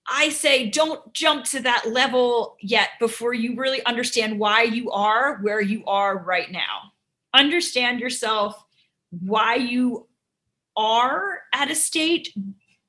I 0.06 0.30
say 0.30 0.68
don't 0.68 1.12
jump 1.12 1.44
to 1.46 1.60
that 1.60 1.90
level 1.90 2.56
yet 2.60 2.90
before 2.98 3.32
you 3.32 3.56
really 3.56 3.84
understand 3.86 4.38
why 4.38 4.62
you 4.62 4.90
are 4.90 5.38
where 5.38 5.60
you 5.60 5.84
are 5.86 6.18
right 6.18 6.50
now. 6.50 6.92
Understand 7.32 8.00
yourself, 8.00 8.62
why 9.10 9.54
you 9.54 10.08
are 10.76 11.42
at 11.52 11.70
a 11.70 11.74
state 11.74 12.34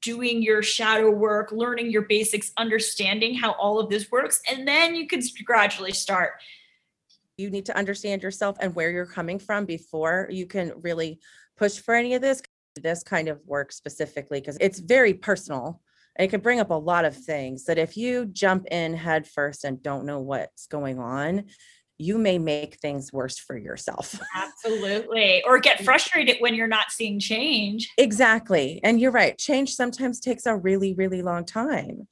doing 0.02 0.42
your 0.42 0.64
shadow 0.64 1.10
work, 1.10 1.52
learning 1.52 1.92
your 1.92 2.04
basics, 2.04 2.52
understanding 2.58 3.36
how 3.36 3.52
all 3.52 3.80
of 3.80 3.90
this 3.90 4.12
works, 4.12 4.42
and 4.50 4.68
then 4.68 4.96
you 4.96 5.08
can 5.08 5.22
gradually 5.46 5.92
start. 5.92 6.34
You 7.38 7.50
need 7.50 7.66
to 7.68 7.78
understand 7.78 8.24
yourself 8.24 8.58
and 8.60 8.76
where 8.76 8.92
you're 8.92 9.06
coming 9.06 9.40
from 9.40 9.66
before 9.66 10.28
you 10.30 10.46
can 10.46 10.74
really 10.82 11.20
push 11.58 11.80
for 11.80 11.94
any 11.96 12.14
of 12.16 12.22
this. 12.22 12.42
This 12.76 13.04
kind 13.04 13.28
of 13.28 13.42
work 13.46 13.72
specifically, 13.72 14.40
because 14.40 14.58
it's 14.62 14.80
very 14.80 15.14
personal. 15.14 15.82
It 16.18 16.30
can 16.30 16.40
bring 16.40 16.60
up 16.60 16.70
a 16.70 16.74
lot 16.74 17.06
of 17.06 17.16
things 17.16 17.66
that 17.66 17.78
if 17.78 17.98
you 17.98 18.26
jump 18.26 18.68
in 18.68 18.94
head 18.94 19.28
first 19.28 19.64
and 19.66 19.82
don't 19.82 20.06
know 20.06 20.20
what's 20.20 20.68
going 20.68 21.00
on, 21.00 21.46
you 22.02 22.18
may 22.18 22.40
make 22.40 22.76
things 22.76 23.14
worse 23.14 23.38
for 23.38 23.58
yourself. 23.58 24.20
Absolutely. 24.36 25.44
Or 25.46 25.60
get 25.60 25.84
frustrated 25.84 26.38
when 26.40 26.56
you're 26.56 26.68
not 26.68 26.92
seeing 26.92 27.20
change. 27.20 27.90
Exactly. 27.98 28.80
And 28.84 29.00
you're 29.00 29.12
right. 29.12 29.38
Change 29.38 29.74
sometimes 29.76 30.20
takes 30.20 30.46
a 30.46 30.56
really, 30.56 30.94
really 30.94 31.22
long 31.22 31.46
time 31.46 32.08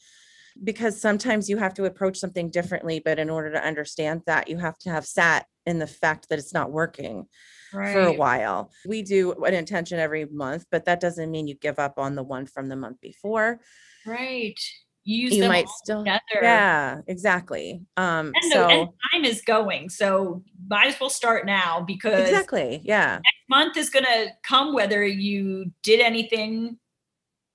because 0.64 1.02
sometimes 1.02 1.50
you 1.50 1.58
have 1.58 1.74
to 1.74 1.86
approach 1.86 2.18
something 2.18 2.52
differently. 2.52 3.02
But 3.04 3.18
in 3.18 3.30
order 3.30 3.52
to 3.52 3.66
understand 3.66 4.22
that, 4.28 4.48
you 4.48 4.58
have 4.58 4.78
to 4.80 4.90
have 4.92 5.06
sat 5.06 5.48
in 5.66 5.80
the 5.80 5.88
fact 5.88 6.30
that 6.30 6.40
it's 6.40 6.54
not 6.54 6.72
working. 6.72 7.26
Right. 7.72 7.94
For 7.94 8.02
a 8.02 8.14
while. 8.14 8.72
We 8.88 9.04
do 9.04 9.44
an 9.44 9.54
intention 9.54 10.00
every 10.00 10.26
month, 10.26 10.66
but 10.72 10.86
that 10.86 11.00
doesn't 11.00 11.30
mean 11.30 11.48
you 11.48 11.54
give 11.54 11.78
up 11.78 12.00
on 12.00 12.16
the 12.16 12.24
one 12.24 12.48
from 12.48 12.68
the 12.68 12.76
month 12.76 13.00
before. 13.00 13.60
Right 14.08 14.60
use 15.04 15.36
you 15.36 15.48
might 15.48 15.68
still 15.70 16.04
together. 16.04 16.20
yeah 16.42 17.02
exactly. 17.08 17.82
Um 17.98 18.32
and, 18.36 18.52
so, 18.52 18.68
and 18.68 18.90
time 19.12 19.26
is 19.26 19.42
going 19.42 19.90
so 19.90 20.44
might 20.68 20.88
as 20.88 21.00
well 21.00 21.10
start 21.10 21.46
now 21.46 21.82
because 21.82 22.28
exactly 22.30 22.82
yeah. 22.84 23.16
next 23.16 23.50
month 23.50 23.78
is 23.78 23.90
gonna 23.90 24.28
come 24.44 24.74
whether 24.74 25.06
you 25.06 25.72
did 25.84 26.00
anything 26.00 26.78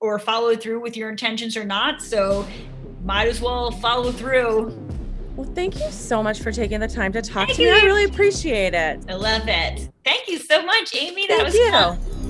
or 0.00 0.18
follow 0.18 0.56
through 0.56 0.80
with 0.80 0.96
your 0.96 1.10
intentions 1.10 1.56
or 1.56 1.64
not 1.64 2.02
so 2.02 2.46
might 3.04 3.28
as 3.28 3.40
well 3.40 3.70
follow 3.70 4.10
through. 4.10 4.76
Well 5.36 5.50
thank 5.54 5.78
you 5.78 5.90
so 5.90 6.22
much 6.22 6.40
for 6.40 6.50
taking 6.50 6.80
the 6.80 6.88
time 6.88 7.12
to 7.12 7.22
talk 7.22 7.48
thank 7.48 7.56
to 7.56 7.62
you. 7.62 7.72
me. 7.72 7.80
I 7.80 7.84
really 7.84 8.04
appreciate 8.04 8.74
it. 8.74 9.04
I 9.08 9.14
love 9.14 9.42
it. 9.46 9.90
Thank 10.04 10.28
you 10.28 10.38
so 10.38 10.64
much 10.64 10.94
amy. 10.94 11.26
That 11.26 11.42
thank 11.42 11.44
was 11.44 11.54
you. 11.54 11.70
fun 11.70 12.23